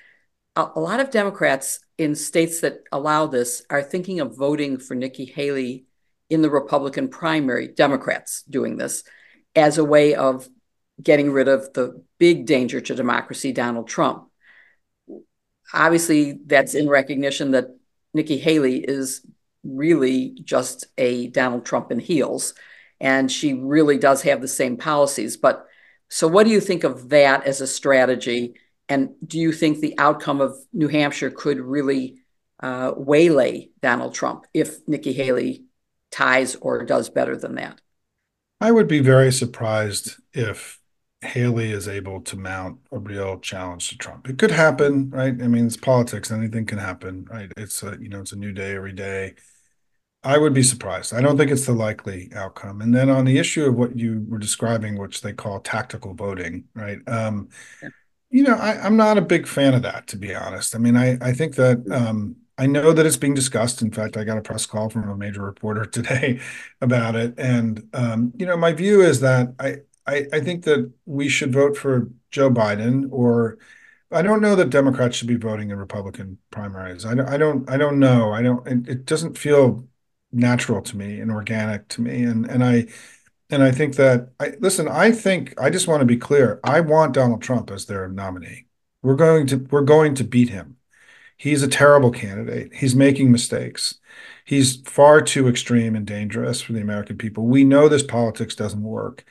a, 0.56 0.66
a 0.74 0.80
lot 0.80 1.00
of 1.00 1.10
Democrats 1.10 1.80
in 1.98 2.14
states 2.14 2.60
that 2.60 2.80
allow 2.92 3.26
this 3.26 3.64
are 3.70 3.82
thinking 3.82 4.20
of 4.20 4.36
voting 4.36 4.78
for 4.78 4.94
Nikki 4.94 5.24
Haley 5.24 5.86
in 6.30 6.42
the 6.42 6.50
Republican 6.50 7.08
primary, 7.08 7.68
Democrats 7.68 8.42
doing 8.48 8.76
this 8.76 9.04
as 9.54 9.78
a 9.78 9.84
way 9.84 10.14
of 10.14 10.48
getting 11.02 11.30
rid 11.30 11.48
of 11.48 11.72
the 11.72 12.02
big 12.18 12.46
danger 12.46 12.80
to 12.80 12.94
democracy, 12.94 13.52
Donald 13.52 13.88
Trump 13.88 14.28
obviously 15.72 16.38
that's 16.46 16.74
in 16.74 16.88
recognition 16.88 17.52
that 17.52 17.68
Nikki 18.12 18.38
Haley 18.38 18.78
is 18.78 19.26
really 19.64 20.36
just 20.44 20.86
a 20.98 21.28
Donald 21.28 21.64
Trump 21.64 21.90
in 21.90 21.98
heels, 21.98 22.54
and 23.00 23.30
she 23.30 23.54
really 23.54 23.98
does 23.98 24.22
have 24.22 24.40
the 24.40 24.48
same 24.48 24.76
policies. 24.76 25.36
But 25.36 25.66
so, 26.08 26.28
what 26.28 26.44
do 26.44 26.50
you 26.50 26.60
think 26.60 26.84
of 26.84 27.08
that 27.08 27.44
as 27.44 27.60
a 27.60 27.66
strategy? 27.66 28.54
And 28.88 29.14
do 29.26 29.38
you 29.38 29.52
think 29.52 29.80
the 29.80 29.98
outcome 29.98 30.40
of 30.40 30.56
New 30.72 30.88
Hampshire 30.88 31.30
could 31.30 31.58
really 31.58 32.18
uh, 32.60 32.92
waylay 32.96 33.70
Donald 33.80 34.14
Trump 34.14 34.46
if 34.52 34.86
Nikki 34.86 35.12
Haley 35.12 35.64
ties 36.10 36.54
or 36.56 36.84
does 36.84 37.08
better 37.08 37.36
than 37.36 37.54
that? 37.56 37.80
I 38.60 38.70
would 38.70 38.88
be 38.88 39.00
very 39.00 39.32
surprised 39.32 40.16
if 40.32 40.80
Haley 41.24 41.70
is 41.72 41.88
able 41.88 42.20
to 42.22 42.36
mount 42.36 42.78
a 42.92 42.98
real 42.98 43.38
challenge 43.38 43.88
to 43.88 43.98
Trump. 43.98 44.28
It 44.28 44.38
could 44.38 44.50
happen, 44.50 45.10
right? 45.10 45.34
I 45.42 45.48
mean, 45.48 45.66
it's 45.66 45.76
politics; 45.76 46.30
anything 46.30 46.66
can 46.66 46.78
happen, 46.78 47.26
right? 47.30 47.50
It's 47.56 47.82
a 47.82 47.96
you 48.00 48.08
know, 48.08 48.20
it's 48.20 48.32
a 48.32 48.36
new 48.36 48.52
day 48.52 48.76
every 48.76 48.92
day. 48.92 49.34
I 50.22 50.38
would 50.38 50.54
be 50.54 50.62
surprised. 50.62 51.12
I 51.12 51.20
don't 51.20 51.36
think 51.36 51.50
it's 51.50 51.66
the 51.66 51.74
likely 51.74 52.30
outcome. 52.34 52.80
And 52.80 52.94
then 52.94 53.10
on 53.10 53.26
the 53.26 53.38
issue 53.38 53.66
of 53.66 53.74
what 53.74 53.98
you 53.98 54.24
were 54.26 54.38
describing, 54.38 54.96
which 54.96 55.20
they 55.20 55.34
call 55.34 55.60
tactical 55.60 56.14
voting, 56.14 56.64
right? 56.74 56.98
Um, 57.06 57.50
yeah. 57.82 57.88
You 58.30 58.42
know, 58.42 58.54
I, 58.54 58.86
am 58.86 58.96
not 58.96 59.18
a 59.18 59.22
big 59.22 59.46
fan 59.46 59.74
of 59.74 59.82
that, 59.82 60.08
to 60.08 60.16
be 60.16 60.34
honest. 60.34 60.74
I 60.74 60.78
mean, 60.78 60.96
I 60.96 61.18
I 61.20 61.32
think 61.32 61.54
that 61.56 61.84
um, 61.92 62.36
I 62.58 62.66
know 62.66 62.92
that 62.92 63.06
it's 63.06 63.16
being 63.16 63.34
discussed. 63.34 63.82
In 63.82 63.92
fact, 63.92 64.16
I 64.16 64.24
got 64.24 64.38
a 64.38 64.42
press 64.42 64.66
call 64.66 64.90
from 64.90 65.08
a 65.08 65.16
major 65.16 65.42
reporter 65.42 65.84
today 65.98 66.40
about 66.80 67.14
it, 67.16 67.34
and 67.38 67.88
um, 67.92 68.32
you 68.36 68.46
know, 68.46 68.56
my 68.56 68.72
view 68.72 69.02
is 69.02 69.20
that 69.20 69.54
I 69.58 69.78
I, 70.06 70.26
I 70.32 70.40
think 70.40 70.64
that 70.64 70.92
we 71.06 71.28
should 71.28 71.52
vote 71.52 71.76
for 71.76 72.10
Joe 72.30 72.50
Biden 72.50 73.08
or 73.10 73.58
I 74.10 74.22
don't 74.22 74.42
know 74.42 74.56
that 74.56 74.70
Democrats 74.70 75.16
should 75.16 75.28
be 75.28 75.36
voting 75.36 75.70
in 75.70 75.78
Republican 75.78 76.38
primaries. 76.50 77.04
I 77.06 77.14
don't 77.14 77.28
I 77.28 77.36
don't 77.36 77.68
I 77.70 77.76
don't 77.76 77.98
know. 77.98 78.32
I 78.32 78.42
don't 78.42 78.66
it, 78.66 78.88
it 78.88 79.04
doesn't 79.06 79.38
feel 79.38 79.88
natural 80.32 80.82
to 80.82 80.96
me 80.96 81.20
and 81.20 81.30
organic 81.30 81.88
to 81.88 82.02
me. 82.02 82.22
And 82.24 82.48
and 82.50 82.62
I 82.64 82.86
and 83.50 83.62
I 83.62 83.70
think 83.72 83.96
that 83.96 84.30
I 84.40 84.54
listen, 84.60 84.88
I 84.88 85.12
think 85.12 85.54
I 85.60 85.70
just 85.70 85.88
want 85.88 86.00
to 86.00 86.06
be 86.06 86.16
clear. 86.16 86.60
I 86.64 86.80
want 86.80 87.14
Donald 87.14 87.42
Trump 87.42 87.70
as 87.70 87.86
their 87.86 88.08
nominee. 88.08 88.66
We're 89.02 89.16
going 89.16 89.46
to 89.48 89.56
we're 89.70 89.82
going 89.82 90.14
to 90.16 90.24
beat 90.24 90.50
him. 90.50 90.76
He's 91.36 91.62
a 91.62 91.68
terrible 91.68 92.10
candidate. 92.10 92.74
He's 92.74 92.94
making 92.94 93.32
mistakes. 93.32 93.96
He's 94.44 94.76
far 94.82 95.20
too 95.22 95.48
extreme 95.48 95.96
and 95.96 96.06
dangerous 96.06 96.60
for 96.62 96.72
the 96.72 96.80
American 96.80 97.18
people. 97.18 97.46
We 97.46 97.64
know 97.64 97.88
this 97.88 98.02
politics 98.02 98.54
doesn't 98.54 98.82
work. 98.82 99.24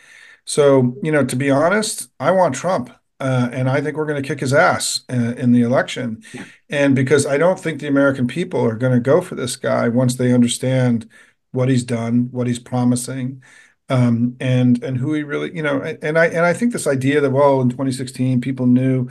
So, 0.46 0.98
you 1.02 1.12
know, 1.12 1.26
to 1.26 1.36
be 1.36 1.50
honest, 1.50 2.10
I 2.20 2.32
want 2.32 2.56
Trump. 2.56 2.90
Uh, 3.20 3.50
and 3.54 3.70
I 3.70 3.80
think 3.80 3.96
we're 3.96 4.06
going 4.06 4.22
to 4.22 4.28
kick 4.28 4.42
his 4.42 4.54
ass 4.54 5.02
in, 5.08 5.28
uh, 5.28 5.32
in 5.38 5.52
the 5.54 5.62
election. 5.62 6.22
Yeah. 6.34 6.44
And 6.70 6.94
because 6.94 7.26
I 7.26 7.38
don't 7.38 7.60
think 7.60 7.80
the 7.80 7.88
American 7.88 8.28
people 8.28 8.60
are 8.66 8.76
going 8.76 8.92
to 8.92 9.00
go 9.00 9.22
for 9.22 9.36
this 9.36 9.56
guy 9.56 9.88
once 9.88 10.16
they 10.16 10.34
understand 10.34 11.10
what 11.52 11.70
he's 11.70 11.86
done, 11.86 12.28
what 12.32 12.48
he's 12.48 12.60
promising, 12.60 13.42
um, 13.88 14.36
and 14.40 14.84
and 14.84 14.98
who 14.98 15.14
he 15.14 15.24
really, 15.24 15.56
you 15.56 15.62
know, 15.62 15.82
and 16.02 16.18
I 16.18 16.26
and 16.28 16.46
I 16.46 16.54
think 16.54 16.74
this 16.74 16.88
idea 16.88 17.22
that 17.22 17.32
well, 17.32 17.62
in 17.62 17.70
2016, 17.70 18.42
people 18.42 18.66
knew 18.66 19.08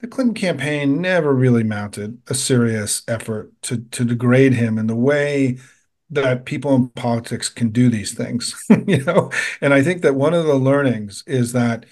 the 0.00 0.06
Clinton 0.06 0.34
campaign 0.34 1.00
never 1.00 1.34
really 1.34 1.64
mounted 1.64 2.20
a 2.28 2.34
serious 2.34 3.02
effort 3.08 3.50
to 3.62 3.78
to 3.78 4.04
degrade 4.04 4.54
him 4.54 4.78
in 4.78 4.86
the 4.86 4.96
way 4.96 5.58
that 6.10 6.44
people 6.44 6.74
in 6.74 6.88
politics 6.88 7.48
can 7.48 7.70
do 7.70 7.88
these 7.88 8.14
things, 8.14 8.64
you 8.86 9.04
know? 9.04 9.30
And 9.60 9.74
I 9.74 9.82
think 9.82 10.02
that 10.02 10.14
one 10.14 10.34
of 10.34 10.46
the 10.46 10.54
learnings 10.54 11.22
is 11.26 11.52
that 11.52 11.84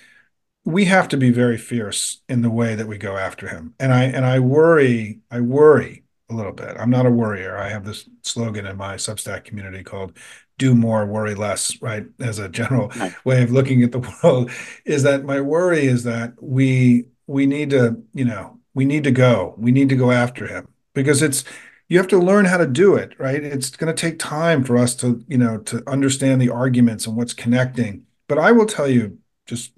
we 0.65 0.87
have 0.87 1.09
to 1.09 1.17
be 1.17 1.31
very 1.31 1.59
fierce 1.59 2.23
in 2.29 2.43
the 2.43 2.51
way 2.51 2.75
that 2.75 2.89
we 2.89 2.99
go 2.99 3.17
after 3.17 3.49
him. 3.49 3.75
And 3.79 3.93
I 3.93 4.05
and 4.05 4.27
I 4.27 4.41
worry, 4.41 5.21
I 5.31 5.41
worry 5.41 6.03
a 6.29 6.35
little 6.35 6.53
bit. 6.53 6.77
I'm 6.79 6.91
not 6.91 7.07
a 7.07 7.11
worrier. 7.11 7.57
I 7.57 7.69
have 7.69 7.85
this 7.85 8.09
slogan 8.23 8.67
in 8.67 8.77
my 8.77 8.97
Substack 8.97 9.45
community 9.45 9.85
called 9.85 10.17
do 10.59 10.75
more, 10.75 11.07
worry 11.07 11.35
less, 11.35 11.81
right? 11.83 12.07
As 12.19 12.39
a 12.39 12.49
general 12.49 12.91
way 13.25 13.43
of 13.43 13.53
looking 13.53 13.83
at 13.83 13.93
the 13.93 14.01
world, 14.23 14.51
is 14.85 15.03
that 15.05 15.25
my 15.25 15.41
worry 15.41 15.87
is 15.87 16.05
that 16.05 16.33
we 16.41 17.07
we 17.27 17.47
need 17.47 17.71
to, 17.71 18.03
you 18.15 18.25
know, 18.25 18.59
we 18.75 18.85
need 18.85 19.05
to 19.05 19.11
go. 19.11 19.55
We 19.59 19.73
need 19.73 19.89
to 19.91 19.97
go 19.97 20.11
after 20.11 20.47
him 20.47 20.69
because 20.95 21.23
it's 21.23 21.45
you 21.89 21.99
have 21.99 22.09
to 22.09 22.19
learn 22.19 22.45
how 22.45 22.57
to 22.57 22.67
do 22.67 22.95
it 22.97 23.13
right 23.19 23.43
it's 23.43 23.71
going 23.71 23.95
to 23.95 24.01
take 24.01 24.19
time 24.19 24.65
for 24.65 24.77
us 24.77 24.95
to 24.95 25.25
you 25.29 25.39
know 25.39 25.59
to 25.59 25.83
understand 25.89 26.41
the 26.41 26.51
arguments 26.51 27.07
and 27.07 27.17
what's 27.17 27.35
connecting 27.35 28.05
but 28.29 28.39
i 28.39 28.53
will 28.53 28.67
tell 28.67 28.89
you 28.89 29.19
just 29.47 29.73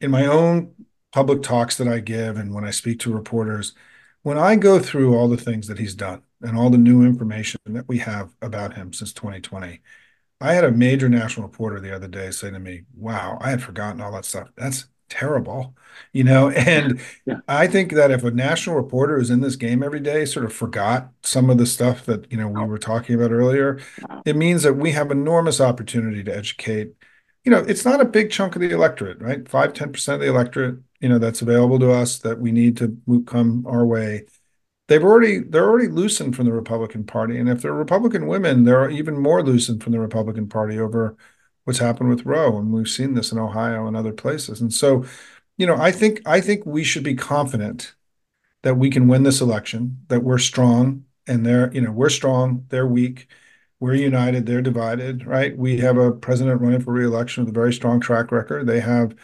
in 0.00 0.10
my 0.10 0.26
own 0.26 0.72
public 1.12 1.42
talks 1.42 1.76
that 1.76 1.88
i 1.88 1.98
give 1.98 2.36
and 2.36 2.54
when 2.54 2.64
i 2.64 2.70
speak 2.70 2.98
to 2.98 3.12
reporters 3.12 3.74
when 4.22 4.38
i 4.38 4.56
go 4.56 4.78
through 4.78 5.14
all 5.14 5.28
the 5.28 5.36
things 5.36 5.66
that 5.66 5.78
he's 5.78 5.94
done 5.94 6.22
and 6.42 6.56
all 6.56 6.70
the 6.70 6.78
new 6.78 7.02
information 7.04 7.60
that 7.66 7.88
we 7.88 7.98
have 7.98 8.30
about 8.42 8.74
him 8.74 8.92
since 8.92 9.12
2020 9.12 9.80
I 10.40 10.52
had 10.52 10.64
a 10.64 10.70
major 10.70 11.08
national 11.08 11.46
reporter 11.46 11.80
the 11.80 11.94
other 11.94 12.08
day 12.08 12.30
say 12.30 12.50
to 12.50 12.58
me, 12.58 12.82
"Wow, 12.94 13.38
I 13.40 13.50
had 13.50 13.62
forgotten 13.62 14.00
all 14.00 14.12
that 14.12 14.26
stuff. 14.26 14.50
That's 14.56 14.86
terrible." 15.08 15.74
You 16.12 16.24
know, 16.24 16.50
and 16.50 17.00
Yeah. 17.26 17.40
I 17.48 17.66
think 17.66 17.92
that 17.92 18.10
if 18.10 18.22
a 18.24 18.30
national 18.30 18.76
reporter 18.76 19.18
who's 19.18 19.30
in 19.30 19.40
this 19.40 19.56
game 19.56 19.82
every 19.82 20.00
day 20.00 20.24
sort 20.24 20.44
of 20.44 20.52
forgot 20.52 21.10
some 21.22 21.50
of 21.50 21.58
the 21.58 21.66
stuff 21.66 22.06
that, 22.06 22.30
you 22.30 22.38
know, 22.38 22.48
we 22.48 22.60
oh. 22.60 22.66
were 22.66 22.78
talking 22.78 23.16
about 23.16 23.32
earlier, 23.32 23.80
it 24.24 24.36
means 24.36 24.62
that 24.62 24.74
we 24.74 24.92
have 24.92 25.10
enormous 25.10 25.60
opportunity 25.60 26.22
to 26.24 26.36
educate. 26.36 26.94
You 27.44 27.50
know, 27.50 27.58
it's 27.58 27.84
not 27.84 28.00
a 28.00 28.04
big 28.04 28.30
chunk 28.30 28.54
of 28.54 28.62
the 28.62 28.70
electorate, 28.70 29.20
right? 29.20 29.48
Five, 29.48 29.72
10% 29.72 30.14
of 30.14 30.20
the 30.20 30.28
electorate, 30.28 30.78
you 31.00 31.08
know, 31.08 31.18
that's 31.18 31.42
available 31.42 31.78
to 31.80 31.92
us 31.92 32.18
that 32.18 32.40
we 32.40 32.52
need 32.52 32.76
to 32.78 32.96
come 33.26 33.66
our 33.66 33.84
way. 33.84 34.26
They've 34.88 35.02
already 35.02 35.40
they're 35.40 35.68
already 35.68 35.88
loosened 35.88 36.36
from 36.36 36.46
the 36.46 36.52
Republican 36.52 37.04
Party, 37.04 37.38
and 37.38 37.48
if 37.48 37.60
they're 37.62 37.72
Republican 37.72 38.28
women, 38.28 38.62
they're 38.62 38.88
even 38.88 39.18
more 39.18 39.42
loosened 39.42 39.82
from 39.82 39.92
the 39.92 39.98
Republican 40.00 40.48
Party 40.48 40.78
over 40.78 41.16
what's 41.66 41.80
happened 41.80 42.10
with 42.10 42.24
Roe, 42.26 42.58
and 42.58 42.72
we've 42.72 42.88
seen 42.88 43.14
this 43.14 43.32
in 43.32 43.38
Ohio 43.38 43.86
and 43.88 43.96
other 43.96 44.12
places. 44.12 44.60
And 44.60 44.72
so, 44.72 45.04
you 45.58 45.66
know, 45.66 45.76
I 45.76 45.92
think 45.92 46.22
I 46.26 46.40
think 46.40 46.64
we 46.66 46.84
should 46.84 47.04
be 47.04 47.16
confident 47.16 47.94
that 48.62 48.76
we 48.76 48.90
can 48.90 49.08
win 49.08 49.24
this 49.24 49.40
election, 49.40 49.98
that 50.08 50.22
we're 50.24 50.38
strong, 50.38 51.04
and 51.26 51.46
they're, 51.46 51.72
you 51.74 51.80
know, 51.80 51.92
we're 51.92 52.10
strong, 52.10 52.66
they're 52.70 52.86
weak, 52.86 53.28
we're 53.80 53.94
united, 53.94 54.46
they're 54.46 54.62
divided, 54.62 55.26
right? 55.26 55.56
We 55.58 55.78
have 55.78 55.98
a 55.98 56.12
president 56.12 56.60
running 56.60 56.80
for 56.80 56.92
reelection 56.92 57.44
with 57.44 57.50
a 57.54 57.60
very 57.60 57.72
strong 57.74 58.00
track 58.00 58.32
record. 58.32 58.66
They 58.66 58.80
have 58.80 59.16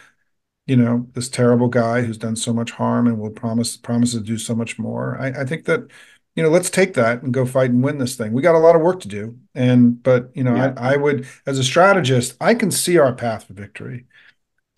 you 0.65 0.77
know, 0.77 1.07
this 1.13 1.29
terrible 1.29 1.67
guy 1.67 2.01
who's 2.01 2.17
done 2.17 2.35
so 2.35 2.53
much 2.53 2.71
harm 2.71 3.07
and 3.07 3.19
will 3.19 3.29
promise 3.29 3.75
promises 3.77 4.21
to 4.21 4.25
do 4.25 4.37
so 4.37 4.55
much 4.55 4.79
more. 4.79 5.17
I, 5.19 5.41
I 5.41 5.45
think 5.45 5.65
that, 5.65 5.89
you 6.35 6.43
know, 6.43 6.49
let's 6.49 6.69
take 6.69 6.95
that 6.95 7.21
and 7.21 7.33
go 7.33 7.45
fight 7.45 7.69
and 7.69 7.83
win 7.83 7.99
this 7.99 8.15
thing. 8.15 8.33
We 8.33 8.41
got 8.41 8.55
a 8.55 8.59
lot 8.59 8.75
of 8.75 8.81
work 8.81 8.99
to 9.01 9.07
do. 9.07 9.37
And 9.53 10.01
but 10.01 10.31
you 10.35 10.43
know, 10.43 10.55
Yeah. 10.55 10.73
I, 10.77 10.93
I 10.93 10.97
would 10.97 11.27
as 11.45 11.59
a 11.59 11.63
strategist, 11.63 12.35
I 12.41 12.55
can 12.55 12.71
see 12.71 12.97
our 12.97 13.13
path 13.13 13.45
for 13.47 13.53
victory. 13.53 14.05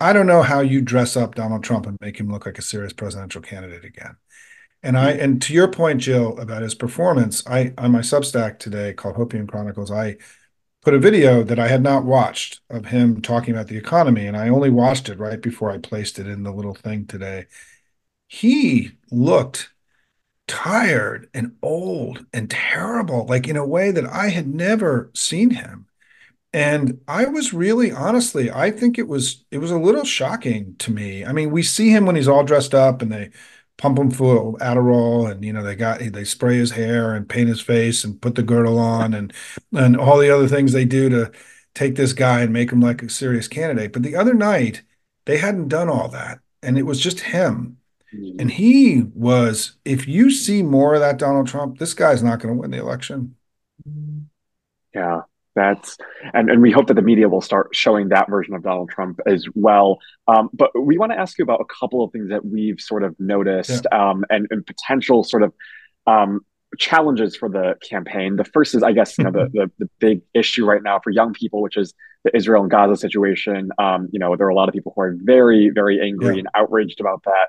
I 0.00 0.12
don't 0.12 0.26
know 0.26 0.42
how 0.42 0.60
you 0.60 0.82
dress 0.82 1.16
up 1.16 1.34
Donald 1.34 1.64
Trump 1.64 1.86
and 1.86 1.98
make 2.00 2.18
him 2.20 2.30
look 2.30 2.46
like 2.46 2.58
a 2.58 2.62
serious 2.62 2.92
presidential 2.92 3.40
candidate 3.42 3.84
again. 3.84 4.16
And 4.82 4.98
I 4.98 5.12
and 5.12 5.40
to 5.42 5.54
your 5.54 5.68
point, 5.68 6.00
Jill, 6.00 6.38
about 6.38 6.62
his 6.62 6.74
performance, 6.74 7.42
I 7.46 7.72
on 7.78 7.92
my 7.92 8.00
Substack 8.00 8.58
today 8.58 8.92
called 8.92 9.16
Hopium 9.16 9.48
Chronicles, 9.48 9.90
I 9.90 10.18
put 10.82 10.94
a 10.94 10.98
video 10.98 11.42
that 11.42 11.58
I 11.58 11.68
had 11.68 11.82
not 11.82 12.04
watched 12.04 12.60
of 12.70 12.86
him 12.86 13.20
talking 13.22 13.54
about 13.54 13.68
the 13.68 13.76
economy, 13.76 14.26
and 14.26 14.36
I 14.36 14.48
only 14.48 14.70
watched 14.70 15.08
it 15.08 15.18
right 15.18 15.40
before 15.40 15.70
I 15.70 15.78
placed 15.78 16.18
it 16.18 16.26
in 16.28 16.42
the 16.44 16.52
little 16.52 16.74
thing 16.74 17.06
today. 17.06 17.46
He 18.28 18.92
looked 19.10 19.70
tired 20.48 21.28
and 21.34 21.56
old 21.62 22.26
and 22.32 22.50
terrible, 22.50 23.26
like 23.26 23.48
in 23.48 23.56
a 23.56 23.66
way 23.66 23.90
that 23.90 24.06
I 24.06 24.28
had 24.28 24.46
never 24.48 25.10
seen 25.14 25.50
him. 25.50 25.86
And 26.52 27.00
I 27.08 27.26
was 27.26 27.52
really 27.52 27.92
honestly, 27.92 28.50
I 28.50 28.70
think 28.70 28.98
it 28.98 29.08
was 29.08 29.44
it 29.50 29.58
was 29.58 29.70
a 29.70 29.78
little 29.78 30.04
shocking 30.04 30.76
to 30.78 30.90
me. 30.92 31.24
I 31.24 31.32
mean, 31.32 31.50
we 31.50 31.62
see 31.62 31.90
him 31.90 32.06
when 32.06 32.16
he's 32.16 32.28
all 32.28 32.44
dressed 32.44 32.74
up 32.74 33.02
and 33.02 33.12
they 33.12 33.30
pump 33.76 33.98
him 33.98 34.10
full 34.10 34.56
of 34.56 34.60
Adderall 34.60 35.30
and 35.30 35.44
you 35.44 35.52
know 35.52 35.62
they 35.62 35.76
got 35.76 36.00
they 36.00 36.24
spray 36.24 36.56
his 36.56 36.70
hair 36.72 37.14
and 37.14 37.28
paint 37.28 37.48
his 37.48 37.60
face 37.60 38.04
and 38.04 38.20
put 38.22 38.34
the 38.34 38.42
girdle 38.42 38.78
on 38.78 39.12
and 39.14 39.32
and 39.74 39.96
all 39.98 40.18
the 40.18 40.30
other 40.30 40.48
things 40.48 40.72
they 40.72 40.84
do 40.86 41.08
to 41.10 41.30
take 41.74 41.94
this 41.96 42.12
guy 42.14 42.40
and 42.40 42.52
make 42.52 42.72
him 42.72 42.80
like 42.80 43.02
a 43.02 43.10
serious 43.10 43.48
candidate. 43.48 43.92
But 43.92 44.02
the 44.02 44.16
other 44.16 44.34
night 44.34 44.82
they 45.26 45.38
hadn't 45.38 45.68
done 45.68 45.88
all 45.90 46.08
that 46.08 46.40
and 46.62 46.78
it 46.78 46.84
was 46.84 47.00
just 47.00 47.20
him. 47.20 47.78
And 48.38 48.50
he 48.50 49.04
was, 49.14 49.76
if 49.84 50.06
you 50.08 50.30
see 50.30 50.62
more 50.62 50.94
of 50.94 51.00
that 51.00 51.18
Donald 51.18 51.46
Trump, 51.46 51.78
this 51.78 51.94
guy's 51.94 52.22
not 52.22 52.40
going 52.40 52.54
to 52.54 52.60
win 52.60 52.70
the 52.70 52.78
election. 52.78 53.36
Yeah, 54.94 55.20
that's 55.54 55.96
and 56.34 56.50
and 56.50 56.62
we 56.62 56.70
hope 56.70 56.86
that 56.88 56.94
the 56.94 57.02
media 57.02 57.28
will 57.28 57.40
start 57.40 57.68
showing 57.72 58.08
that 58.10 58.28
version 58.28 58.54
of 58.54 58.62
Donald 58.62 58.90
Trump 58.90 59.20
as 59.26 59.46
well. 59.54 59.98
Um, 60.28 60.50
but 60.52 60.70
we 60.78 60.98
want 60.98 61.12
to 61.12 61.18
ask 61.18 61.38
you 61.38 61.42
about 61.42 61.60
a 61.60 61.66
couple 61.80 62.02
of 62.04 62.12
things 62.12 62.28
that 62.30 62.44
we've 62.44 62.80
sort 62.80 63.02
of 63.02 63.14
noticed 63.18 63.86
um, 63.92 64.24
and, 64.30 64.46
and 64.50 64.64
potential 64.66 65.24
sort 65.24 65.42
of 65.42 65.52
um, 66.06 66.40
challenges 66.78 67.36
for 67.36 67.48
the 67.48 67.74
campaign. 67.86 68.36
The 68.36 68.44
first 68.44 68.74
is, 68.74 68.82
I 68.82 68.92
guess, 68.92 69.16
you 69.18 69.24
know, 69.24 69.30
the, 69.30 69.50
the 69.52 69.70
the 69.78 69.90
big 69.98 70.22
issue 70.34 70.64
right 70.64 70.82
now 70.82 71.00
for 71.02 71.10
young 71.10 71.32
people, 71.32 71.62
which 71.62 71.76
is 71.76 71.94
the 72.24 72.34
Israel 72.36 72.62
and 72.62 72.70
Gaza 72.70 72.96
situation. 72.96 73.70
Um, 73.78 74.08
you 74.12 74.18
know, 74.18 74.34
there 74.36 74.46
are 74.46 74.50
a 74.50 74.54
lot 74.54 74.68
of 74.68 74.72
people 74.72 74.92
who 74.94 75.02
are 75.02 75.16
very, 75.22 75.70
very 75.74 76.00
angry 76.00 76.34
Yeah. 76.34 76.38
and 76.40 76.48
outraged 76.54 77.00
about 77.00 77.22
that. 77.24 77.48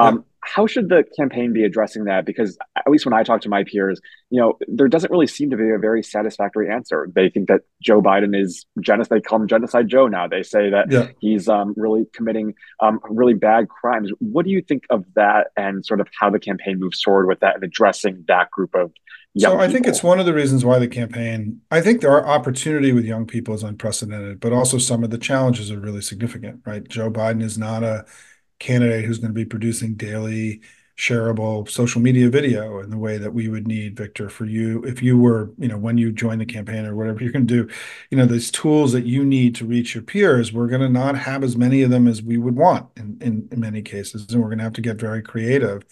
Um, 0.00 0.24
How 0.40 0.66
should 0.66 0.88
the 0.88 1.04
campaign 1.18 1.52
be 1.52 1.64
addressing 1.64 2.04
that? 2.04 2.24
Because 2.24 2.56
at 2.76 2.88
least 2.90 3.04
when 3.04 3.12
I 3.12 3.22
talk 3.22 3.42
to 3.42 3.50
my 3.50 3.64
peers, 3.64 4.00
you 4.30 4.40
know, 4.40 4.56
there 4.66 4.88
doesn't 4.88 5.10
really 5.10 5.26
seem 5.26 5.50
to 5.50 5.56
be 5.56 5.68
a 5.70 5.78
very 5.78 6.02
satisfactory 6.02 6.70
answer. 6.70 7.08
They 7.14 7.28
think 7.28 7.48
that 7.48 7.62
Joe 7.82 8.00
Biden 8.00 8.40
is 8.40 8.64
genocide. 8.80 9.18
They 9.18 9.20
call 9.20 9.40
him 9.42 9.48
Genocide 9.48 9.88
Joe 9.88 10.06
now. 10.08 10.26
They 10.26 10.42
say 10.42 10.70
that 10.70 10.90
Yeah. 10.90 11.08
he's 11.20 11.48
um, 11.48 11.74
really 11.76 12.06
committing 12.14 12.54
um, 12.80 13.00
really 13.10 13.34
bad 13.34 13.68
crimes. 13.68 14.10
What 14.20 14.44
do 14.46 14.50
you 14.50 14.62
think 14.62 14.84
of 14.88 15.04
that, 15.16 15.48
and 15.56 15.84
sort 15.84 16.00
of 16.00 16.08
how 16.18 16.30
the 16.30 16.38
campaign 16.38 16.78
moves 16.78 17.02
forward 17.02 17.26
with 17.26 17.40
that 17.40 17.56
and 17.56 17.64
addressing 17.64 18.24
that 18.28 18.50
group 18.50 18.74
of 18.74 18.92
young 19.34 19.52
So 19.52 19.58
I 19.60 19.68
think 19.68 19.86
it's 19.86 20.02
one 20.02 20.18
of 20.18 20.24
the 20.26 20.32
reasons 20.34 20.64
why 20.64 20.78
the 20.78 20.88
campaign, 20.88 21.60
I 21.70 21.80
think 21.82 22.00
there 22.00 22.12
are 22.12 22.26
opportunity 22.26 22.92
with 22.92 23.04
young 23.04 23.26
people 23.26 23.54
is 23.54 23.62
unprecedented, 23.64 24.40
but 24.40 24.52
also 24.54 24.78
some 24.78 25.04
of 25.04 25.10
the 25.10 25.18
challenges 25.18 25.70
are 25.70 25.80
really 25.80 26.00
significant, 26.00 26.62
right? 26.64 26.86
Joe 26.88 27.10
Biden 27.10 27.42
is 27.42 27.58
not 27.58 27.82
a 27.82 28.06
candidate 28.58 29.04
who's 29.04 29.18
going 29.18 29.30
to 29.30 29.34
be 29.34 29.44
producing 29.44 29.94
daily 29.94 30.60
shareable 30.98 31.70
social 31.70 32.00
media 32.00 32.28
video 32.28 32.80
in 32.80 32.90
the 32.90 32.98
way 32.98 33.18
that 33.18 33.32
we 33.32 33.46
would 33.48 33.68
need, 33.68 33.96
Victor, 33.96 34.28
for 34.28 34.44
you. 34.44 34.82
If 34.82 35.00
you 35.00 35.16
were, 35.16 35.52
you 35.56 35.68
know, 35.68 35.78
when 35.78 35.96
you 35.96 36.10
join 36.10 36.38
the 36.38 36.44
campaign 36.44 36.84
or 36.84 36.96
whatever 36.96 37.22
you're 37.22 37.32
going 37.32 37.46
to 37.46 37.64
do, 37.66 37.74
you 38.10 38.18
know, 38.18 38.26
these 38.26 38.50
tools 38.50 38.92
that 38.92 39.06
you 39.06 39.24
need 39.24 39.54
to 39.56 39.64
reach 39.64 39.94
your 39.94 40.02
peers, 40.02 40.52
we're 40.52 40.66
going 40.66 40.80
to 40.80 40.88
not 40.88 41.16
have 41.16 41.44
as 41.44 41.56
many 41.56 41.82
of 41.82 41.90
them 41.90 42.08
as 42.08 42.20
we 42.20 42.36
would 42.36 42.56
want 42.56 42.88
in, 42.96 43.16
in, 43.20 43.48
in 43.52 43.60
many 43.60 43.80
cases. 43.80 44.26
And 44.28 44.42
we're 44.42 44.48
going 44.48 44.58
to 44.58 44.64
have 44.64 44.72
to 44.72 44.80
get 44.80 44.98
very 44.98 45.22
creative. 45.22 45.84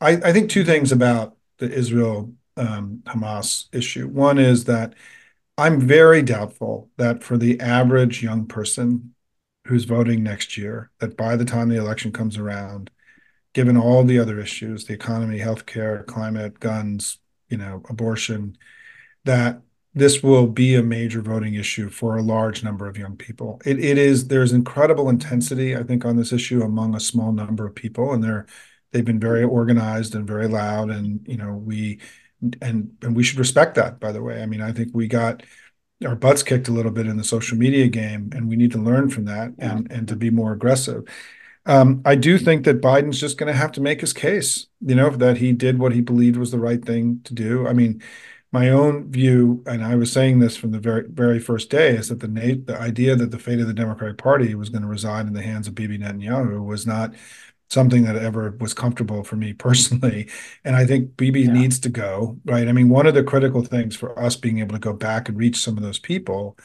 I, 0.00 0.12
I 0.12 0.32
think 0.32 0.50
two 0.50 0.64
things 0.64 0.92
about 0.92 1.36
the 1.58 1.68
Israel 1.68 2.32
um, 2.56 3.02
Hamas 3.06 3.66
issue. 3.72 4.06
One 4.06 4.38
is 4.38 4.64
that 4.64 4.94
I'm 5.56 5.80
very 5.80 6.22
doubtful 6.22 6.90
that 6.96 7.24
for 7.24 7.36
the 7.36 7.58
average 7.58 8.22
young 8.22 8.46
person 8.46 9.14
who's 9.68 9.84
voting 9.84 10.22
next 10.22 10.56
year, 10.56 10.90
that 10.98 11.16
by 11.16 11.36
the 11.36 11.44
time 11.44 11.68
the 11.68 11.78
election 11.78 12.10
comes 12.10 12.38
around, 12.38 12.90
given 13.52 13.76
all 13.76 14.02
the 14.02 14.18
other 14.18 14.40
issues, 14.40 14.84
the 14.84 14.94
economy, 14.94 15.38
healthcare, 15.38 16.04
climate, 16.06 16.58
guns, 16.58 17.18
you 17.48 17.56
know, 17.56 17.82
abortion, 17.88 18.56
that 19.24 19.60
this 19.94 20.22
will 20.22 20.46
be 20.46 20.74
a 20.74 20.82
major 20.82 21.20
voting 21.20 21.54
issue 21.54 21.88
for 21.88 22.16
a 22.16 22.22
large 22.22 22.62
number 22.62 22.86
of 22.86 22.96
young 22.96 23.16
people. 23.16 23.60
It, 23.64 23.78
it 23.78 23.98
is, 23.98 24.28
there's 24.28 24.52
incredible 24.52 25.08
intensity, 25.08 25.76
I 25.76 25.82
think, 25.82 26.04
on 26.04 26.16
this 26.16 26.32
issue 26.32 26.62
among 26.62 26.94
a 26.94 27.00
small 27.00 27.32
number 27.32 27.66
of 27.66 27.74
people, 27.74 28.12
and 28.12 28.22
they're, 28.22 28.46
they've 28.92 29.04
been 29.04 29.20
very 29.20 29.44
organized 29.44 30.14
and 30.14 30.26
very 30.26 30.48
loud, 30.48 30.90
and, 30.90 31.26
you 31.26 31.36
know, 31.36 31.52
we, 31.52 32.00
and, 32.62 32.96
and 33.02 33.16
we 33.16 33.24
should 33.24 33.38
respect 33.38 33.74
that, 33.74 33.98
by 33.98 34.12
the 34.12 34.22
way. 34.22 34.42
I 34.42 34.46
mean, 34.46 34.62
I 34.62 34.72
think 34.72 34.90
we 34.92 35.08
got 35.08 35.42
our 36.06 36.14
butts 36.14 36.42
kicked 36.42 36.68
a 36.68 36.72
little 36.72 36.92
bit 36.92 37.06
in 37.06 37.16
the 37.16 37.24
social 37.24 37.58
media 37.58 37.88
game, 37.88 38.30
and 38.34 38.48
we 38.48 38.56
need 38.56 38.72
to 38.72 38.78
learn 38.78 39.10
from 39.10 39.24
that 39.24 39.52
and, 39.58 39.90
and 39.90 40.06
to 40.08 40.16
be 40.16 40.30
more 40.30 40.52
aggressive. 40.52 41.04
Um, 41.66 42.00
I 42.04 42.14
do 42.14 42.38
think 42.38 42.64
that 42.64 42.80
Biden's 42.80 43.20
just 43.20 43.36
going 43.36 43.52
to 43.52 43.58
have 43.58 43.72
to 43.72 43.80
make 43.80 44.00
his 44.00 44.12
case, 44.12 44.68
you 44.80 44.94
know, 44.94 45.10
that 45.10 45.36
he 45.38 45.52
did 45.52 45.78
what 45.78 45.92
he 45.92 46.00
believed 46.00 46.36
was 46.36 46.50
the 46.50 46.58
right 46.58 46.82
thing 46.82 47.20
to 47.24 47.34
do. 47.34 47.66
I 47.66 47.72
mean, 47.72 48.00
my 48.52 48.70
own 48.70 49.10
view, 49.10 49.62
and 49.66 49.84
I 49.84 49.94
was 49.96 50.10
saying 50.10 50.38
this 50.38 50.56
from 50.56 50.70
the 50.70 50.78
very 50.78 51.06
very 51.06 51.38
first 51.38 51.68
day, 51.68 51.90
is 51.90 52.08
that 52.08 52.20
the 52.20 52.28
na- 52.28 52.62
the 52.64 52.78
idea 52.80 53.14
that 53.14 53.30
the 53.30 53.38
fate 53.38 53.60
of 53.60 53.66
the 53.66 53.74
Democratic 53.74 54.16
Party 54.16 54.54
was 54.54 54.70
going 54.70 54.82
to 54.82 54.88
reside 54.88 55.26
in 55.26 55.34
the 55.34 55.42
hands 55.42 55.68
of 55.68 55.74
Bibi 55.74 55.98
Netanyahu 55.98 56.64
was 56.64 56.86
not 56.86 57.14
something 57.70 58.04
that 58.04 58.16
ever 58.16 58.56
was 58.60 58.74
comfortable 58.74 59.22
for 59.24 59.36
me 59.36 59.52
personally. 59.54 60.28
And 60.64 60.76
I 60.76 60.86
think 60.86 61.16
Bibi 61.16 61.46
Yeah. 61.46 61.52
needs 61.52 61.78
to 61.80 61.88
go, 61.88 62.38
right? 62.44 62.68
I 62.68 62.72
mean, 62.72 62.88
one 62.88 63.06
of 63.06 63.14
the 63.14 63.22
critical 63.24 63.62
things 63.62 63.96
for 63.96 64.18
us 64.18 64.36
being 64.36 64.58
able 64.60 64.74
to 64.74 64.78
go 64.80 64.92
back 64.92 65.28
and 65.28 65.38
reach 65.38 65.58
some 65.58 65.76
of 65.76 65.82
those 65.82 65.98
people 65.98 66.58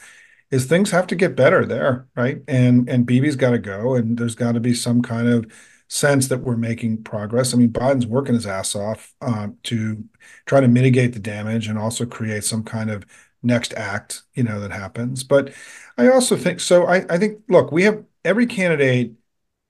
is 0.50 0.66
things 0.66 0.90
have 0.90 1.06
to 1.08 1.16
get 1.16 1.36
better 1.36 1.64
there, 1.66 2.08
right? 2.16 2.38
And 2.48 2.88
and 2.88 3.06
Bibi's 3.06 3.36
got 3.36 3.50
to 3.50 3.58
go, 3.58 3.94
and 3.94 4.16
there's 4.18 4.34
got 4.34 4.52
to 4.52 4.60
be 4.60 4.74
some 4.74 5.02
kind 5.02 5.28
of 5.28 5.50
sense 5.88 6.28
that 6.28 6.38
we're 6.40 6.56
making 6.56 7.02
progress. 7.04 7.54
I 7.54 7.56
mean, 7.58 7.70
Biden's 7.70 8.06
working 8.06 8.34
his 8.34 8.46
ass 8.46 8.74
off 8.74 9.14
uh, 9.20 9.48
to 9.64 10.04
try 10.46 10.60
to 10.60 10.68
mitigate 10.68 11.12
the 11.12 11.20
damage 11.20 11.68
and 11.68 11.78
also 11.78 12.06
create 12.06 12.44
some 12.44 12.62
kind 12.64 12.90
of 12.90 13.04
next 13.42 13.74
act, 13.74 14.22
you 14.34 14.42
know, 14.42 14.60
that 14.60 14.70
happens. 14.72 15.22
But 15.24 15.52
I 15.98 16.08
also 16.08 16.36
think 16.36 16.60
so. 16.60 16.86
I, 16.86 17.04
I 17.10 17.18
think, 17.18 17.40
look, 17.48 17.70
we 17.72 17.82
have 17.84 18.02
every 18.24 18.46
candidate 18.46 19.12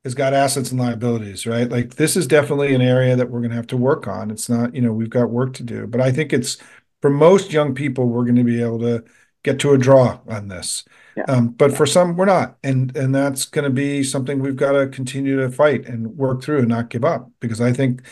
has 0.05 0.15
got 0.15 0.35
assets 0.35 0.71
and 0.71 0.81
liabilities, 0.81 1.47
right? 1.47 1.69
Like 1.71 1.95
this 1.97 2.17
is 2.17 2.27
definitely 2.27 2.75
an 2.75 2.83
area 2.83 3.17
that 3.17 3.31
we're 3.31 3.41
going 3.41 3.51
to 3.51 3.57
have 3.57 3.67
to 3.69 3.77
work 3.77 4.07
on. 4.07 4.31
It's 4.31 4.49
not, 4.49 4.75
you 4.75 4.83
know, 4.83 4.93
we've 4.93 5.11
got 5.11 5.31
work 5.31 5.55
to 5.55 5.63
do, 5.63 5.87
but 5.87 6.01
I 6.01 6.13
think 6.13 6.33
it's 6.33 6.59
for 7.01 7.11
most 7.11 7.53
young 7.53 7.75
people, 7.75 8.09
we're 8.09 8.25
going 8.25 8.37
to 8.37 8.45
be 8.45 8.63
able 8.63 8.81
to 8.81 9.05
get 9.43 9.59
to 9.61 9.73
a 9.73 9.79
draw 9.79 10.21
on 10.29 10.49
this. 10.49 10.85
Yeah. 11.17 11.25
Um, 11.29 11.49
but 11.49 11.73
for 11.77 11.87
some, 11.87 12.17
we're 12.17 12.25
not, 12.27 12.59
and 12.65 12.95
and 12.97 13.15
that's 13.15 13.45
going 13.47 13.65
to 13.65 13.71
be 13.71 14.03
something 14.03 14.41
we've 14.41 14.57
got 14.57 14.73
to 14.73 14.89
continue 14.89 15.41
to 15.41 15.51
fight 15.51 15.87
and 15.87 16.17
work 16.17 16.43
through 16.43 16.59
and 16.61 16.69
not 16.69 16.91
give 16.91 17.05
up 17.05 17.31
because 17.41 17.61
I 17.61 17.73
think 17.73 18.03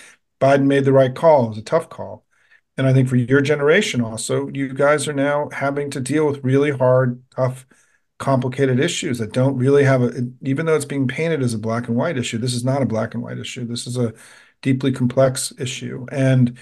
Biden 0.40 0.66
made 0.66 0.84
the 0.84 0.92
right 0.92 1.14
call. 1.14 1.46
It 1.46 1.48
was 1.50 1.58
a 1.58 1.62
tough 1.62 1.88
call, 1.88 2.24
And 2.76 2.86
I 2.86 2.92
think 2.92 3.08
for 3.08 3.16
your 3.16 3.42
generation 3.42 4.00
also, 4.00 4.48
you 4.48 4.72
guys 4.74 5.08
are 5.08 5.12
now 5.12 5.48
having 5.52 5.90
to 5.90 6.00
deal 6.00 6.26
with 6.26 6.44
really 6.44 6.70
hard, 6.70 7.22
tough, 7.36 7.66
complicated 8.22 8.80
issues 8.80 9.18
that 9.18 9.32
don't 9.32 9.58
really 9.58 9.84
have 9.84 10.02
a, 10.02 10.12
even 10.42 10.64
though 10.64 10.76
it's 10.76 10.86
being 10.86 11.08
painted 11.08 11.42
as 11.42 11.52
a 11.52 11.58
black 11.58 11.88
and 11.88 11.96
white 11.96 12.16
issue, 12.16 12.38
this 12.38 12.54
is 12.54 12.64
not 12.64 12.80
a 12.80 12.86
black 12.86 13.14
and 13.14 13.22
white 13.22 13.38
issue. 13.38 13.66
This 13.66 13.86
is 13.86 13.98
a 13.98 14.14
deeply 14.62 14.92
complex 14.92 15.52
issue. 15.58 16.06
And 16.10 16.56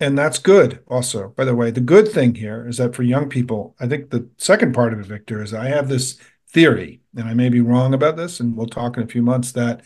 and 0.00 0.18
that's 0.18 0.38
good 0.38 0.80
also 0.88 1.28
by 1.36 1.44
the 1.44 1.54
way 1.54 1.70
the 1.70 1.80
good 1.80 2.08
thing 2.08 2.34
here 2.34 2.66
is 2.66 2.78
that 2.78 2.94
for 2.94 3.04
young 3.04 3.28
people 3.28 3.76
i 3.78 3.86
think 3.86 4.10
the 4.10 4.28
second 4.36 4.74
part 4.74 4.92
of 4.92 4.98
it 4.98 5.06
victor 5.06 5.40
is 5.42 5.54
i 5.54 5.68
have 5.68 5.88
this 5.88 6.18
theory 6.50 7.00
and 7.16 7.28
i 7.28 7.34
may 7.34 7.48
be 7.48 7.60
wrong 7.60 7.94
about 7.94 8.16
this 8.16 8.40
and 8.40 8.56
we'll 8.56 8.66
talk 8.66 8.96
in 8.96 9.04
a 9.04 9.06
few 9.06 9.22
months 9.22 9.52
that 9.52 9.80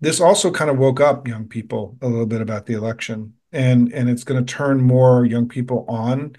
this 0.00 0.20
also 0.20 0.50
kind 0.50 0.70
of 0.70 0.78
woke 0.78 1.00
up 1.00 1.26
young 1.26 1.48
people 1.48 1.96
a 2.02 2.06
little 2.06 2.26
bit 2.26 2.42
about 2.42 2.66
the 2.66 2.74
election 2.74 3.32
and 3.50 3.90
and 3.94 4.10
it's 4.10 4.24
going 4.24 4.44
to 4.44 4.54
turn 4.54 4.80
more 4.82 5.24
young 5.24 5.48
people 5.48 5.86
on 5.88 6.36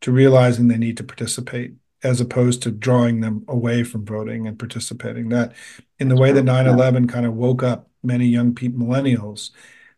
to 0.00 0.12
realizing 0.12 0.68
they 0.68 0.78
need 0.78 0.96
to 0.96 1.04
participate 1.04 1.74
as 2.02 2.20
opposed 2.20 2.62
to 2.62 2.70
drawing 2.70 3.20
them 3.20 3.44
away 3.48 3.84
from 3.84 4.04
voting 4.04 4.46
and 4.46 4.58
participating 4.58 5.28
that 5.28 5.52
in 5.98 6.08
the 6.08 6.16
way 6.16 6.32
that 6.32 6.44
9-11 6.44 7.08
kind 7.08 7.26
of 7.26 7.34
woke 7.34 7.62
up 7.62 7.88
many 8.02 8.26
young 8.26 8.54
people 8.54 8.84
millennials 8.84 9.50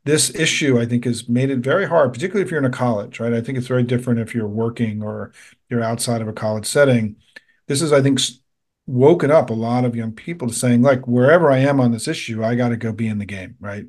this 0.05 0.34
issue, 0.34 0.78
I 0.78 0.86
think, 0.86 1.05
has 1.05 1.28
made 1.28 1.50
it 1.50 1.61
very 1.61 1.86
hard, 1.86 2.12
particularly 2.12 2.44
if 2.44 2.50
you're 2.50 2.61
in 2.61 2.66
a 2.66 2.70
college, 2.70 3.20
right? 3.20 3.32
I 3.32 3.40
think 3.40 3.57
it's 3.57 3.66
very 3.66 3.82
different 3.82 4.20
if 4.20 4.34
you're 4.34 4.46
working 4.46 5.02
or 5.02 5.32
you're 5.70 5.82
outside 5.82 6.20
of 6.20 6.28
a 6.28 6.32
college 6.32 6.66
setting. 6.66 7.16
This 7.68 7.80
is, 7.80 7.90
I 7.92 8.02
think, 8.02 8.20
woken 8.86 9.30
up 9.30 9.48
a 9.48 9.55
lot 9.55 9.86
of 9.86 9.96
young 9.96 10.12
people 10.12 10.46
to 10.48 10.55
saying, 10.55 10.82
like, 10.82 11.09
wherever 11.09 11.50
I 11.50 11.59
am 11.59 11.80
on 11.80 11.90
this 11.90 12.07
issue, 12.07 12.44
I 12.44 12.55
got 12.55 12.68
to 12.68 12.76
go 12.76 12.92
be 12.92 13.09
in 13.09 13.18
the 13.18 13.24
game, 13.24 13.57
right? 13.61 13.86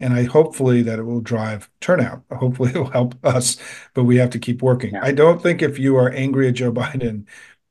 And 0.00 0.14
I 0.14 0.24
hopefully 0.24 0.80
that 0.82 0.98
it 0.98 1.02
will 1.02 1.20
drive 1.20 1.68
turnout. 1.80 2.24
Hopefully 2.32 2.70
it 2.74 2.78
will 2.78 2.90
help 2.90 3.22
us, 3.22 3.58
but 3.92 4.04
we 4.04 4.16
have 4.16 4.30
to 4.30 4.38
keep 4.38 4.62
working. 4.62 4.94
Yeah. 4.94 5.04
I 5.04 5.12
don't 5.12 5.42
think 5.42 5.60
if 5.60 5.78
you 5.78 5.96
are 5.96 6.10
angry 6.10 6.48
at 6.48 6.54
Joe 6.54 6.72
Biden 6.72 7.26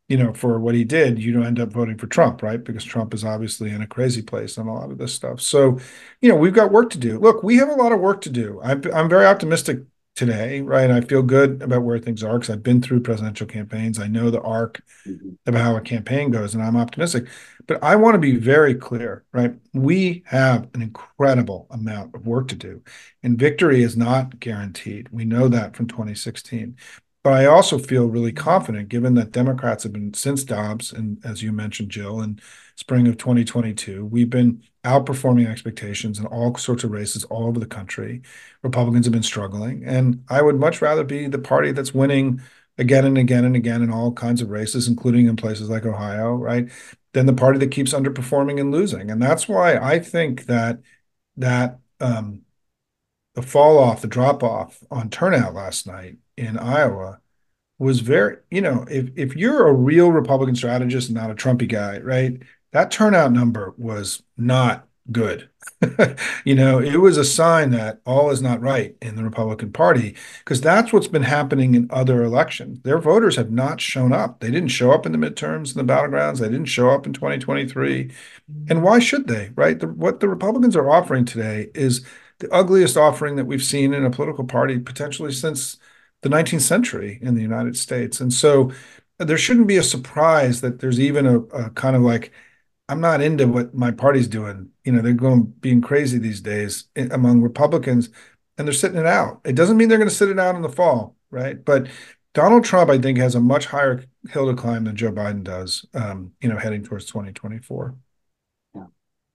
you 0.10 0.18
know, 0.18 0.34
for 0.34 0.60
what 0.60 0.74
he 0.74 0.84
did, 0.84 1.20
you 1.20 1.32
don't 1.32 1.46
end 1.46 1.60
up 1.60 1.72
voting 1.72 1.98
for 1.98 2.08
Trump, 2.08 2.42
right? 2.42 2.62
Because 2.62 2.84
Trump 2.84 3.14
is 3.14 3.24
obviously 3.24 3.70
in 3.70 3.84
a 3.84 3.88
crazy 3.88 4.24
place 4.24 4.58
on 4.58 4.68
a 4.68 4.74
lot 4.74 4.90
of 4.90 4.98
this 4.98 5.14
stuff. 5.14 5.40
So, 5.40 5.80
you 6.20 6.30
know, 6.30 6.36
we've 6.36 6.54
got 6.54 6.72
work 6.72 6.90
to 6.92 6.98
do. 6.98 7.20
Look, 7.20 7.44
we 7.44 7.58
have 7.58 7.70
a 7.70 7.76
lot 7.76 7.92
of 7.92 8.00
work 8.00 8.22
to 8.22 8.30
do. 8.30 8.60
I'm, 8.64 8.82
I'm 8.92 9.08
very 9.08 9.28
optimistic 9.28 9.84
today, 10.16 10.62
right? 10.62 10.90
I 10.90 11.02
feel 11.02 11.22
good 11.22 11.62
about 11.62 11.84
where 11.84 12.00
things 12.00 12.24
are 12.24 12.40
because 12.40 12.50
I've 12.50 12.64
been 12.64 12.82
through 12.82 13.02
presidential 13.02 13.46
campaigns. 13.46 14.00
I 14.00 14.08
know 14.08 14.32
the 14.32 14.42
arc 14.42 14.82
mm-hmm. 15.08 15.30
about 15.46 15.62
how 15.62 15.76
a 15.78 15.82
campaign 15.82 16.32
goes, 16.32 16.56
and 16.56 16.64
I'm 16.64 16.76
optimistic. 16.76 17.28
But 17.68 17.84
I 17.84 17.96
want 17.96 18.16
to 18.16 18.20
be 18.20 18.36
very 18.36 18.74
clear, 18.74 19.24
right? 19.32 19.54
We 19.74 20.24
have 20.26 20.68
an 20.74 20.82
incredible 20.82 21.68
amount 21.70 22.16
of 22.16 22.26
work 22.26 22.48
to 22.48 22.56
do, 22.56 22.82
and 23.22 23.38
victory 23.38 23.84
is 23.84 23.96
not 23.96 24.40
guaranteed. 24.40 25.08
We 25.10 25.24
know 25.24 25.48
that 25.50 25.76
from 25.76 25.88
2016. 25.88 26.76
But 27.30 27.44
I 27.44 27.46
also 27.46 27.78
feel 27.78 28.08
really 28.08 28.32
confident, 28.32 28.90
given 28.90 29.14
that 29.14 29.32
Democrats 29.32 29.84
have 29.84 29.94
been 29.94 30.16
since 30.16 30.44
Dobbs, 30.44 30.92
and 30.92 31.24
as 31.24 31.44
you 31.44 31.52
mentioned, 31.52 31.92
Jill, 31.92 32.22
in 32.22 32.40
spring 32.76 33.08
of 33.08 33.18
2022, 33.20 34.04
we've 34.04 34.32
been 34.32 34.64
outperforming 34.84 35.48
expectations 35.48 36.18
in 36.18 36.26
all 36.26 36.56
sorts 36.56 36.84
of 36.84 36.90
races 36.90 37.26
all 37.26 37.46
over 37.46 37.60
the 37.60 37.68
country. 37.68 38.24
Republicans 38.64 39.06
have 39.06 39.14
been 39.14 39.22
struggling, 39.22 39.84
and 39.86 40.24
I 40.28 40.42
would 40.42 40.56
much 40.56 40.82
rather 40.82 41.04
be 41.04 41.28
the 41.28 41.38
party 41.38 41.72
that's 41.72 41.94
winning 41.94 42.42
again 42.80 43.06
and 43.06 43.16
again 43.16 43.46
and 43.46 43.56
again 43.56 43.84
in 43.84 43.92
all 43.92 44.12
kinds 44.12 44.42
of 44.42 44.50
races, 44.50 44.88
including 44.88 45.28
in 45.28 45.36
places 45.36 45.70
like 45.70 45.86
Ohio, 45.86 46.34
right? 46.34 46.72
Than 47.14 47.28
the 47.28 47.34
party 47.34 47.60
that 47.60 47.70
keeps 47.70 47.94
underperforming 47.94 48.60
and 48.60 48.72
losing. 48.72 49.12
And 49.12 49.22
that's 49.22 49.48
why 49.48 49.78
I 49.78 50.00
think 50.00 50.48
that 50.48 50.80
that 51.38 51.78
um, 52.00 52.42
the 53.36 53.44
fall 53.44 53.78
off, 53.78 54.02
the 54.02 54.08
drop 54.08 54.44
off 54.44 54.84
on 54.90 55.10
turnout 55.10 55.54
last 55.54 55.88
night 55.88 56.18
in 56.40 56.58
Iowa 56.58 57.20
was 57.78 58.00
very, 58.02 58.38
you 58.50 58.62
know, 58.62 58.86
if 58.90 59.10
if 59.16 59.36
you're 59.36 59.68
a 59.68 59.74
real 59.74 60.12
Republican 60.12 60.56
strategist 60.56 61.10
and 61.10 61.18
not 61.18 61.32
a 61.32 61.36
Trumpy 61.36 61.68
guy, 61.68 62.00
right? 62.00 62.42
That 62.72 62.92
turnout 62.92 63.32
number 63.32 63.74
was 63.78 64.22
not 64.38 64.88
good. 65.12 65.50
you 66.46 66.56
know, 66.56 66.80
it 66.80 66.98
was 66.98 67.18
a 67.18 67.24
sign 67.24 67.72
that 67.72 68.00
all 68.06 68.30
is 68.30 68.42
not 68.42 68.62
right 68.62 68.96
in 69.02 69.16
the 69.16 69.24
Republican 69.24 69.72
Party 69.72 70.16
because 70.40 70.62
that's 70.62 70.94
what's 70.94 71.08
been 71.08 71.24
happening 71.24 71.74
in 71.74 71.88
other 71.90 72.24
elections. 72.24 72.80
Their 72.84 73.00
voters 73.00 73.36
have 73.36 73.52
not 73.52 73.82
shown 73.82 74.14
up. 74.14 74.40
They 74.40 74.52
didn't 74.52 74.70
show 74.70 74.92
up 74.92 75.06
in 75.06 75.12
the 75.12 75.18
midterms 75.18 75.76
and 75.76 75.88
the 75.88 75.94
battlegrounds. 75.94 76.40
They 76.40 76.50
didn't 76.50 76.66
show 76.66 76.90
up 76.90 77.08
in 77.08 77.14
2023. 77.14 78.06
Mm-hmm. 78.06 78.66
And 78.70 78.84
why 78.84 79.00
should 79.00 79.28
they, 79.28 79.52
right? 79.56 79.80
The, 79.80 79.88
what 79.88 80.20
the 80.20 80.30
Republicans 80.30 80.76
are 80.76 80.90
offering 80.90 81.26
today 81.26 81.70
is 81.74 82.06
the 82.40 82.52
ugliest 82.54 82.98
offering 82.98 83.36
that 83.36 83.46
we've 83.46 83.64
seen 83.64 83.94
in 83.94 84.06
a 84.06 84.12
political 84.12 84.46
party 84.46 84.80
potentially 84.80 85.32
since 85.32 85.78
the 86.22 86.30
19th 86.30 86.62
century 86.62 87.20
in 87.22 87.36
the 87.36 87.42
United 87.42 87.78
States. 87.78 88.20
And 88.20 88.34
so 88.34 88.72
there 89.18 89.38
shouldn't 89.38 89.68
be 89.68 89.78
a 89.78 89.84
surprise 89.84 90.62
that 90.62 90.80
there's 90.80 91.00
even 91.00 91.26
a, 91.26 91.40
a 91.40 91.70
kind 91.72 91.96
of 91.96 92.02
like, 92.02 92.32
I'm 92.88 93.02
not 93.02 93.22
into 93.22 93.48
what 93.48 93.74
my 93.74 93.92
party's 93.92 94.28
doing. 94.28 94.70
You 94.84 94.94
know, 94.94 95.02
they're 95.02 95.14
going 95.14 95.44
being 95.44 95.82
crazy 95.82 96.18
these 96.18 96.42
days 96.42 96.86
among 96.96 97.42
Republicans 97.42 98.10
and 98.58 98.68
they're 98.68 98.74
sitting 98.74 99.00
it 99.00 99.06
out. 99.06 99.42
It 99.46 99.56
doesn't 99.56 99.78
mean 99.78 99.90
they're 99.90 99.98
going 99.98 100.10
to 100.10 100.16
sit 100.16 100.30
it 100.30 100.40
out 100.40 100.56
in 100.56 100.62
the 100.62 100.70
fall, 100.70 101.16
right? 101.32 101.64
But 101.64 101.88
Donald 102.34 102.64
Trump, 102.64 102.90
I 102.90 102.98
think, 102.98 103.18
has 103.18 103.36
a 103.36 103.40
much 103.40 103.66
higher 103.66 104.04
hill 104.30 104.48
to 104.48 104.56
climb 104.56 104.84
than 104.84 104.96
Joe 104.96 105.12
Biden 105.12 105.44
does, 105.44 105.86
um, 105.94 106.34
you 106.42 106.50
know, 106.50 106.58
heading 106.58 106.84
towards 106.84 107.06
2024. 107.06 107.96
Yeah. 108.76 108.86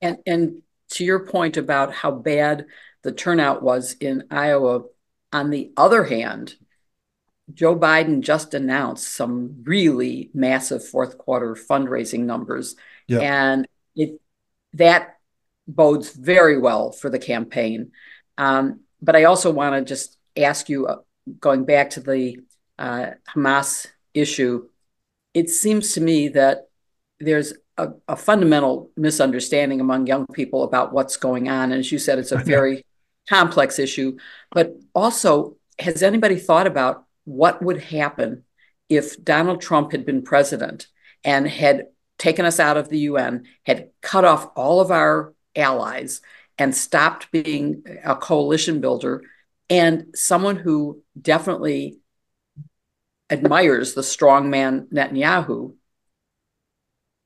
And 0.01 0.19
and 0.27 0.63
to 0.91 1.05
your 1.05 1.27
point 1.27 1.57
about 1.57 1.93
how 1.93 2.11
bad 2.13 2.67
the 3.03 3.13
turnout 3.13 3.63
was 3.63 3.95
in 3.95 4.25
Iowa, 4.31 4.83
on 5.33 5.51
the 5.51 5.73
other 5.77 6.05
hand, 6.05 6.55
Joe 7.53 7.77
Biden 7.77 8.21
just 8.21 8.55
announced 8.55 9.15
some 9.15 9.63
really 9.65 10.31
massive 10.33 10.87
fourth 10.87 11.19
quarter 11.19 11.55
fundraising 11.55 12.21
numbers. 12.21 12.77
Yep. 13.09 13.23
And 13.23 13.69
it 13.95 14.21
that 14.73 15.19
bodes 15.67 16.11
very 16.11 16.59
well 16.59 16.93
for 16.93 17.11
the 17.11 17.19
campaign. 17.19 17.93
Um, 18.39 18.81
but 19.01 19.17
I 19.17 19.25
also 19.25 19.51
want 19.51 19.75
to 19.75 19.85
just 19.85 20.19
ask 20.37 20.69
you, 20.69 20.87
uh, 20.87 20.97
going 21.41 21.65
back 21.65 21.91
to 21.91 22.01
the 22.01 22.39
uh, 22.79 23.11
Hamas 23.35 23.87
issue, 24.15 24.69
it 25.33 25.51
seems 25.51 25.93
to 25.93 26.01
me 26.01 26.29
that 26.29 26.69
there's 27.21 27.55
a, 27.77 27.91
a, 28.09 28.17
fundamental 28.17 28.91
misunderstanding 28.97 29.81
among 29.81 30.07
young 30.07 30.27
people 30.27 30.65
about 30.65 30.93
what's 30.93 31.17
going 31.17 31.49
on. 31.49 31.73
And 31.73 31.81
as 31.81 31.91
you 31.91 31.99
said, 31.99 32.19
it's 32.19 32.33
a 32.33 32.39
very 32.45 32.85
complex 33.29 33.79
issue. 33.79 34.17
But 34.51 34.75
also, 34.95 35.57
has 35.79 36.03
anybody 36.03 36.37
thought 36.37 36.67
about 36.67 37.04
what 37.25 37.63
would 37.63 37.81
happen 37.81 38.45
if 38.89 39.23
Donald 39.23 39.61
Trump 39.61 39.93
had 39.93 40.05
been 40.05 40.23
president 40.23 40.87
and 41.23 41.49
had 41.49 41.87
taken 42.19 42.45
us 42.45 42.61
out 42.61 42.77
of 42.77 42.89
the 42.89 43.01
UN, 43.01 43.47
had 43.65 43.91
cut 44.01 44.25
off 44.25 44.51
all 44.57 44.81
of 44.81 44.91
our 44.91 45.35
allies, 45.57 46.21
and 46.59 46.75
stopped 46.75 47.31
being 47.33 47.83
a 48.05 48.15
coalition 48.15 48.81
builder, 48.81 49.23
and 49.69 50.07
someone 50.15 50.57
who 50.57 51.03
definitely 51.21 51.99
admires 53.31 53.95
the 53.95 54.03
strong 54.03 54.51
man 54.51 54.87
Netanyahu, 54.93 55.75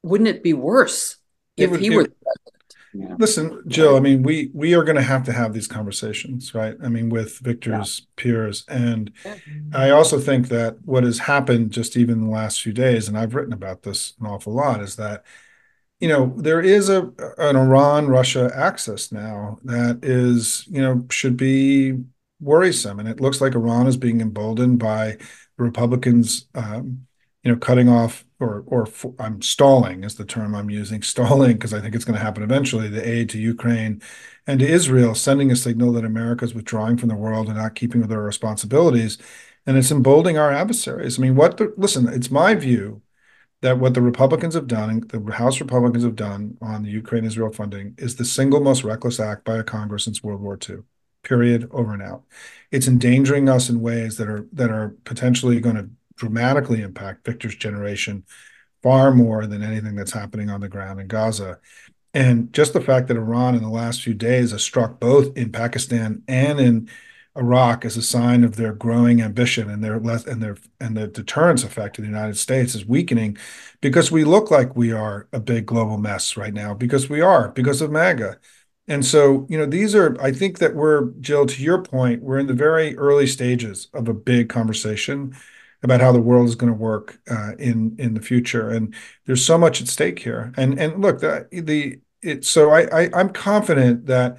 wouldn't 0.03 0.29
it 0.29 0.43
be 0.43 0.55
worse 0.55 1.17
if 1.57 1.71
would, 1.71 1.81
he 1.81 1.91
were 1.91 2.05
the 2.05 2.15
president? 2.23 2.58
Yeah. 2.99 3.15
Listen, 3.17 3.63
Jill, 3.69 3.97
I 3.97 4.01
mean, 4.01 4.25
we 4.25 4.51
we 4.53 4.75
are 4.75 4.83
going 4.83 4.97
to 4.97 5.03
have 5.03 5.23
to 5.27 5.33
have 5.33 5.53
these 5.53 5.69
conversations, 5.69 6.53
right? 6.53 6.75
I 6.83 6.89
mean, 6.89 7.11
with 7.11 7.39
Victor's 7.39 8.01
yeah. 8.01 8.07
peers. 8.17 8.65
And 8.67 9.13
I 9.73 9.91
also 9.91 10.19
think 10.19 10.49
that 10.49 10.79
what 10.85 11.05
has 11.05 11.21
happened 11.21 11.71
just 11.71 11.97
even 11.97 12.21
the 12.21 12.31
last 12.31 12.61
few 12.61 12.73
days, 12.73 13.07
and 13.07 13.17
I've 13.17 13.37
written 13.37 13.53
about 13.53 13.85
this 13.85 14.15
an 14.19 14.27
awful 14.27 14.53
lot, 14.53 14.83
is 14.83 14.97
that, 14.97 15.25
you 16.01 16.09
know, 16.09 16.35
there 16.39 16.61
is 16.61 16.89
a 16.89 17.13
an 17.39 17.55
Iran 17.55 18.09
Russia 18.09 18.51
axis 18.53 19.13
now 19.13 19.61
that 19.63 20.01
is, 20.03 20.65
you 20.67 20.83
know, 20.83 21.07
should 21.09 21.37
be 21.37 22.03
worrisome. 22.41 22.99
And 22.99 23.09
it 23.09 23.21
looks 23.21 23.41
like 23.41 23.55
Iran 23.55 23.87
is 23.87 23.97
being 23.97 24.21
emboldened 24.21 24.81
by 24.81 25.19
Republicans 25.57 26.49
um, 26.57 27.07
you 27.43 27.53
know, 27.53 27.59
cutting 27.59 27.89
off 27.89 28.25
or 28.41 28.65
or 28.67 28.87
I'm 29.19 29.43
stalling 29.43 30.05
is 30.05 30.15
the 30.17 30.25
term 30.25 30.55
I'm 30.55 30.71
using, 30.71 31.03
stalling 31.15 31.53
because 31.53 31.75
I 31.75 31.81
think 31.81 31.95
it's 31.95 32.05
going 32.05 32.19
to 32.19 32.25
happen 32.25 32.43
eventually. 32.43 32.89
The 32.89 33.07
aid 33.07 33.29
to 33.31 33.39
Ukraine 33.39 34.03
and 34.47 34.61
to 34.61 34.67
Israel, 34.67 35.15
sending 35.15 35.51
a 35.51 35.57
signal 35.57 35.93
that 35.93 36.05
America 36.05 36.45
is 36.45 36.55
withdrawing 36.55 36.97
from 36.97 37.09
the 37.09 37.15
world 37.17 37.49
and 37.49 37.57
not 37.57 37.75
keeping 37.75 38.01
with 38.01 38.13
our 38.13 38.23
responsibilities, 38.23 39.19
and 39.67 39.77
it's 39.77 39.91
emboldening 39.91 40.39
our 40.39 40.53
adversaries. 40.53 41.19
I 41.19 41.23
mean, 41.23 41.37
what 41.37 41.57
the 41.57 41.73
listen? 41.77 42.09
It's 42.09 42.31
my 42.31 42.55
view 42.55 43.03
that 43.61 43.79
what 43.79 43.95
the 43.95 44.03
Republicans 44.03 44.55
have 44.55 44.69
done, 44.69 45.01
the 45.09 45.33
House 45.33 45.61
Republicans 45.61 46.05
have 46.05 46.17
done 46.17 46.57
on 46.63 46.85
the 46.85 46.91
Ukraine 46.91 47.25
Israel 47.25 47.53
funding, 47.53 47.95
is 47.99 48.17
the 48.17 48.25
single 48.25 48.61
most 48.61 48.85
reckless 48.85 49.19
act 49.19 49.45
by 49.45 49.57
a 49.57 49.65
Congress 49.65 50.05
since 50.05 50.23
World 50.23 50.41
War 50.41 50.59
II. 50.69 50.79
Period. 51.25 51.69
Over 51.73 51.95
and 51.95 52.03
out. 52.03 52.25
It's 52.71 52.87
endangering 52.87 53.49
us 53.49 53.69
in 53.69 53.81
ways 53.81 54.17
that 54.19 54.29
are 54.29 54.47
that 54.53 54.71
are 54.71 54.95
potentially 55.05 55.61
going 55.61 55.77
to 55.77 55.91
dramatically 56.19 56.83
impact 56.83 57.25
Victor's 57.25 57.57
generation 57.57 58.25
far 58.83 59.13
more 59.13 59.47
than 59.47 59.63
anything 59.63 59.97
that's 59.97 60.13
happening 60.13 60.51
on 60.51 60.61
the 60.61 60.69
ground 60.69 61.01
in 61.01 61.07
Gaza. 61.07 61.59
And 62.15 62.53
just 62.53 62.73
the 62.73 62.81
fact 62.81 63.09
that 63.09 63.17
Iran 63.17 63.55
in 63.55 63.63
the 63.63 63.69
last 63.69 64.03
few 64.03 64.15
days 64.15 64.53
has 64.53 64.63
struck 64.63 65.01
both 65.01 65.37
in 65.37 65.53
Pakistan 65.53 66.23
and 66.29 66.61
in 66.61 66.89
Iraq 67.37 67.85
as 67.85 67.97
a 67.97 68.03
sign 68.03 68.43
of 68.43 68.57
their 68.57 68.73
growing 68.73 69.23
ambition 69.23 69.71
and 69.71 69.83
their 69.83 70.01
less 70.01 70.27
and 70.27 70.43
their 70.43 70.57
and 70.81 70.97
the 70.97 71.07
deterrence 71.07 71.63
effect 71.63 71.99
of 71.99 72.03
the 72.03 72.11
United 72.11 72.37
States 72.37 72.75
is 72.75 72.85
weakening 72.85 73.37
because 73.81 74.11
we 74.11 74.25
look 74.25 74.51
like 74.51 74.75
we 74.75 74.91
are 74.93 75.29
a 75.33 75.39
big 75.39 75.65
global 75.65 75.99
mess 75.99 76.37
right 76.37 76.55
now 76.55 76.75
because 76.75 77.09
we 77.09 77.21
are 77.21 77.51
because 77.51 77.81
of 77.81 77.93
MAGA. 77.93 78.39
And 78.89 79.05
so, 79.05 79.47
you 79.51 79.59
know, 79.59 79.67
these 79.67 79.95
are, 79.95 80.17
I 80.21 80.33
think 80.33 80.59
that 80.59 80.75
we're, 80.75 81.11
Jill, 81.21 81.45
to 81.45 81.63
your 81.63 81.83
point, 81.83 82.23
we're 82.23 82.39
in 82.39 82.47
the 82.47 82.55
very 82.55 82.97
early 82.97 83.27
stages 83.27 83.89
of 83.93 84.09
a 84.09 84.15
big 84.15 84.49
conversation 84.49 85.37
about 85.83 86.01
how 86.01 86.13
the 86.13 86.21
world 86.21 86.49
is 86.49 86.55
going 86.55 86.73
to 86.73 86.79
work 86.79 87.19
uh, 87.31 87.53
in 87.59 87.97
in 87.99 88.15
the 88.15 88.21
future, 88.21 88.69
and 88.71 88.95
there's 89.27 89.45
so 89.45 89.59
much 89.59 89.81
at 89.81 89.89
stake 89.89 90.19
here. 90.19 90.53
And 90.57 90.79
and 90.79 91.01
look, 91.01 91.21
the 91.21 91.49
the 91.51 92.01
it 92.23 92.45
so 92.45 92.71
I, 92.71 93.05
I 93.05 93.11
I'm 93.15 93.31
confident 93.31 94.07
that 94.07 94.39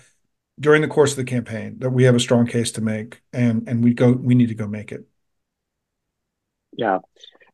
during 0.59 0.81
the 0.81 0.87
course 0.87 1.11
of 1.11 1.17
the 1.17 1.23
campaign 1.23 1.79
that 1.79 1.91
we 1.91 2.03
have 2.03 2.15
a 2.15 2.19
strong 2.19 2.45
case 2.47 2.71
to 2.73 2.81
make, 2.81 3.21
and 3.33 3.67
and 3.67 3.83
we 3.83 3.93
go 3.93 4.11
we 4.11 4.35
need 4.35 4.49
to 4.49 4.55
go 4.55 4.67
make 4.67 4.91
it. 4.91 5.05
Yeah, 6.77 6.99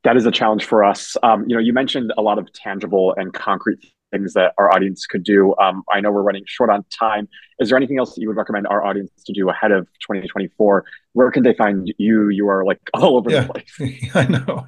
that 0.04 0.18
is 0.18 0.26
a 0.26 0.32
challenge 0.32 0.66
for 0.66 0.84
us. 0.84 1.18
Um, 1.24 1.46
you 1.48 1.56
know, 1.56 1.62
you 1.62 1.74
mentioned 1.74 2.14
a 2.18 2.22
lot 2.22 2.38
of 2.38 2.52
tangible 2.54 3.14
and 3.18 3.34
concrete 3.34 3.80
things 4.16 4.34
that 4.34 4.54
our 4.58 4.74
audience 4.74 5.06
could 5.06 5.24
do. 5.24 5.56
Um, 5.58 5.84
I 5.92 6.00
know 6.00 6.12
we're 6.12 6.22
running 6.22 6.44
short 6.46 6.70
on 6.70 6.86
time. 6.90 7.28
Is 7.60 7.70
there 7.70 7.78
anything 7.78 8.00
else 8.00 8.16
that 8.16 8.22
you 8.22 8.28
would 8.28 8.38
recommend 8.38 8.68
our 8.68 8.84
audience 8.84 9.12
to 9.26 9.34
do 9.34 9.50
ahead 9.50 9.72
of 9.72 9.88
2024? 10.02 10.86
Where 11.14 11.32
can 11.32 11.44
they 11.44 11.54
find 11.54 11.94
you? 11.98 12.30
You 12.30 12.48
are 12.50 12.66
like 12.66 12.80
all 12.94 13.18
over 13.18 13.30
yeah, 13.30 13.42
the 13.42 13.54
place. 13.54 14.12
I 14.16 14.26
know, 14.28 14.66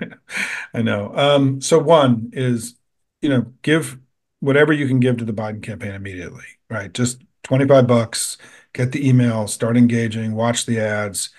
I 0.74 0.82
know. 0.82 1.12
Um, 1.16 1.62
so 1.62 1.80
one 1.80 2.32
is, 2.34 2.76
you 3.22 3.30
know, 3.30 3.54
give 3.62 3.98
whatever 4.40 4.74
you 4.74 4.88
can 4.88 5.00
give 5.00 5.18
to 5.18 5.26
the 5.26 5.34
Biden 5.34 5.64
campaign 5.64 5.94
immediately, 5.94 6.46
right? 6.70 6.94
Just 6.94 7.24
25 7.44 7.88
bucks, 7.88 8.38
get 8.74 8.92
the 8.92 9.08
email, 9.08 9.48
start 9.48 9.78
engaging, 9.78 10.36
watch 10.36 10.66
the 10.66 10.80
ads. 10.80 11.30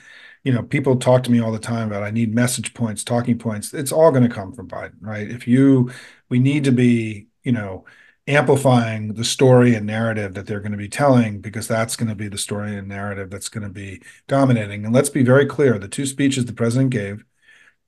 You 0.45 0.53
know, 0.53 0.63
people 0.63 0.97
talk 0.97 1.23
to 1.25 1.31
me 1.31 1.41
all 1.41 1.53
the 1.53 1.59
time 1.59 1.89
about 1.89 2.03
I 2.03 2.11
need 2.11 2.35
message 2.35 2.75
points, 2.75 3.05
talking 3.05 3.39
points. 3.39 3.75
It's 3.75 3.93
all 3.93 4.11
going 4.11 4.23
to 4.29 4.35
come 4.35 4.53
from 4.53 4.69
Biden, 4.69 4.97
right? 5.01 5.31
If 5.31 5.47
you, 5.47 5.91
we 6.29 6.39
need 6.39 6.65
to 6.65 6.73
be, 6.73 7.28
you 7.49 7.53
know, 7.53 7.87
amplifying 8.27 9.15
the 9.15 9.25
story 9.25 9.75
and 9.75 9.87
narrative 9.87 10.35
that 10.35 10.47
they're 10.47 10.61
going 10.61 10.73
to 10.73 10.77
be 10.77 10.87
telling 10.87 11.41
because 11.41 11.67
that's 11.67 11.97
going 11.97 12.11
to 12.11 12.15
be 12.15 12.29
the 12.29 12.37
story 12.37 12.77
and 12.77 12.87
narrative 12.87 13.31
that's 13.31 13.49
going 13.49 13.63
to 13.63 13.71
be 13.71 14.03
dominating. 14.27 14.85
And 14.85 14.95
let's 14.95 15.09
be 15.09 15.23
very 15.23 15.47
clear 15.47 15.79
the 15.79 15.89
two 15.89 16.05
speeches 16.05 16.45
the 16.45 16.53
president 16.53 16.91
gave 16.91 17.25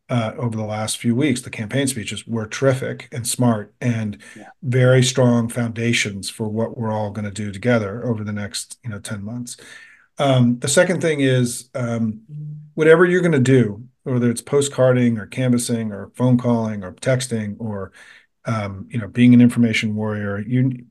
uh, 0.09 0.33
over 0.39 0.57
the 0.57 0.65
last 0.65 0.97
few 0.97 1.15
weeks, 1.15 1.43
the 1.43 1.51
campaign 1.51 1.87
speeches 1.87 2.27
were 2.27 2.47
terrific 2.47 3.07
and 3.13 3.29
smart 3.29 3.75
and 3.83 4.17
yeah. 4.35 4.49
very 4.63 5.03
strong 5.03 5.47
foundations 5.47 6.31
for 6.31 6.49
what 6.49 6.79
we're 6.79 6.91
all 6.91 7.11
going 7.11 7.27
to 7.27 7.31
do 7.31 7.53
together 7.53 8.03
over 8.07 8.25
the 8.25 8.33
next 8.33 8.79
you 8.83 8.89
know 8.89 8.99
10 8.99 9.23
months. 9.23 9.59
Um, 10.19 10.59
the 10.61 10.69
second 10.69 11.03
thing 11.03 11.21
is 11.21 11.69
um, 11.75 12.23
whatever 12.73 13.05
you're 13.05 13.21
going 13.21 13.33
to 13.33 13.39
do, 13.39 13.85
whether 14.05 14.31
it's 14.31 14.43
postcarding 14.43 15.19
or 15.19 15.27
canvassing 15.27 15.93
or 15.93 16.11
phone 16.15 16.39
calling 16.39 16.83
or 16.83 16.93
texting 16.95 17.57
or 17.59 17.93
um, 18.45 18.86
you 18.91 18.99
know 18.99 19.09
being 19.09 19.34
an 19.34 19.41
information 19.41 19.95
warrior, 19.95 20.38
you 20.38 20.84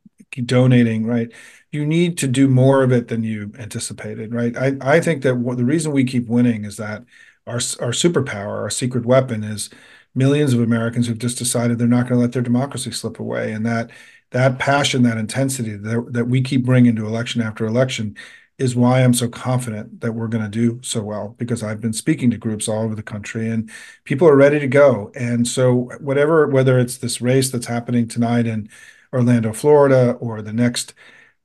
donating, 0.45 1.05
right? 1.05 1.31
You 1.71 1.85
need 1.85 2.17
to 2.19 2.27
do 2.27 2.47
more 2.47 2.83
of 2.83 2.91
it 2.91 3.07
than 3.07 3.23
you 3.23 3.51
anticipated, 3.57 4.33
right? 4.33 4.55
I, 4.55 4.77
I 4.81 4.99
think 4.99 5.23
that 5.23 5.35
what, 5.35 5.57
the 5.57 5.65
reason 5.65 5.91
we 5.91 6.03
keep 6.03 6.27
winning 6.27 6.65
is 6.65 6.77
that 6.77 7.03
our 7.47 7.55
our 7.55 7.91
superpower, 7.91 8.61
our 8.61 8.69
secret 8.69 9.05
weapon 9.05 9.43
is 9.43 9.69
millions 10.15 10.53
of 10.53 10.61
Americans 10.61 11.07
who've 11.07 11.17
just 11.19 11.37
decided 11.37 11.77
they're 11.77 11.87
not 11.87 12.03
going 12.07 12.15
to 12.15 12.21
let 12.21 12.31
their 12.31 12.41
democracy 12.41 12.91
slip 12.91 13.19
away, 13.19 13.51
and 13.51 13.65
that 13.65 13.91
that 14.31 14.59
passion, 14.59 15.03
that 15.03 15.17
intensity 15.17 15.75
that 15.75 16.13
that 16.13 16.25
we 16.25 16.41
keep 16.41 16.65
bringing 16.65 16.95
to 16.95 17.07
election 17.07 17.41
after 17.41 17.65
election 17.65 18.15
is 18.59 18.75
why 18.75 19.01
I'm 19.03 19.13
so 19.13 19.29
confident 19.29 20.01
that 20.01 20.13
we're 20.13 20.27
going 20.27 20.43
to 20.43 20.49
do 20.49 20.79
so 20.83 21.01
well 21.01 21.35
because 21.37 21.63
I've 21.63 21.81
been 21.81 21.93
speaking 21.93 22.29
to 22.31 22.37
groups 22.37 22.67
all 22.67 22.83
over 22.83 22.95
the 22.95 23.03
country 23.03 23.49
and 23.49 23.69
people 24.03 24.27
are 24.27 24.35
ready 24.35 24.59
to 24.59 24.67
go. 24.67 25.11
And 25.15 25.47
so 25.47 25.91
whatever 25.99 26.47
whether 26.47 26.77
it's 26.79 26.97
this 26.97 27.21
race 27.21 27.49
that's 27.49 27.67
happening 27.67 28.07
tonight 28.07 28.45
in 28.47 28.69
Orlando, 29.13 29.53
Florida, 29.53 30.11
or 30.13 30.41
the 30.41 30.53
next 30.53 30.93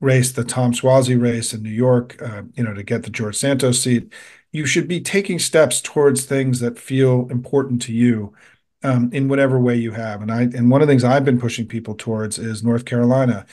race, 0.00 0.32
the 0.32 0.44
Tom 0.44 0.72
Suozzi 0.72 1.20
race 1.20 1.54
in 1.54 1.62
New 1.62 1.70
York, 1.70 2.20
uh, 2.22 2.42
you 2.54 2.64
know, 2.64 2.74
to 2.74 2.82
get 2.82 3.04
the 3.04 3.10
George 3.10 3.36
Santos 3.36 3.80
seat, 3.80 4.12
you 4.52 4.66
should 4.66 4.86
be 4.88 5.00
taking 5.00 5.38
steps 5.38 5.80
towards 5.80 6.24
things 6.24 6.60
that 6.60 6.78
feel 6.78 7.26
important 7.30 7.82
to 7.82 7.92
you 7.92 8.34
um, 8.82 9.10
in 9.12 9.28
whatever 9.28 9.58
way 9.58 9.76
you 9.76 9.92
have. 9.92 10.22
And 10.22 10.30
I 10.30 10.42
and 10.42 10.70
one 10.70 10.82
of 10.82 10.88
the 10.88 10.92
things 10.92 11.04
I've 11.04 11.24
been 11.24 11.40
pushing 11.40 11.66
people 11.66 11.94
towards 11.94 12.38
is 12.38 12.62
North 12.62 12.84
Carolina. 12.84 13.46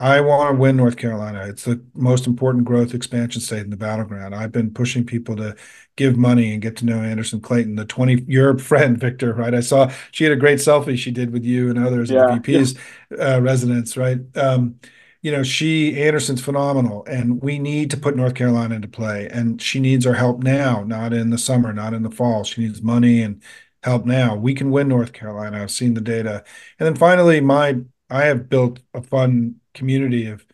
I 0.00 0.22
want 0.22 0.50
to 0.50 0.58
win 0.58 0.78
North 0.78 0.96
Carolina. 0.96 1.44
It's 1.46 1.64
the 1.64 1.84
most 1.94 2.26
important 2.26 2.64
growth 2.64 2.94
expansion 2.94 3.42
state 3.42 3.64
in 3.64 3.70
the 3.70 3.76
battleground. 3.76 4.34
I've 4.34 4.50
been 4.50 4.72
pushing 4.72 5.04
people 5.04 5.36
to 5.36 5.54
give 5.96 6.16
money 6.16 6.54
and 6.54 6.62
get 6.62 6.76
to 6.78 6.86
know 6.86 7.02
Anderson 7.02 7.42
Clayton, 7.42 7.74
the 7.74 7.84
20 7.84 8.24
your 8.26 8.58
friend 8.70 8.98
Victor, 8.98 9.34
right? 9.34 9.54
I 9.54 9.60
saw 9.60 9.92
she 10.10 10.24
had 10.24 10.32
a 10.32 10.36
great 10.36 10.58
selfie 10.58 10.96
she 10.96 11.10
did 11.10 11.34
with 11.34 11.44
you 11.44 11.68
and 11.68 11.78
others 11.78 12.10
yeah, 12.10 12.32
at 12.32 12.42
VP's 12.42 12.76
yeah. 13.10 13.36
uh, 13.36 13.40
residence, 13.40 13.94
right? 13.98 14.20
Um, 14.36 14.76
you 15.20 15.30
know, 15.30 15.42
she 15.42 16.02
Anderson's 16.02 16.42
phenomenal, 16.42 17.04
and 17.04 17.42
we 17.42 17.58
need 17.58 17.90
to 17.90 17.98
put 17.98 18.16
North 18.16 18.34
Carolina 18.34 18.76
into 18.76 18.88
play. 18.88 19.28
And 19.30 19.60
she 19.60 19.80
needs 19.80 20.06
our 20.06 20.14
help 20.14 20.42
now, 20.42 20.82
not 20.82 21.12
in 21.12 21.28
the 21.28 21.36
summer, 21.36 21.74
not 21.74 21.92
in 21.92 22.02
the 22.02 22.10
fall. 22.10 22.42
She 22.42 22.62
needs 22.62 22.80
money 22.80 23.20
and 23.20 23.42
help 23.82 24.06
now. 24.06 24.34
We 24.34 24.54
can 24.54 24.70
win 24.70 24.88
North 24.88 25.12
Carolina. 25.12 25.62
I've 25.62 25.70
seen 25.70 25.92
the 25.92 26.00
data. 26.00 26.42
And 26.78 26.86
then 26.86 26.94
finally, 26.94 27.42
my 27.42 27.80
I 28.08 28.24
have 28.24 28.48
built 28.48 28.80
a 28.94 29.02
fun 29.02 29.59
community 29.74 30.26
of 30.26 30.46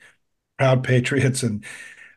proud 0.59 0.85
patriots 0.85 1.43
and 1.43 1.65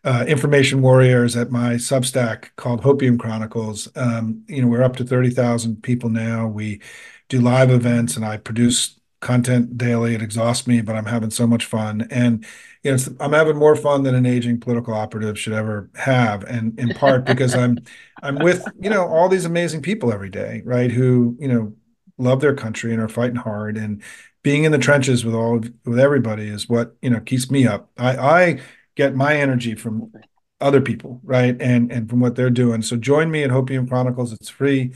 uh, 0.03 0.25
information 0.27 0.81
warriors 0.81 1.35
at 1.35 1.51
my 1.51 1.73
Substack 1.73 2.49
called 2.55 2.81
Hopium 2.81 3.19
Chronicles. 3.19 3.89
Um, 3.95 4.43
you 4.47 4.61
know, 4.61 4.67
we're 4.67 4.83
up 4.83 4.95
to 4.97 5.03
thirty 5.03 5.29
thousand 5.29 5.83
people 5.83 6.09
now. 6.09 6.47
We 6.47 6.81
do 7.27 7.41
live 7.41 7.69
events, 7.69 8.15
and 8.15 8.25
I 8.25 8.37
produce 8.37 8.99
content 9.19 9.77
daily. 9.77 10.15
It 10.15 10.21
exhausts 10.21 10.67
me, 10.67 10.81
but 10.81 10.95
I'm 10.95 11.05
having 11.05 11.29
so 11.31 11.45
much 11.45 11.65
fun. 11.65 12.07
And 12.09 12.45
you 12.83 12.91
know, 12.91 12.97
I'm 13.19 13.33
having 13.33 13.57
more 13.57 13.75
fun 13.75 14.03
than 14.03 14.15
an 14.15 14.25
aging 14.25 14.59
political 14.61 14.93
operative 14.93 15.37
should 15.37 15.53
ever 15.53 15.89
have. 15.95 16.43
And 16.45 16.79
in 16.79 16.93
part 16.93 17.25
because 17.25 17.53
I'm 17.55 17.79
I'm 18.23 18.35
with, 18.39 18.65
you 18.79 18.89
know, 18.89 19.07
all 19.07 19.27
these 19.29 19.45
amazing 19.45 19.81
people 19.81 20.13
every 20.13 20.29
day, 20.29 20.61
right? 20.65 20.91
Who, 20.91 21.35
you 21.39 21.47
know, 21.47 21.73
love 22.17 22.41
their 22.41 22.55
country 22.55 22.93
and 22.93 23.01
are 23.01 23.07
fighting 23.09 23.35
hard. 23.35 23.77
And 23.77 24.01
being 24.41 24.63
in 24.63 24.71
the 24.71 24.77
trenches 24.77 25.25
with 25.25 25.35
all 25.35 25.59
with 25.85 25.99
everybody 25.99 26.47
is 26.47 26.69
what, 26.69 26.95
you 27.01 27.09
know, 27.09 27.19
keeps 27.19 27.51
me 27.51 27.67
up. 27.67 27.89
I 27.97 28.17
I 28.17 28.59
get 28.95 29.15
my 29.15 29.35
energy 29.35 29.75
from 29.75 30.11
other 30.61 30.81
people, 30.81 31.19
right? 31.23 31.59
And 31.61 31.91
and 31.91 32.09
from 32.09 32.19
what 32.19 32.35
they're 32.35 32.49
doing. 32.49 32.81
So 32.81 32.95
join 32.95 33.31
me 33.31 33.43
at 33.43 33.49
Hopium 33.49 33.87
Chronicles. 33.87 34.33
It's 34.33 34.49
free. 34.49 34.93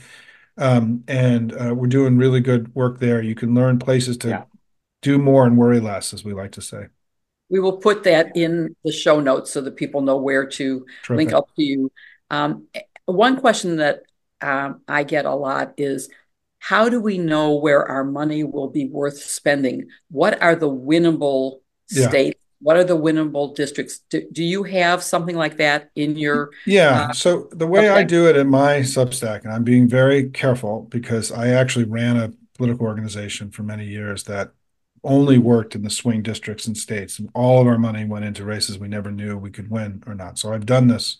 Um, 0.56 1.02
and 1.08 1.52
uh, 1.52 1.74
we're 1.74 1.88
doing 1.88 2.16
really 2.16 2.40
good 2.40 2.74
work 2.74 3.00
there. 3.00 3.20
You 3.20 3.34
can 3.34 3.54
learn 3.54 3.78
places 3.78 4.16
to 4.18 4.28
yeah. 4.28 4.44
do 5.02 5.18
more 5.18 5.46
and 5.46 5.56
worry 5.58 5.80
less, 5.80 6.14
as 6.14 6.24
we 6.24 6.32
like 6.32 6.52
to 6.52 6.62
say. 6.62 6.86
We 7.48 7.60
will 7.60 7.76
put 7.76 8.04
that 8.04 8.36
in 8.36 8.74
the 8.84 8.92
show 8.92 9.20
notes 9.20 9.50
so 9.50 9.60
that 9.62 9.76
people 9.76 10.00
know 10.00 10.16
where 10.16 10.46
to 10.46 10.86
Terrific. 11.02 11.16
link 11.16 11.32
up 11.32 11.48
to 11.56 11.62
you. 11.62 11.92
Um, 12.30 12.68
one 13.06 13.38
question 13.38 13.76
that 13.76 14.02
um, 14.40 14.82
I 14.88 15.02
get 15.02 15.24
a 15.24 15.34
lot 15.34 15.74
is 15.76 16.08
how 16.68 16.88
do 16.88 17.00
we 17.00 17.18
know 17.18 17.54
where 17.54 17.86
our 17.86 18.04
money 18.04 18.42
will 18.42 18.68
be 18.68 18.86
worth 18.86 19.18
spending? 19.18 19.88
What 20.10 20.42
are 20.42 20.54
the 20.54 20.70
winnable 20.70 21.60
yeah. 21.90 22.08
states 22.08 22.40
what 22.64 22.78
are 22.78 22.84
the 22.84 22.96
winnable 22.96 23.54
districts? 23.54 24.00
Do, 24.08 24.26
do 24.32 24.42
you 24.42 24.62
have 24.62 25.02
something 25.02 25.36
like 25.36 25.58
that 25.58 25.90
in 25.96 26.16
your? 26.16 26.50
Yeah. 26.64 27.08
Uh, 27.10 27.12
so 27.12 27.48
the 27.52 27.66
way 27.66 27.90
okay. 27.90 28.00
I 28.00 28.04
do 28.04 28.26
it 28.26 28.38
in 28.38 28.48
my 28.48 28.76
Substack, 28.78 29.44
and 29.44 29.52
I'm 29.52 29.64
being 29.64 29.86
very 29.86 30.30
careful 30.30 30.86
because 30.88 31.30
I 31.30 31.48
actually 31.48 31.84
ran 31.84 32.16
a 32.16 32.32
political 32.56 32.86
organization 32.86 33.50
for 33.50 33.64
many 33.64 33.84
years 33.84 34.24
that 34.24 34.52
only 35.02 35.36
worked 35.36 35.74
in 35.74 35.82
the 35.82 35.90
swing 35.90 36.22
districts 36.22 36.66
and 36.66 36.74
states, 36.74 37.18
and 37.18 37.28
all 37.34 37.60
of 37.60 37.66
our 37.66 37.76
money 37.76 38.06
went 38.06 38.24
into 38.24 38.44
races 38.44 38.78
we 38.78 38.88
never 38.88 39.10
knew 39.10 39.36
we 39.36 39.50
could 39.50 39.70
win 39.70 40.02
or 40.06 40.14
not. 40.14 40.38
So 40.38 40.54
I've 40.54 40.64
done 40.64 40.88
this 40.88 41.18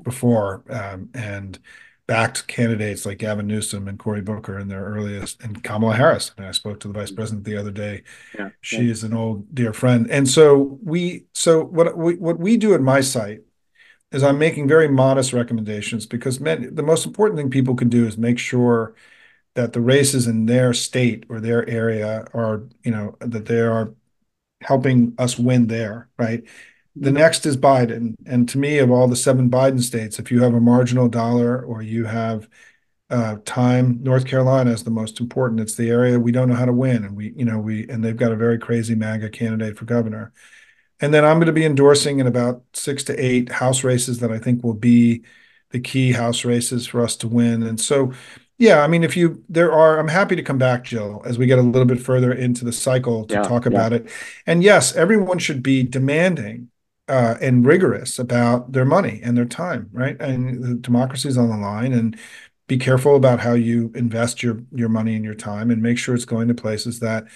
before, 0.00 0.62
um, 0.70 1.10
and 1.14 1.58
backed 2.06 2.46
candidates 2.46 3.04
like 3.04 3.18
Gavin 3.18 3.46
Newsom 3.46 3.88
and 3.88 3.98
Cory 3.98 4.20
Booker 4.20 4.58
in 4.58 4.68
their 4.68 4.84
earliest, 4.84 5.42
and 5.42 5.62
Kamala 5.62 5.94
Harris. 5.94 6.32
I 6.36 6.40
mean, 6.40 6.48
I 6.48 6.52
spoke 6.52 6.80
to 6.80 6.88
the 6.88 6.94
vice 6.94 7.08
mm-hmm. 7.08 7.16
president 7.16 7.44
the 7.44 7.56
other 7.56 7.70
day. 7.70 8.02
Yeah, 8.38 8.50
she 8.60 8.82
yeah. 8.82 8.90
is 8.92 9.04
an 9.04 9.12
old 9.12 9.54
dear 9.54 9.72
friend, 9.72 10.10
and 10.10 10.28
so 10.28 10.78
we. 10.82 11.26
So 11.34 11.64
what 11.64 11.96
we 11.96 12.14
what 12.16 12.38
we 12.38 12.56
do 12.56 12.74
at 12.74 12.80
my 12.80 13.00
site 13.00 13.40
is 14.12 14.22
I'm 14.22 14.38
making 14.38 14.68
very 14.68 14.88
modest 14.88 15.32
recommendations 15.32 16.06
because 16.06 16.40
men, 16.40 16.74
the 16.74 16.82
most 16.82 17.06
important 17.06 17.38
thing 17.38 17.50
people 17.50 17.74
can 17.74 17.88
do 17.88 18.06
is 18.06 18.16
make 18.16 18.38
sure 18.38 18.94
that 19.54 19.72
the 19.72 19.80
races 19.80 20.26
in 20.26 20.46
their 20.46 20.72
state 20.72 21.24
or 21.28 21.40
their 21.40 21.68
area 21.68 22.26
are, 22.34 22.64
you 22.84 22.90
know, 22.90 23.16
that 23.20 23.46
they 23.46 23.60
are 23.60 23.94
helping 24.60 25.14
us 25.18 25.38
win 25.38 25.66
there, 25.66 26.08
right? 26.18 26.44
The 26.98 27.12
next 27.12 27.44
is 27.44 27.58
Biden. 27.58 28.14
And 28.24 28.48
to 28.48 28.58
me, 28.58 28.78
of 28.78 28.90
all 28.90 29.06
the 29.06 29.16
seven 29.16 29.50
Biden 29.50 29.82
states, 29.82 30.18
if 30.18 30.30
you 30.30 30.42
have 30.42 30.54
a 30.54 30.60
marginal 30.60 31.08
dollar 31.08 31.62
or 31.62 31.82
you 31.82 32.06
have 32.06 32.48
uh, 33.10 33.36
time, 33.44 34.02
North 34.02 34.26
Carolina 34.26 34.70
is 34.70 34.82
the 34.82 34.90
most 34.90 35.20
important. 35.20 35.60
It's 35.60 35.74
the 35.74 35.90
area 35.90 36.18
we 36.18 36.32
don't 36.32 36.48
know 36.48 36.54
how 36.54 36.64
to 36.64 36.72
win. 36.72 37.04
And 37.04 37.14
we, 37.14 37.34
you 37.36 37.44
know, 37.44 37.58
we, 37.58 37.86
and 37.88 38.02
they've 38.02 38.16
got 38.16 38.32
a 38.32 38.36
very 38.36 38.58
crazy 38.58 38.94
MAGA 38.94 39.28
candidate 39.28 39.76
for 39.76 39.84
governor. 39.84 40.32
And 40.98 41.12
then 41.12 41.22
I'm 41.22 41.36
going 41.36 41.46
to 41.46 41.52
be 41.52 41.66
endorsing 41.66 42.18
in 42.18 42.26
about 42.26 42.62
six 42.72 43.04
to 43.04 43.24
eight 43.24 43.52
House 43.52 43.84
races 43.84 44.20
that 44.20 44.32
I 44.32 44.38
think 44.38 44.64
will 44.64 44.74
be 44.74 45.22
the 45.70 45.80
key 45.80 46.12
House 46.12 46.46
races 46.46 46.86
for 46.86 47.02
us 47.02 47.14
to 47.16 47.28
win. 47.28 47.62
And 47.62 47.78
so, 47.78 48.12
yeah, 48.56 48.82
I 48.82 48.86
mean, 48.86 49.04
if 49.04 49.18
you 49.18 49.44
there 49.50 49.70
are, 49.70 49.98
I'm 49.98 50.08
happy 50.08 50.34
to 50.34 50.42
come 50.42 50.56
back, 50.56 50.84
Jill, 50.84 51.22
as 51.26 51.36
we 51.36 51.44
get 51.44 51.58
a 51.58 51.62
little 51.62 51.84
bit 51.84 52.00
further 52.00 52.32
into 52.32 52.64
the 52.64 52.72
cycle 52.72 53.26
to 53.26 53.34
yeah, 53.34 53.42
talk 53.42 53.66
about 53.66 53.92
yeah. 53.92 53.98
it. 53.98 54.10
And 54.46 54.62
yes, 54.62 54.96
everyone 54.96 55.38
should 55.38 55.62
be 55.62 55.82
demanding 55.82 56.70
uh, 57.08 57.36
and 57.40 57.64
rigorous 57.64 58.18
about 58.18 58.72
their 58.72 58.84
money 58.84 59.20
and 59.22 59.36
their 59.36 59.44
time, 59.44 59.88
right? 59.92 60.20
And 60.20 60.62
the 60.62 60.74
democracy 60.74 61.28
is 61.28 61.38
on 61.38 61.48
the 61.48 61.56
line, 61.56 61.92
and 61.92 62.18
be 62.66 62.78
careful 62.78 63.14
about 63.14 63.40
how 63.40 63.52
you 63.52 63.92
invest 63.94 64.42
your 64.42 64.60
your 64.72 64.88
money 64.88 65.14
and 65.14 65.24
your 65.24 65.34
time, 65.34 65.70
and 65.70 65.82
make 65.82 65.98
sure 65.98 66.14
it's 66.14 66.24
going 66.24 66.48
to 66.48 66.54
places 66.54 67.00
that 67.00 67.26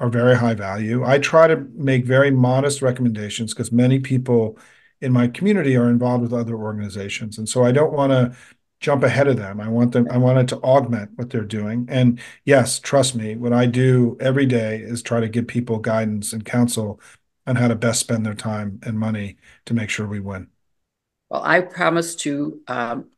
are 0.00 0.08
very 0.08 0.36
high 0.36 0.54
value. 0.54 1.04
I 1.04 1.18
try 1.18 1.46
to 1.48 1.56
make 1.74 2.04
very 2.04 2.30
modest 2.30 2.82
recommendations 2.82 3.52
because 3.52 3.72
many 3.72 3.98
people 3.98 4.58
in 5.00 5.12
my 5.12 5.28
community 5.28 5.76
are 5.76 5.90
involved 5.90 6.22
with 6.22 6.32
other 6.32 6.56
organizations, 6.56 7.38
and 7.38 7.48
so 7.48 7.64
I 7.64 7.72
don't 7.72 7.92
want 7.92 8.12
to 8.12 8.36
jump 8.80 9.02
ahead 9.02 9.26
of 9.28 9.36
them. 9.36 9.60
I 9.60 9.68
want 9.68 9.92
them. 9.92 10.06
I 10.10 10.18
wanted 10.18 10.48
to 10.48 10.56
augment 10.58 11.10
what 11.16 11.30
they're 11.30 11.42
doing. 11.44 11.86
And 11.90 12.20
yes, 12.44 12.78
trust 12.78 13.14
me, 13.14 13.34
what 13.36 13.52
I 13.52 13.66
do 13.66 14.16
every 14.20 14.46
day 14.46 14.78
is 14.78 15.02
try 15.02 15.20
to 15.20 15.28
give 15.28 15.48
people 15.48 15.78
guidance 15.78 16.32
and 16.32 16.44
counsel 16.44 17.00
on 17.48 17.56
how 17.56 17.66
to 17.66 17.74
best 17.74 17.98
spend 17.98 18.26
their 18.26 18.34
time 18.34 18.78
and 18.84 18.98
money 18.98 19.38
to 19.64 19.74
make 19.74 19.88
sure 19.88 20.06
we 20.06 20.20
win. 20.20 20.48
Well, 21.30 21.42
I 21.42 21.62
promise 21.62 22.14
to 22.16 22.60
um, 22.68 23.10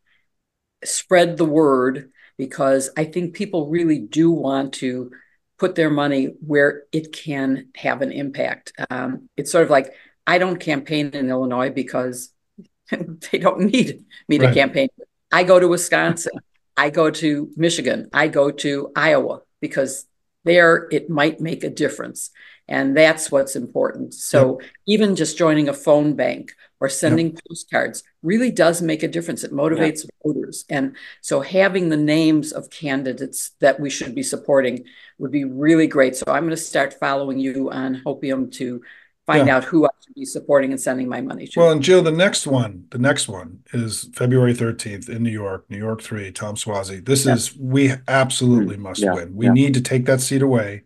spread 0.85 1.37
the 1.37 1.45
word 1.45 2.13
because 2.39 2.91
I 2.97 3.05
think 3.05 3.35
people 3.35 3.69
really 3.69 3.99
do 3.99 4.31
want 4.31 4.75
to 4.75 5.11
put 5.59 5.75
their 5.75 5.91
money 5.91 6.27
where 6.47 6.85
it 6.93 7.13
can 7.13 7.69
have 7.75 8.03
an 8.03 8.13
impact. 8.13 8.73
Um, 8.89 9.29
it's 9.37 9.51
sort 9.51 9.65
of 9.65 9.71
like 9.71 9.93
I 10.27 10.39
don't 10.39 10.59
campaign 10.59 11.11
in 11.11 11.29
Illinois 11.29 11.71
because 11.71 12.33
they 13.31 13.39
don't 13.39 13.61
need 13.73 14.05
me 14.29 14.39
right. 14.39 14.49
to 14.49 14.55
campaign. 14.55 14.89
I 15.33 15.43
go 15.43 15.59
to 15.59 15.69
Wisconsin, 15.69 16.33
I 16.77 16.91
go 16.91 17.11
to 17.11 17.51
Michigan, 17.57 18.09
I 18.13 18.29
go 18.29 18.51
to 18.53 18.93
Iowa 18.95 19.43
because 19.61 20.07
there 20.45 20.89
it 20.91 21.11
might 21.11 21.41
make 21.41 21.65
a 21.65 21.71
difference. 21.71 22.31
And 22.71 22.97
that's 22.97 23.33
what's 23.33 23.57
important. 23.57 24.15
So 24.15 24.61
yep. 24.61 24.71
even 24.87 25.17
just 25.17 25.37
joining 25.37 25.69
a 25.69 25.75
phone 25.75 26.15
bank 26.15 26.53
or 26.79 26.89
sending 26.89 27.33
yep. 27.33 27.41
postcards 27.49 28.05
really 28.23 28.53
does 28.53 28.81
make 28.81 29.03
a 29.03 29.09
difference. 29.09 29.43
It 29.43 29.53
motivates 29.53 30.05
yep. 30.05 30.15
voters. 30.25 30.65
And 30.71 30.97
so 31.21 31.41
having 31.41 31.89
the 31.89 31.97
names 31.97 32.53
of 32.53 32.71
candidates 32.71 33.51
that 33.61 33.81
we 33.81 33.91
should 33.91 34.15
be 34.15 34.23
supporting 34.23 34.85
would 35.19 35.33
be 35.33 35.45
really 35.45 35.89
great. 35.89 36.15
So 36.15 36.25
I'm 36.29 36.45
going 36.45 36.51
to 36.51 36.57
start 36.57 36.95
following 36.95 37.41
you 37.41 37.73
on 37.73 38.03
Hopium 38.07 38.53
to 38.53 38.81
find 39.27 39.49
yeah. 39.49 39.57
out 39.57 39.65
who 39.65 39.85
I 39.85 39.91
should 40.05 40.15
be 40.15 40.25
supporting 40.25 40.71
and 40.71 40.81
sending 40.81 41.09
my 41.09 41.21
money 41.21 41.49
to. 41.49 41.61
Well, 41.61 41.73
and 41.73 41.83
Jill, 41.83 42.03
the 42.03 42.13
next 42.13 42.47
one, 42.47 42.85
the 42.91 42.99
next 42.99 43.29
one 43.29 43.65
is 43.73 44.09
February 44.15 44.55
13th 44.55 45.09
in 45.09 45.25
New 45.25 45.31
York, 45.31 45.67
New 45.69 45.79
York 45.79 46.03
3, 46.03 46.31
Tom 46.31 46.55
Suozzi. 46.55 47.05
This 47.05 47.27
yeah. 47.27 47.35
is, 47.35 47.57
we 47.57 47.95
absolutely 48.07 48.77
mm, 48.77 48.83
must 48.83 49.03
yeah. 49.03 49.13
win. 49.13 49.35
We 49.35 49.49
need 49.49 49.75
to 49.75 49.81
take 49.81 50.07
that 50.07 50.21
seat 50.21 50.43
away 50.43 50.85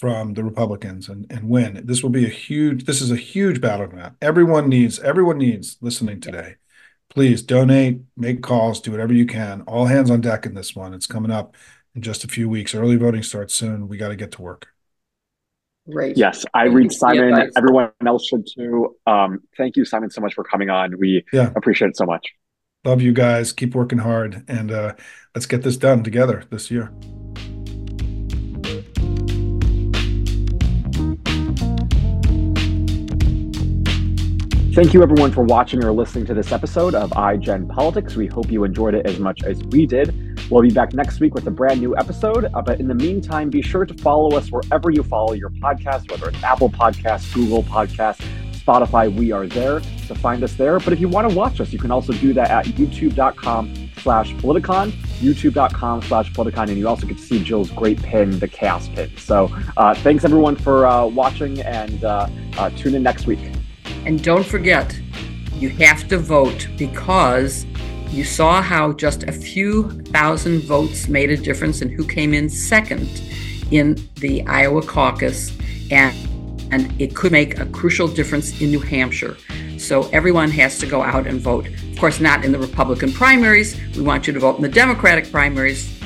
from 0.00 0.32
the 0.32 0.42
Republicans 0.42 1.10
and, 1.10 1.30
and 1.30 1.46
win. 1.46 1.82
This 1.84 2.02
will 2.02 2.10
be 2.10 2.24
a 2.24 2.30
huge, 2.30 2.86
this 2.86 3.02
is 3.02 3.10
a 3.10 3.16
huge 3.16 3.60
battleground. 3.60 4.16
Everyone 4.22 4.66
needs, 4.66 4.98
everyone 4.98 5.36
needs 5.36 5.76
listening 5.82 6.20
today. 6.20 6.54
Please 7.10 7.42
donate, 7.42 8.00
make 8.16 8.42
calls, 8.42 8.80
do 8.80 8.92
whatever 8.92 9.12
you 9.12 9.26
can. 9.26 9.60
All 9.62 9.84
hands 9.84 10.10
on 10.10 10.22
deck 10.22 10.46
in 10.46 10.54
this 10.54 10.74
one. 10.74 10.94
It's 10.94 11.06
coming 11.06 11.30
up 11.30 11.54
in 11.94 12.00
just 12.00 12.24
a 12.24 12.28
few 12.28 12.48
weeks. 12.48 12.74
Early 12.74 12.96
voting 12.96 13.22
starts 13.22 13.52
soon. 13.52 13.88
We 13.88 13.98
got 13.98 14.08
to 14.08 14.16
get 14.16 14.32
to 14.32 14.42
work. 14.42 14.68
Great. 15.90 16.16
Yes, 16.16 16.46
I 16.54 16.64
read 16.64 16.92
Simon. 16.92 17.50
Everyone 17.54 17.90
else 18.06 18.26
should 18.26 18.46
too. 18.46 18.96
Um, 19.06 19.42
thank 19.58 19.76
you, 19.76 19.84
Simon, 19.84 20.08
so 20.08 20.22
much 20.22 20.32
for 20.32 20.44
coming 20.44 20.70
on. 20.70 20.98
We 20.98 21.26
yeah. 21.30 21.50
appreciate 21.56 21.88
it 21.88 21.96
so 21.96 22.06
much. 22.06 22.26
Love 22.84 23.02
you 23.02 23.12
guys. 23.12 23.52
Keep 23.52 23.74
working 23.74 23.98
hard, 23.98 24.44
and 24.48 24.70
uh, 24.70 24.94
let's 25.34 25.46
get 25.46 25.62
this 25.62 25.76
done 25.76 26.02
together 26.02 26.44
this 26.50 26.70
year. 26.70 26.90
Thank 34.72 34.94
you, 34.94 35.02
everyone, 35.02 35.32
for 35.32 35.42
watching 35.42 35.82
or 35.82 35.90
listening 35.90 36.26
to 36.26 36.34
this 36.34 36.52
episode 36.52 36.94
of 36.94 37.10
iGen 37.10 37.68
Politics. 37.68 38.14
We 38.14 38.28
hope 38.28 38.52
you 38.52 38.62
enjoyed 38.62 38.94
it 38.94 39.04
as 39.04 39.18
much 39.18 39.42
as 39.42 39.60
we 39.64 39.84
did. 39.84 40.40
We'll 40.48 40.62
be 40.62 40.70
back 40.70 40.94
next 40.94 41.18
week 41.18 41.34
with 41.34 41.44
a 41.48 41.50
brand 41.50 41.80
new 41.80 41.96
episode. 41.96 42.48
Uh, 42.54 42.62
but 42.62 42.78
in 42.78 42.86
the 42.86 42.94
meantime, 42.94 43.50
be 43.50 43.62
sure 43.62 43.84
to 43.84 43.92
follow 43.94 44.36
us 44.36 44.48
wherever 44.52 44.90
you 44.90 45.02
follow 45.02 45.32
your 45.32 45.50
podcast, 45.50 46.08
whether 46.08 46.28
it's 46.28 46.40
Apple 46.44 46.70
Podcasts, 46.70 47.34
Google 47.34 47.64
Podcasts, 47.64 48.24
Spotify. 48.52 49.12
We 49.12 49.32
are 49.32 49.48
there 49.48 49.80
to 49.80 50.14
find 50.14 50.44
us 50.44 50.54
there. 50.54 50.78
But 50.78 50.92
if 50.92 51.00
you 51.00 51.08
want 51.08 51.28
to 51.28 51.34
watch 51.34 51.60
us, 51.60 51.72
you 51.72 51.78
can 51.80 51.90
also 51.90 52.12
do 52.12 52.32
that 52.34 52.50
at 52.50 52.66
youtube.com 52.66 53.90
slash 53.98 54.32
politicon, 54.34 54.92
youtube.com 55.18 56.02
slash 56.02 56.32
politicon, 56.32 56.68
and 56.68 56.78
you 56.78 56.86
also 56.86 57.08
get 57.08 57.16
to 57.16 57.22
see 57.24 57.42
Jill's 57.42 57.72
great 57.72 58.00
pin, 58.00 58.38
the 58.38 58.46
chaos 58.46 58.88
pin. 58.88 59.10
So 59.16 59.50
uh, 59.76 59.96
thanks, 59.96 60.24
everyone, 60.24 60.54
for 60.54 60.86
uh, 60.86 61.06
watching, 61.06 61.60
and 61.62 62.04
uh, 62.04 62.28
uh, 62.56 62.70
tune 62.70 62.94
in 62.94 63.02
next 63.02 63.26
week. 63.26 63.40
And 64.06 64.22
don't 64.22 64.46
forget, 64.46 64.98
you 65.54 65.68
have 65.70 66.08
to 66.08 66.18
vote 66.18 66.68
because 66.76 67.66
you 68.08 68.24
saw 68.24 68.60
how 68.60 68.92
just 68.92 69.22
a 69.24 69.32
few 69.32 69.90
thousand 70.12 70.62
votes 70.62 71.06
made 71.06 71.30
a 71.30 71.36
difference 71.36 71.82
in 71.82 71.90
who 71.90 72.04
came 72.04 72.34
in 72.34 72.48
second 72.48 73.08
in 73.70 73.96
the 74.16 74.44
Iowa 74.46 74.82
caucus, 74.82 75.56
and, 75.90 76.16
and 76.72 77.00
it 77.00 77.14
could 77.14 77.30
make 77.30 77.58
a 77.58 77.66
crucial 77.66 78.08
difference 78.08 78.60
in 78.60 78.70
New 78.70 78.80
Hampshire. 78.80 79.36
So 79.78 80.08
everyone 80.12 80.50
has 80.50 80.78
to 80.78 80.86
go 80.86 81.02
out 81.02 81.26
and 81.26 81.40
vote. 81.40 81.68
Of 81.68 81.98
course, 81.98 82.20
not 82.20 82.44
in 82.44 82.52
the 82.52 82.58
Republican 82.58 83.12
primaries. 83.12 83.80
We 83.94 84.02
want 84.02 84.26
you 84.26 84.32
to 84.32 84.40
vote 84.40 84.56
in 84.56 84.62
the 84.62 84.68
Democratic 84.68 85.30
primaries 85.30 85.99